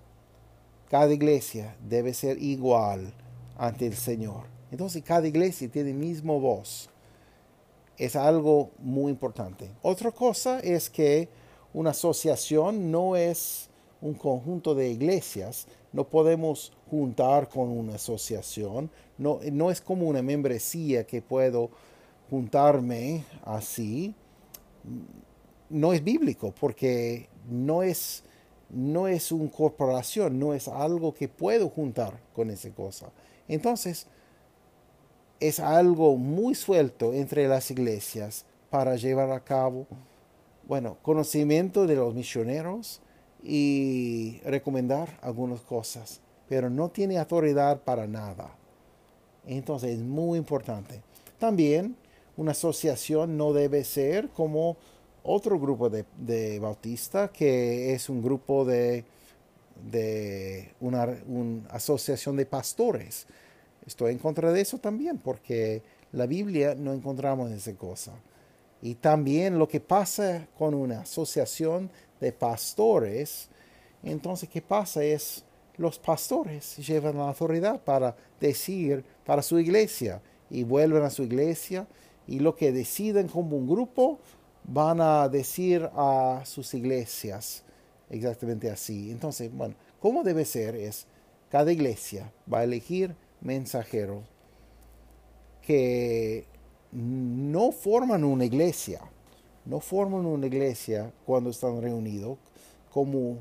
Cada 0.91 1.12
iglesia 1.12 1.76
debe 1.87 2.14
ser 2.14 2.43
igual 2.43 3.12
ante 3.59 3.87
el 3.87 3.97
Señor. 3.97 4.45
Entonces 4.70 5.03
cada 5.03 5.26
iglesia 5.26 5.68
tiene 5.68 5.93
mismo 5.93 6.41
voz. 6.41 6.89
Es 7.99 8.16
algo 8.16 8.70
muy 8.78 9.11
importante. 9.11 9.70
Otra 9.82 10.11
cosa 10.11 10.61
es 10.61 10.91
que 10.91 11.28
una 11.77 11.91
asociación 11.91 12.91
no 12.91 13.16
es 13.16 13.68
un 14.01 14.14
conjunto 14.14 14.74
de 14.74 14.89
iglesias, 14.89 15.66
no 15.93 16.09
podemos 16.09 16.72
juntar 16.91 17.51
con 17.51 17.68
una 17.68 17.97
asociación, 17.97 18.91
no, 19.18 19.41
no 19.53 19.70
es 19.70 19.83
como 19.83 20.09
una 20.09 20.22
membresía 20.22 21.07
que 21.07 21.20
puedo 21.20 21.68
juntarme 22.31 23.24
así, 23.45 24.14
no 25.68 25.93
es 25.93 26.03
bíblico 26.03 26.55
porque 26.59 27.29
no 27.47 27.83
es, 27.83 28.24
no 28.70 29.07
es 29.07 29.31
una 29.31 29.51
corporación, 29.51 30.39
no 30.39 30.55
es 30.55 30.68
algo 30.68 31.12
que 31.12 31.29
puedo 31.29 31.68
juntar 31.68 32.18
con 32.35 32.49
esa 32.49 32.70
cosa. 32.70 33.11
Entonces, 33.49 34.07
es 35.41 35.61
algo 35.61 36.16
muy 36.16 36.55
suelto 36.55 37.12
entre 37.12 37.47
las 37.49 37.70
iglesias 37.70 38.47
para 38.70 38.97
llevar 38.97 39.31
a 39.31 39.45
cabo 39.45 39.87
bueno, 40.67 40.99
conocimiento 41.03 41.87
de 41.87 41.97
los 41.97 42.14
misioneros 42.14 43.01
y 43.43 44.41
recomendar 44.45 45.19
algunas 45.23 45.61
cosas, 45.61 46.21
pero 46.49 46.69
no 46.69 46.91
tiene 46.91 47.19
autoridad 47.19 47.83
para 47.83 48.07
nada. 48.07 48.51
Entonces 49.47 49.93
es 49.93 50.03
muy 50.03 50.39
importante. 50.39 51.03
También 51.39 51.97
una 52.37 52.51
asociación 52.51 53.37
no 53.37 53.53
debe 53.53 53.85
ser 53.85 54.29
como 54.31 54.77
otro 55.23 55.59
grupo 55.59 55.89
de, 55.89 56.05
de 56.19 56.59
bautista 56.59 57.29
que 57.29 57.93
es 57.95 58.09
un 58.09 58.23
grupo 58.23 58.64
de, 58.64 59.05
de 59.91 60.73
una, 60.81 61.07
una 61.27 61.69
asociación 61.71 62.37
de 62.37 62.47
pastores. 62.47 63.27
Estoy 63.87 64.12
en 64.12 64.19
contra 64.19 64.53
de 64.53 64.61
eso 64.61 64.79
también 64.79 65.19
porque 65.19 65.83
la 66.12 66.27
Biblia 66.27 66.75
no 66.75 66.93
encontramos 66.93 67.51
esa 67.53 67.75
cosa. 67.75 68.12
Y 68.87 68.95
también 68.95 69.59
lo 69.59 69.66
que 69.66 69.80
pasa 69.80 70.47
con 70.57 70.72
una 70.72 71.01
asociación 71.01 71.91
de 72.20 72.30
pastores, 72.30 73.49
entonces, 74.05 74.49
¿qué 74.49 74.62
pasa? 74.62 75.03
Es 75.03 75.43
los 75.76 75.99
pastores 75.99 76.76
llevan 76.76 77.16
la 77.18 77.26
autoridad 77.26 77.80
para 77.82 78.14
decir 78.41 79.05
para 79.24 79.43
su 79.43 79.59
iglesia 79.59 80.22
y 80.49 80.62
vuelven 80.62 81.03
a 81.03 81.11
su 81.11 81.24
iglesia 81.24 81.89
y 82.28 82.39
lo 82.39 82.55
que 82.55 82.70
deciden 82.70 83.26
como 83.26 83.57
un 83.57 83.66
grupo 83.66 84.20
van 84.62 85.01
a 85.01 85.28
decir 85.28 85.91
a 85.97 86.43
sus 86.45 86.72
iglesias 86.72 87.64
exactamente 88.09 88.70
así. 88.70 89.11
Entonces, 89.11 89.53
bueno, 89.53 89.74
¿cómo 89.99 90.22
debe 90.22 90.45
ser? 90.45 90.76
Es 90.76 91.09
cada 91.51 91.72
iglesia 91.72 92.32
va 92.51 92.61
a 92.61 92.64
elegir 92.64 93.16
mensajeros 93.41 94.22
que 95.61 96.47
no 96.93 97.72
forman 97.72 98.24
una 98.24 98.45
iglesia, 98.45 99.01
no 99.64 99.80
forman 99.80 100.26
una 100.26 100.47
iglesia 100.47 101.12
cuando 101.24 101.51
están 101.51 101.80
reunidos 101.82 102.39
como 102.93 103.39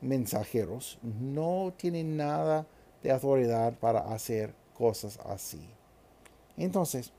mensajeros, 0.00 0.98
no 1.02 1.72
tienen 1.76 2.16
nada 2.16 2.66
de 3.02 3.10
autoridad 3.10 3.74
para 3.78 4.00
hacer 4.12 4.54
cosas 4.74 5.18
así. 5.26 5.60
Entonces, 6.56 7.12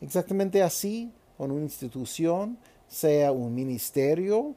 exactamente 0.00 0.62
así, 0.62 1.12
con 1.36 1.50
una 1.50 1.62
institución, 1.62 2.58
sea 2.86 3.32
un 3.32 3.54
ministerio, 3.54 4.54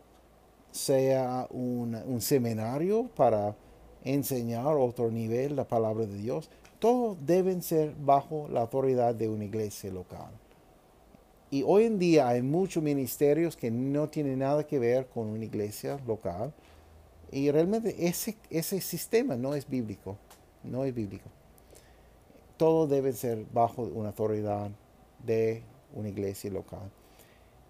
sea 0.71 1.47
un, 1.51 2.19
seminario 2.19 3.07
para 3.15 3.55
enseñar 4.03 4.75
otro 4.75 5.11
nivel 5.11 5.55
la 5.55 5.67
palabra 5.67 6.05
de 6.05 6.17
Dios, 6.17 6.49
todos 6.79 7.17
deben 7.25 7.61
ser 7.61 7.95
bajo 7.95 8.47
la 8.49 8.61
autoridad 8.61 9.15
de 9.15 9.29
una 9.29 9.45
iglesia 9.45 9.91
local. 9.91 10.31
Y 11.53 11.61
hoy 11.61 11.83
en 11.83 11.99
día 11.99 12.29
hay 12.29 12.41
muchos 12.41 12.81
ministerios 12.81 13.55
que 13.55 13.69
no 13.69 14.09
tienen 14.09 14.39
nada 14.39 14.65
que 14.65 14.79
ver 14.79 15.05
con 15.05 15.27
una 15.27 15.45
iglesia 15.45 15.99
local. 16.07 16.51
Y 17.31 17.51
realmente 17.51 18.07
ese, 18.07 18.35
ese 18.49 18.81
sistema 18.81 19.35
no 19.35 19.53
es 19.53 19.69
bíblico. 19.69 20.17
No 20.63 20.83
es 20.83 20.95
bíblico. 20.95 21.29
Todo 22.57 22.87
debe 22.87 23.13
ser 23.13 23.45
bajo 23.53 23.83
una 23.83 24.07
autoridad 24.07 24.71
de 25.23 25.61
una 25.93 26.09
iglesia 26.09 26.49
local. 26.49 26.89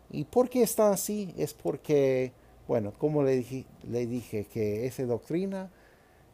¿Y 0.09 0.23
por 0.23 0.49
qué 0.49 0.63
está 0.63 0.91
así? 0.91 1.33
Es 1.37 1.53
porque, 1.53 2.31
bueno, 2.69 2.93
como 2.97 3.21
le 3.21 3.35
dije, 3.35 3.65
le 3.91 4.07
dije 4.07 4.45
que 4.45 4.85
esa 4.85 5.03
doctrina 5.03 5.69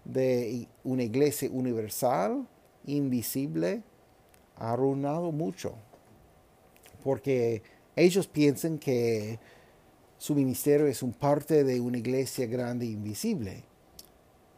de 0.05 0.67
una 0.83 1.01
iglesia 1.01 1.49
universal 1.51 2.47
invisible 2.85 3.81
ha 4.55 4.73
arruinado 4.73 5.31
mucho. 5.31 5.73
Porque 7.03 7.61
ellos 7.95 8.27
piensan 8.27 8.77
que 8.77 9.39
su 10.17 10.35
ministerio 10.35 10.87
es 10.87 11.01
un 11.01 11.13
parte 11.13 11.63
de 11.63 11.79
una 11.79 11.97
iglesia 11.97 12.45
grande 12.45 12.85
e 12.85 12.89
invisible. 12.89 13.63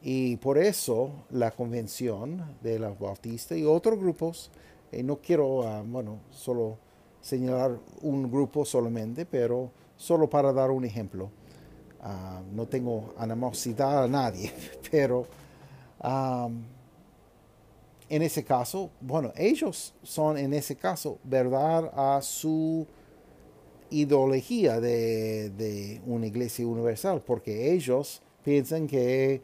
Y 0.01 0.37
por 0.37 0.57
eso 0.57 1.11
la 1.29 1.51
convención 1.51 2.57
de 2.61 2.79
los 2.79 2.97
bautistas 2.97 3.57
y 3.57 3.65
otros 3.65 3.99
grupos, 3.99 4.49
eh, 4.91 5.03
no 5.03 5.17
quiero, 5.17 5.67
ah, 5.67 5.83
bueno, 5.85 6.19
solo 6.31 6.77
señalar 7.21 7.77
un 8.01 8.31
grupo 8.31 8.65
solamente, 8.65 9.25
pero 9.25 9.71
solo 9.95 10.27
para 10.27 10.51
dar 10.51 10.71
un 10.71 10.85
ejemplo. 10.85 11.29
Ah, 12.01 12.41
no 12.51 12.67
tengo 12.67 13.13
animosidad 13.17 14.03
a 14.03 14.07
nadie, 14.07 14.51
pero 14.91 15.27
en 18.12 18.24
ese 18.24 18.43
caso, 18.43 18.91
bueno, 18.99 19.32
ellos 19.38 19.93
son 20.03 20.38
en 20.38 20.53
ese 20.53 20.76
caso 20.76 21.18
verdad 21.24 21.89
a 21.95 22.22
su 22.22 22.86
ideología 23.89 24.82
de, 24.82 26.01
una 26.05 26.28
iglesia 26.28 26.68
universal, 26.68 27.24
porque 27.26 27.72
ellos 27.72 28.22
piensan 28.43 28.86
que 28.86 29.41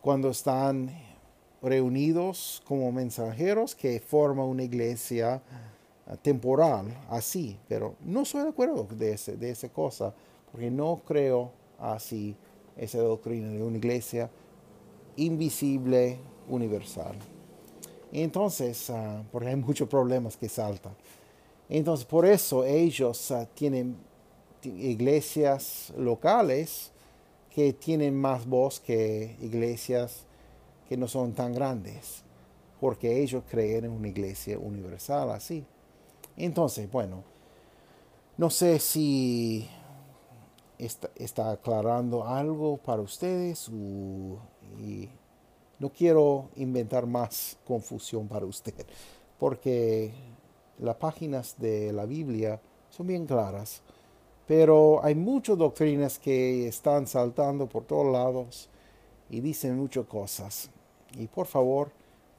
cuando 0.00 0.30
están 0.30 0.90
reunidos 1.60 2.62
como 2.66 2.90
mensajeros, 2.92 3.74
que 3.74 4.00
forma 4.00 4.42
una 4.42 4.62
iglesia 4.62 5.42
temporal, 6.22 6.86
así, 7.10 7.58
pero 7.68 7.96
no 8.06 8.24
soy 8.24 8.44
de 8.44 8.48
acuerdo 8.48 8.88
de, 8.96 9.12
ese, 9.12 9.36
de 9.36 9.50
esa 9.50 9.68
cosa, 9.68 10.14
porque 10.50 10.70
no 10.70 11.02
creo 11.06 11.52
así 11.78 12.34
esa 12.74 13.00
doctrina 13.00 13.48
de 13.50 13.62
una 13.62 13.76
iglesia 13.76 14.30
invisible, 15.16 16.16
universal. 16.48 17.16
Entonces, 18.12 18.90
ah, 18.90 19.22
porque 19.32 19.48
hay 19.48 19.56
muchos 19.56 19.88
problemas 19.88 20.36
que 20.36 20.48
saltan. 20.48 20.94
Entonces, 21.68 22.04
por 22.04 22.26
eso 22.26 22.64
ellos 22.64 23.30
ah, 23.30 23.48
tienen 23.54 23.96
iglesias 24.64 25.92
locales 25.96 26.92
que 27.54 27.72
tienen 27.72 28.14
más 28.14 28.46
voz 28.46 28.78
que 28.78 29.36
iglesias 29.40 30.24
que 30.88 30.96
no 30.96 31.08
son 31.08 31.32
tan 31.32 31.54
grandes, 31.54 32.22
porque 32.80 33.22
ellos 33.22 33.42
creen 33.50 33.86
en 33.86 33.92
una 33.92 34.08
iglesia 34.08 34.58
universal 34.58 35.30
así. 35.30 35.64
Entonces, 36.36 36.90
bueno, 36.90 37.24
no 38.36 38.50
sé 38.50 38.78
si 38.78 39.68
está, 40.78 41.10
está 41.16 41.52
aclarando 41.52 42.26
algo 42.26 42.76
para 42.76 43.00
ustedes 43.00 43.70
no 45.82 45.90
quiero 45.90 46.48
inventar 46.54 47.08
más 47.08 47.58
confusión 47.66 48.28
para 48.28 48.46
usted, 48.46 48.86
porque 49.36 50.12
las 50.78 50.94
páginas 50.94 51.56
de 51.58 51.92
la 51.92 52.06
Biblia 52.06 52.60
son 52.88 53.08
bien 53.08 53.26
claras, 53.26 53.82
pero 54.46 55.04
hay 55.04 55.16
muchas 55.16 55.58
doctrinas 55.58 56.20
que 56.20 56.68
están 56.68 57.08
saltando 57.08 57.68
por 57.68 57.82
todos 57.84 58.12
lados 58.12 58.68
y 59.28 59.40
dicen 59.40 59.76
muchas 59.76 60.06
cosas. 60.06 60.70
Y 61.18 61.26
por 61.26 61.46
favor, 61.48 61.90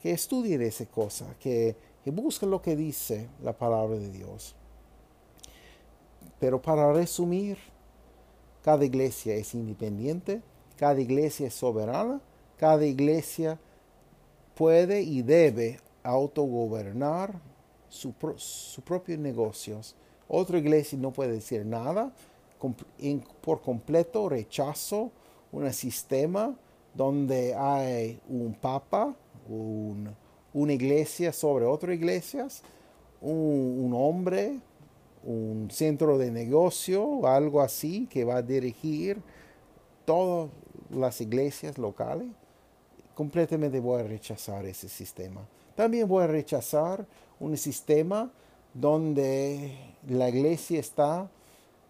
que 0.01 0.11
estudien 0.11 0.61
esa 0.61 0.85
cosa, 0.85 1.35
que, 1.37 1.75
que 2.01 2.11
busquen 2.11 2.49
lo 2.49 2.61
que 2.61 2.77
dice 2.77 3.27
la 3.43 3.51
palabra 3.51 3.97
de 3.97 4.09
Dios. 4.09 4.55
Pero 6.39 6.61
para 6.61 6.93
resumir, 6.93 7.57
cada 8.61 8.85
iglesia 8.85 9.35
es 9.35 9.53
independiente, 9.53 10.41
cada 10.77 11.01
iglesia 11.01 11.47
es 11.47 11.53
soberana 11.53 12.21
cada 12.63 12.85
iglesia 12.85 13.59
puede 14.55 15.01
y 15.01 15.21
debe 15.21 15.81
autogobernar 16.01 17.33
sus 17.89 18.13
su 18.37 18.81
propios 18.83 19.19
negocios. 19.19 19.97
Otra 20.29 20.59
iglesia 20.59 20.97
no 20.97 21.11
puede 21.11 21.33
decir 21.33 21.65
nada. 21.65 22.13
por 23.41 23.61
completo 23.61 24.29
rechazo 24.29 25.11
un 25.51 25.73
sistema 25.73 26.55
donde 26.93 27.53
hay 27.53 28.21
un 28.29 28.53
papa, 28.53 29.13
una 29.49 30.73
iglesia 30.73 31.33
sobre 31.33 31.65
otras 31.65 31.93
iglesias, 31.93 32.63
un, 33.19 33.81
un, 33.83 33.93
hombre, 33.93 34.61
un 35.25 35.67
centro 35.69 36.17
de 36.17 36.31
negocio, 36.31 37.27
algo 37.27 37.59
así 37.59 38.07
que 38.09 38.23
va 38.23 38.37
a 38.37 38.41
dirigir 38.41 39.21
todas 40.05 40.49
las 40.89 41.19
iglesias 41.19 41.77
locales 41.77 42.29
completamente 43.13 43.79
voy 43.79 44.01
a 44.01 44.03
rechazar 44.03 44.65
ese 44.65 44.89
sistema. 44.89 45.41
También 45.75 46.07
voy 46.07 46.23
a 46.23 46.27
rechazar 46.27 47.05
un 47.39 47.57
sistema 47.57 48.31
donde 48.73 49.77
la 50.07 50.29
iglesia 50.29 50.79
está 50.79 51.29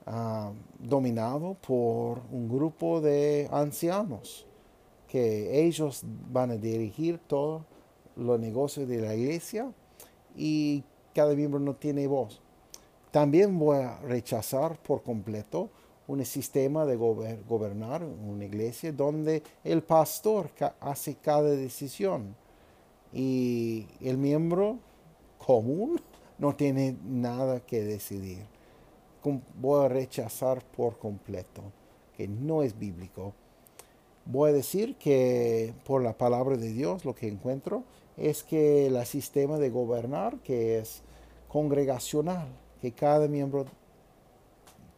ah, 0.05 0.51
dominado 0.79 1.55
por 1.65 2.21
un 2.31 2.49
grupo 2.49 3.01
de 3.01 3.47
ancianos, 3.51 4.45
que 5.07 5.65
ellos 5.65 6.01
van 6.31 6.51
a 6.51 6.57
dirigir 6.57 7.19
todos 7.19 7.63
los 8.15 8.39
negocios 8.39 8.87
de 8.87 9.01
la 9.01 9.15
iglesia 9.15 9.71
y 10.35 10.83
cada 11.13 11.35
miembro 11.35 11.59
no 11.59 11.75
tiene 11.75 12.07
voz. 12.07 12.41
También 13.11 13.59
voy 13.59 13.77
a 13.77 13.99
rechazar 13.99 14.77
por 14.81 15.03
completo 15.03 15.69
un 16.07 16.23
sistema 16.25 16.85
de 16.85 16.95
gobernar 16.95 18.03
una 18.03 18.45
iglesia 18.45 18.91
donde 18.91 19.43
el 19.63 19.83
pastor 19.83 20.49
hace 20.79 21.15
cada 21.15 21.49
decisión 21.49 22.35
y 23.13 23.87
el 24.01 24.17
miembro 24.17 24.79
común 25.37 26.01
no 26.37 26.55
tiene 26.55 26.97
nada 27.03 27.59
que 27.61 27.81
decidir. 27.83 28.45
Voy 29.61 29.85
a 29.85 29.87
rechazar 29.87 30.63
por 30.75 30.97
completo 30.97 31.61
que 32.17 32.27
no 32.27 32.63
es 32.63 32.77
bíblico. 32.77 33.33
Voy 34.25 34.49
a 34.49 34.53
decir 34.53 34.95
que 34.95 35.73
por 35.85 36.01
la 36.01 36.17
palabra 36.17 36.57
de 36.57 36.69
Dios 36.69 37.05
lo 37.05 37.15
que 37.15 37.27
encuentro 37.27 37.83
es 38.17 38.43
que 38.43 38.87
el 38.87 39.05
sistema 39.05 39.57
de 39.57 39.69
gobernar 39.69 40.37
que 40.39 40.79
es 40.79 41.01
congregacional, 41.47 42.47
que 42.81 42.91
cada 42.91 43.27
miembro 43.27 43.65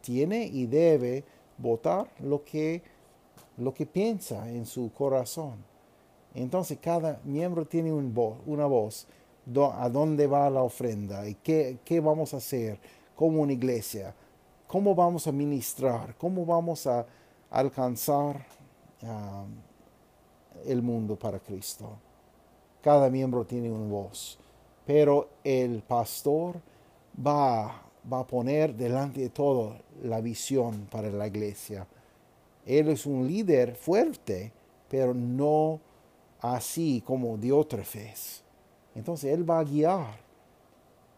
tiene 0.06 0.45
y 0.45 0.68
debe 0.68 1.24
votar 1.58 2.08
lo 2.20 2.43
que, 2.43 2.84
lo 3.58 3.74
que 3.74 3.88
piensa 3.88 4.49
en 4.49 4.66
su 4.66 4.93
corazón. 4.93 5.56
Entonces 6.36 6.78
cada 6.80 7.20
miembro 7.24 7.66
tiene 7.66 7.91
un 7.91 8.14
una 8.45 8.66
voz 8.68 9.08
a 9.74 9.89
dónde 9.89 10.28
va 10.28 10.49
la 10.49 10.62
ofrenda 10.62 11.28
y 11.28 11.36
qué, 11.36 12.01
vamos 12.01 12.34
a 12.34 12.38
hacer 12.38 12.80
como 13.16 13.41
una 13.41 13.53
iglesia, 13.53 14.14
cómo 14.68 14.93
vamos 14.93 15.28
a 15.28 15.32
ministrar, 15.32 16.16
cómo 16.18 16.45
vamos 16.45 16.86
a 16.88 17.06
alcanzar 17.49 18.45
el 20.66 20.82
mundo 20.82 21.16
para 21.16 21.39
Cristo. 21.39 21.89
Cada 22.82 23.10
miembro 23.10 23.45
tiene 23.45 23.72
una 23.72 23.88
voz, 23.88 24.38
pero 24.86 25.30
el 25.43 25.82
pastor 25.82 26.60
va, 27.26 27.82
va 28.12 28.20
a 28.20 28.28
poner 28.28 28.76
delante 28.76 29.22
de 29.22 29.30
todo 29.30 29.78
la 30.03 30.22
visión 30.22 30.88
para 30.91 31.10
la 31.10 31.28
iglesia. 31.28 31.88
Él 32.66 32.89
es 32.89 33.06
un 33.06 33.28
líder 33.28 33.76
fuerte, 33.76 34.51
pero 34.89 35.14
no 35.14 35.80
así 36.39 37.03
como 37.06 37.38
Diótrefes. 37.38 38.43
Entonces 38.95 39.34
Él 39.34 39.49
va 39.49 39.60
a 39.60 39.64
guiar, 39.64 40.18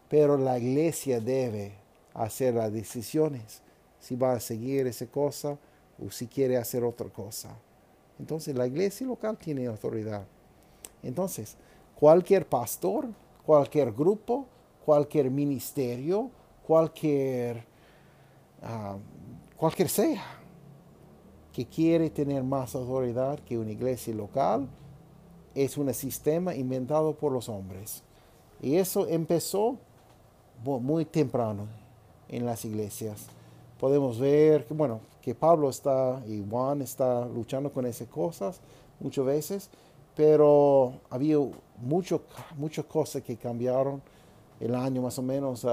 pero 0.09 0.37
la 0.37 0.57
iglesia 0.57 1.19
debe 1.19 1.73
hacer 2.13 2.55
las 2.55 2.71
decisiones 2.71 3.61
si 3.99 4.15
va 4.15 4.33
a 4.33 4.39
seguir 4.39 4.87
esa 4.87 5.05
cosa 5.07 5.57
o 6.03 6.09
si 6.11 6.27
quiere 6.27 6.57
hacer 6.57 6.83
otra 6.83 7.09
cosa. 7.09 7.49
Entonces 8.19 8.55
la 8.55 8.67
iglesia 8.67 9.05
local 9.05 9.37
tiene 9.37 9.67
autoridad. 9.67 10.25
Entonces, 11.03 11.55
cualquier 11.99 12.47
pastor, 12.47 13.07
cualquier 13.45 13.91
grupo, 13.91 14.45
cualquier 14.85 15.29
ministerio, 15.29 16.31
cualquier, 16.67 17.63
ah, 18.61 18.97
cualquier 19.55 19.87
sea 19.87 20.21
que 21.53 21.65
quiere 21.65 22.09
tener 22.09 22.43
más 22.43 22.75
autoridad 22.75 23.39
que 23.39 23.57
una 23.57 23.71
iglesia 23.71 24.13
local, 24.13 24.67
es 25.55 25.77
un 25.77 25.91
sistema 25.93 26.53
inventado 26.53 27.15
por 27.15 27.31
los 27.31 27.47
hombres. 27.47 28.03
Y 28.61 28.75
eso 28.75 29.07
empezó 29.07 29.77
muy 30.63 31.05
temprano 31.05 31.67
en 32.27 32.45
las 32.45 32.65
iglesias. 32.65 33.27
Podemos 33.79 34.19
ver 34.19 34.65
que, 34.65 34.73
bueno, 34.73 34.99
que 35.21 35.33
Pablo 35.33 35.69
está 35.69 36.21
y 36.27 36.43
Juan 36.47 36.81
está 36.81 37.25
luchando 37.25 37.71
con 37.71 37.85
esas 37.85 38.09
cosas 38.09 38.59
muchas 38.99 39.25
veces, 39.25 39.69
pero 40.15 40.93
había 41.09 41.37
mucho, 41.81 42.23
muchas 42.57 42.85
cosas 42.85 43.23
que 43.23 43.37
cambiaron 43.37 44.01
el 44.59 44.75
año 44.75 45.01
más 45.01 45.17
o 45.17 45.21
menos 45.21 45.65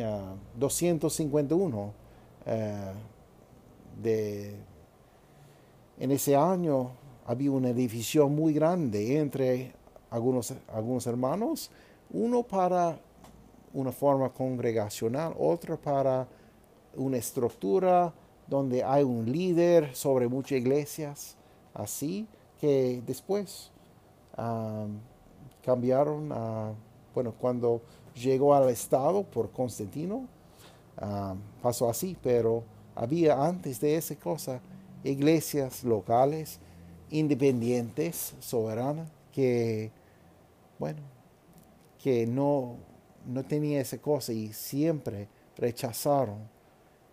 a 0.00 0.34
251 0.58 1.92
eh, 2.46 2.92
de 4.02 4.56
en 5.98 6.10
ese 6.10 6.34
año 6.34 6.90
había 7.26 7.52
una 7.52 7.72
división 7.72 8.34
muy 8.34 8.52
grande 8.52 9.18
entre 9.18 9.72
algunos, 10.10 10.52
algunos 10.72 11.06
hermanos, 11.06 11.70
uno 12.10 12.42
para 12.42 12.98
una 13.72 13.92
forma 13.92 14.30
congregacional, 14.30 15.34
otro 15.38 15.80
para 15.80 16.26
una 16.96 17.16
estructura 17.16 18.12
donde 18.46 18.82
hay 18.82 19.02
un 19.02 19.30
líder 19.30 19.94
sobre 19.94 20.28
muchas 20.28 20.58
iglesias, 20.58 21.36
así 21.72 22.26
que 22.60 23.02
después 23.06 23.70
cambiaron 25.64 26.32
a, 26.32 26.72
bueno, 27.14 27.32
cuando 27.40 27.80
llegó 28.14 28.54
al 28.54 28.68
Estado 28.70 29.22
por 29.22 29.50
Constantino, 29.50 30.26
pasó 31.62 31.88
así, 31.88 32.16
pero 32.22 32.64
había 32.94 33.44
antes 33.44 33.80
de 33.80 33.96
esa 33.96 34.14
cosa 34.16 34.60
iglesias 35.04 35.84
locales, 35.84 36.58
independientes, 37.10 38.34
soberanas, 38.40 39.08
que, 39.32 39.90
bueno, 40.78 41.00
que 42.02 42.26
no, 42.26 42.76
no 43.26 43.44
tenía 43.44 43.80
esa 43.80 43.98
cosa 43.98 44.32
y 44.32 44.52
siempre 44.52 45.28
rechazaron 45.56 46.38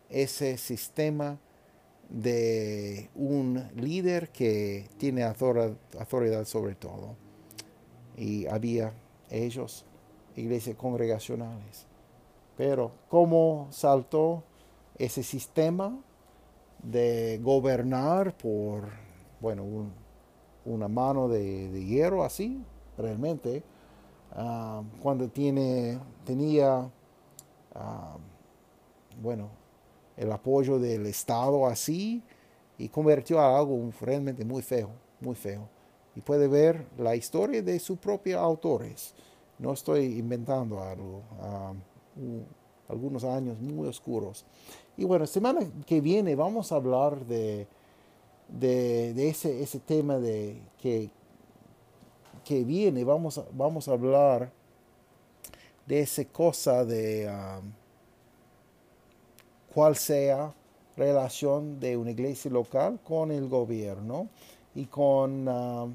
ese 0.10 0.58
sistema 0.58 1.40
de 2.10 3.10
un 3.16 3.64
líder 3.76 4.30
que 4.30 4.90
tiene 4.98 5.24
autoridad 5.24 6.46
sobre 6.46 6.76
todo. 6.76 7.16
Y 8.18 8.48
había 8.48 8.94
ellos, 9.30 9.86
iglesias 10.40 10.76
congregacionales. 10.76 11.86
Pero 12.58 12.92
¿cómo 13.08 13.68
saltó 13.72 14.44
ese 14.98 15.24
sistema 15.24 15.98
de 16.84 17.40
gobernar 17.42 18.36
por, 18.36 18.90
bueno, 19.40 19.66
una 20.66 20.88
mano 20.88 21.28
de, 21.28 21.86
hierro 21.86 22.24
así, 22.24 22.62
realmente, 22.98 23.64
ah, 24.34 24.84
cuando 25.02 25.30
tiene, 25.30 26.00
tenía, 26.26 26.90
ah, 27.76 28.18
bueno, 29.22 29.50
el 30.18 30.32
apoyo 30.32 30.80
del 30.80 31.06
Estado 31.06 31.66
así 31.66 32.22
y 32.78 32.90
convirtió 32.90 33.40
a 33.40 33.58
algo 33.58 33.90
realmente 34.02 34.44
muy 34.44 34.62
feo, 34.62 34.90
muy 35.22 35.36
feo. 35.36 35.68
Y 36.16 36.22
puede 36.22 36.48
ver 36.48 36.86
la 36.98 37.16
historia 37.16 37.62
de 37.62 37.80
sus 37.80 37.98
propios 37.98 38.42
autores. 38.42 39.14
No 39.60 39.74
estoy 39.74 40.18
inventando 40.18 40.82
algo. 40.82 41.22
Ah, 41.42 41.74
algunos 42.90 43.24
años 43.24 43.60
muy 43.60 43.88
oscuros. 43.88 44.46
Y 44.98 45.06
bueno, 45.06 45.26
semana 45.28 45.62
que 45.86 46.02
viene 46.02 46.36
vamos 46.36 46.72
a 46.72 46.76
hablar 46.76 47.26
de, 47.26 47.68
de, 48.48 49.30
ese, 49.30 49.62
ese, 49.62 49.80
tema 49.80 50.18
de 50.18 50.60
que, 50.82 51.10
que 52.44 52.64
viene. 52.64 53.04
Vamos 53.04 53.38
a, 53.38 53.46
vamos 53.54 53.88
a 53.88 53.94
hablar 53.94 54.52
de 55.86 56.02
esa 56.02 56.26
cosa 56.26 56.84
de 56.84 57.30
um, 57.30 57.72
cuál 59.74 59.96
sea 59.96 60.54
relación 60.98 61.80
de 61.80 61.96
una 61.96 62.12
iglesia 62.12 62.52
local 62.52 63.00
con 63.04 63.32
el 63.32 63.48
gobierno 63.48 64.28
y 64.76 64.86
con 64.86 65.48
um, 65.48 65.94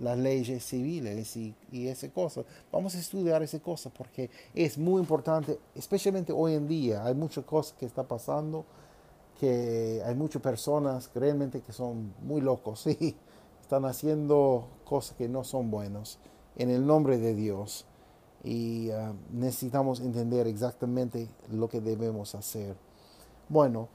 las 0.00 0.18
leyes 0.18 0.64
civiles 0.64 1.36
y, 1.36 1.54
y 1.70 1.88
esa 1.88 2.08
cosa. 2.10 2.42
Vamos 2.72 2.94
a 2.94 2.98
estudiar 2.98 3.42
esa 3.42 3.58
cosa 3.60 3.90
porque 3.90 4.30
es 4.54 4.78
muy 4.78 5.00
importante, 5.00 5.58
especialmente 5.74 6.32
hoy 6.32 6.54
en 6.54 6.68
día. 6.68 7.04
Hay 7.04 7.14
muchas 7.14 7.44
cosas 7.44 7.74
que 7.78 7.86
está 7.86 8.02
pasando, 8.06 8.64
que 9.38 10.02
hay 10.04 10.14
muchas 10.14 10.42
personas 10.42 11.10
realmente 11.14 11.60
que 11.60 11.72
son 11.72 12.14
muy 12.22 12.40
locos 12.40 12.86
y 13.00 13.16
están 13.60 13.84
haciendo 13.84 14.68
cosas 14.84 15.16
que 15.16 15.28
no 15.28 15.44
son 15.44 15.70
buenas 15.70 16.18
en 16.56 16.70
el 16.70 16.86
nombre 16.86 17.18
de 17.18 17.34
Dios. 17.34 17.86
Y 18.44 18.90
ah, 18.90 19.12
necesitamos 19.32 20.00
entender 20.00 20.46
exactamente 20.46 21.28
lo 21.50 21.68
que 21.68 21.80
debemos 21.80 22.34
hacer. 22.34 22.76
Bueno, 23.48 23.88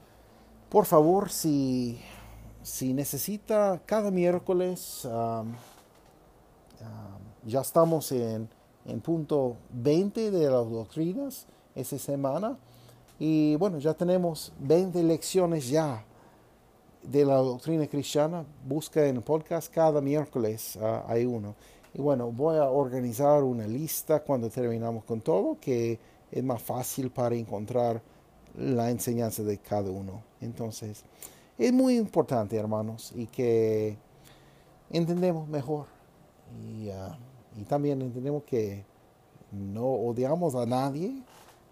por 0.68 0.84
favor, 0.84 1.30
si, 1.30 2.00
si 2.62 2.92
necesita 2.92 3.80
cada 3.86 4.10
miércoles... 4.10 5.08
Ah, 5.10 5.44
Ah, 6.84 7.18
ya 7.44 7.60
estamos 7.60 8.12
en, 8.12 8.48
en, 8.84 9.00
punto 9.00 9.56
20 9.70 10.30
de 10.30 10.50
las 10.50 10.70
doctrinas 10.70 11.46
esa 11.74 11.98
semana 11.98 12.58
y 13.18 13.56
bueno, 13.56 13.78
ya 13.78 13.94
tenemos 13.94 14.52
20 14.60 15.02
lecciones 15.02 15.68
ya 15.68 16.04
de 17.02 17.24
la 17.24 17.36
doctrina 17.36 17.86
cristiana. 17.86 18.44
Busca 18.66 19.06
en 19.06 19.16
el 19.16 19.22
podcast 19.22 19.72
cada 19.72 20.00
miércoles 20.00 20.78
ah, 20.80 21.04
hay 21.08 21.24
uno. 21.24 21.54
Y 21.94 22.00
bueno, 22.00 22.32
voy 22.32 22.56
a 22.56 22.68
organizar 22.68 23.42
una 23.42 23.66
lista 23.66 24.20
cuando 24.20 24.50
terminamos 24.50 25.04
con 25.04 25.20
todo 25.20 25.56
que 25.60 25.98
es 26.30 26.42
más 26.42 26.60
fácil 26.60 27.10
para 27.10 27.36
encontrar 27.36 28.02
la 28.58 28.90
enseñanza 28.90 29.42
de 29.42 29.58
cada 29.58 29.90
uno. 29.90 30.22
Entonces, 30.40 31.04
es 31.56 31.72
muy 31.72 31.96
importante, 31.96 32.56
hermanos, 32.56 33.12
y 33.14 33.26
que 33.26 33.96
entendemos 34.90 35.48
mejor 35.48 35.86
Ah, 36.92 37.16
y, 37.56 37.64
también 37.64 38.02
entendemos 38.02 38.42
que 38.44 38.84
no 39.52 39.86
odiamos 39.86 40.54
a 40.54 40.66
nadie 40.66 41.22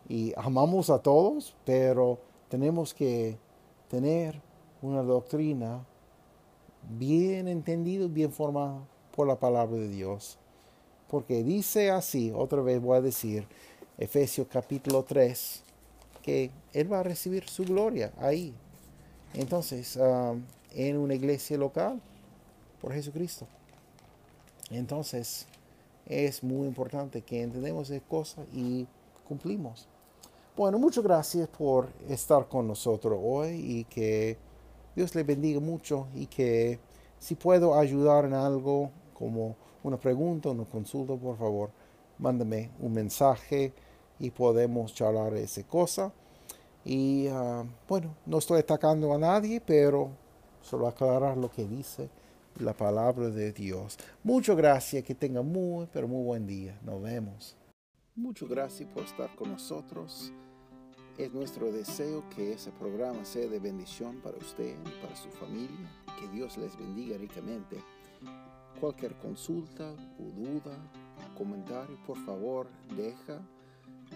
y 0.08 0.32
amamos 0.36 0.90
a 0.90 0.98
todos, 0.98 1.54
pero 1.64 2.18
tenemos 2.48 2.94
que 2.94 3.36
tener 3.88 4.40
una 4.80 5.02
doctrina 5.02 5.84
bien 6.98 7.48
entendida, 7.48 8.06
bien 8.06 8.32
formada 8.32 8.80
por 9.14 9.26
la 9.26 9.36
palabra 9.36 9.76
de 9.76 9.88
Dios. 9.88 10.38
Porque 11.08 11.42
dice 11.42 11.90
así, 11.90 12.32
otra 12.34 12.62
vez 12.62 12.80
voy 12.80 12.96
a 12.96 13.00
decir, 13.00 13.46
Efesios 13.98 14.46
capítulo 14.48 15.02
3, 15.02 15.62
que 16.22 16.50
Él 16.72 16.92
va 16.92 17.00
a 17.00 17.02
recibir 17.02 17.48
su 17.48 17.64
gloria 17.64 18.12
ahí. 18.18 18.54
Entonces, 19.34 19.96
ah, 19.98 20.34
en 20.74 20.96
una 20.96 21.14
iglesia 21.14 21.58
local, 21.58 22.00
por 22.80 22.92
Jesucristo. 22.92 23.46
Entonces, 24.72 25.46
es 26.06 26.42
muy 26.42 26.66
importante 26.66 27.22
que 27.22 27.42
entendemos 27.42 27.90
esas 27.90 28.06
cosas 28.08 28.46
y 28.52 28.86
cumplimos. 29.28 29.86
Bueno, 30.56 30.78
muchas 30.78 31.04
gracias 31.04 31.48
por 31.48 31.88
estar 32.08 32.48
con 32.48 32.66
nosotros 32.66 33.18
hoy 33.22 33.50
y 33.50 33.84
que 33.84 34.36
Dios 34.94 35.14
le 35.14 35.22
bendiga 35.22 35.60
mucho 35.60 36.08
y 36.14 36.26
que 36.26 36.78
si 37.18 37.34
puedo 37.34 37.78
ayudar 37.78 38.24
en 38.24 38.34
algo 38.34 38.90
como 39.14 39.56
una 39.82 39.98
pregunta, 39.98 40.50
una 40.50 40.64
consulta, 40.64 41.14
por 41.16 41.38
favor, 41.38 41.70
mándame 42.18 42.70
un 42.80 42.92
mensaje 42.92 43.72
y 44.18 44.30
podemos 44.30 44.94
charlar 44.94 45.34
esa 45.34 45.62
cosa. 45.62 46.12
Y 46.84 47.28
ah, 47.28 47.64
bueno, 47.88 48.14
no 48.26 48.38
estoy 48.38 48.60
atacando 48.60 49.12
a 49.14 49.18
nadie, 49.18 49.60
pero 49.60 50.10
solo 50.62 50.86
aclarar 50.86 51.36
lo 51.36 51.50
que 51.50 51.64
dice 51.64 52.08
la 52.58 52.74
palabra 52.74 53.28
de 53.28 53.52
Dios. 53.52 53.98
Muchas 54.22 54.56
gracias, 54.56 55.04
que 55.04 55.14
tenga 55.14 55.42
muy, 55.42 55.86
pero 55.92 56.08
muy 56.08 56.24
buen 56.24 56.46
día. 56.46 56.78
Nos 56.82 57.02
vemos. 57.02 57.56
Muchas 58.14 58.48
gracias 58.48 58.88
por 58.90 59.04
estar 59.04 59.34
con 59.34 59.50
nosotros. 59.50 60.32
Es 61.18 61.32
nuestro 61.32 61.70
deseo 61.70 62.24
que 62.34 62.52
ese 62.52 62.70
programa 62.72 63.24
sea 63.24 63.46
de 63.46 63.58
bendición 63.58 64.20
para 64.22 64.36
usted 64.38 64.76
y 64.78 65.02
para 65.02 65.14
su 65.16 65.30
familia. 65.30 65.90
Que 66.18 66.28
Dios 66.28 66.56
les 66.58 66.76
bendiga 66.76 67.16
ricamente. 67.18 67.82
Cualquier 68.80 69.14
consulta 69.16 69.92
o 70.18 70.24
duda, 70.40 70.76
comentario, 71.36 71.98
por 72.06 72.18
favor, 72.24 72.68
deja 72.96 73.40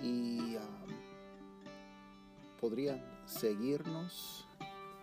y 0.03 0.57
um, 0.57 0.61
podrían 2.61 3.03
seguirnos 3.26 4.47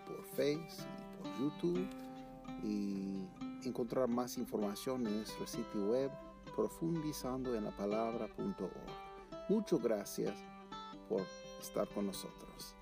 por 0.06 0.24
Facebook 0.36 0.88
y 1.00 1.24
por 1.24 1.40
YouTube 1.40 2.03
y 2.64 3.28
encontrar 3.64 4.08
más 4.08 4.38
información 4.38 5.06
en 5.08 5.18
nuestro 5.18 5.48
sitio 5.48 5.88
web 5.88 6.12
profundizando. 6.56 7.52
Muchas 9.50 9.82
gracias 9.82 10.36
por 11.10 11.22
estar 11.62 11.88
con 11.90 12.08
nosotros. 12.08 12.76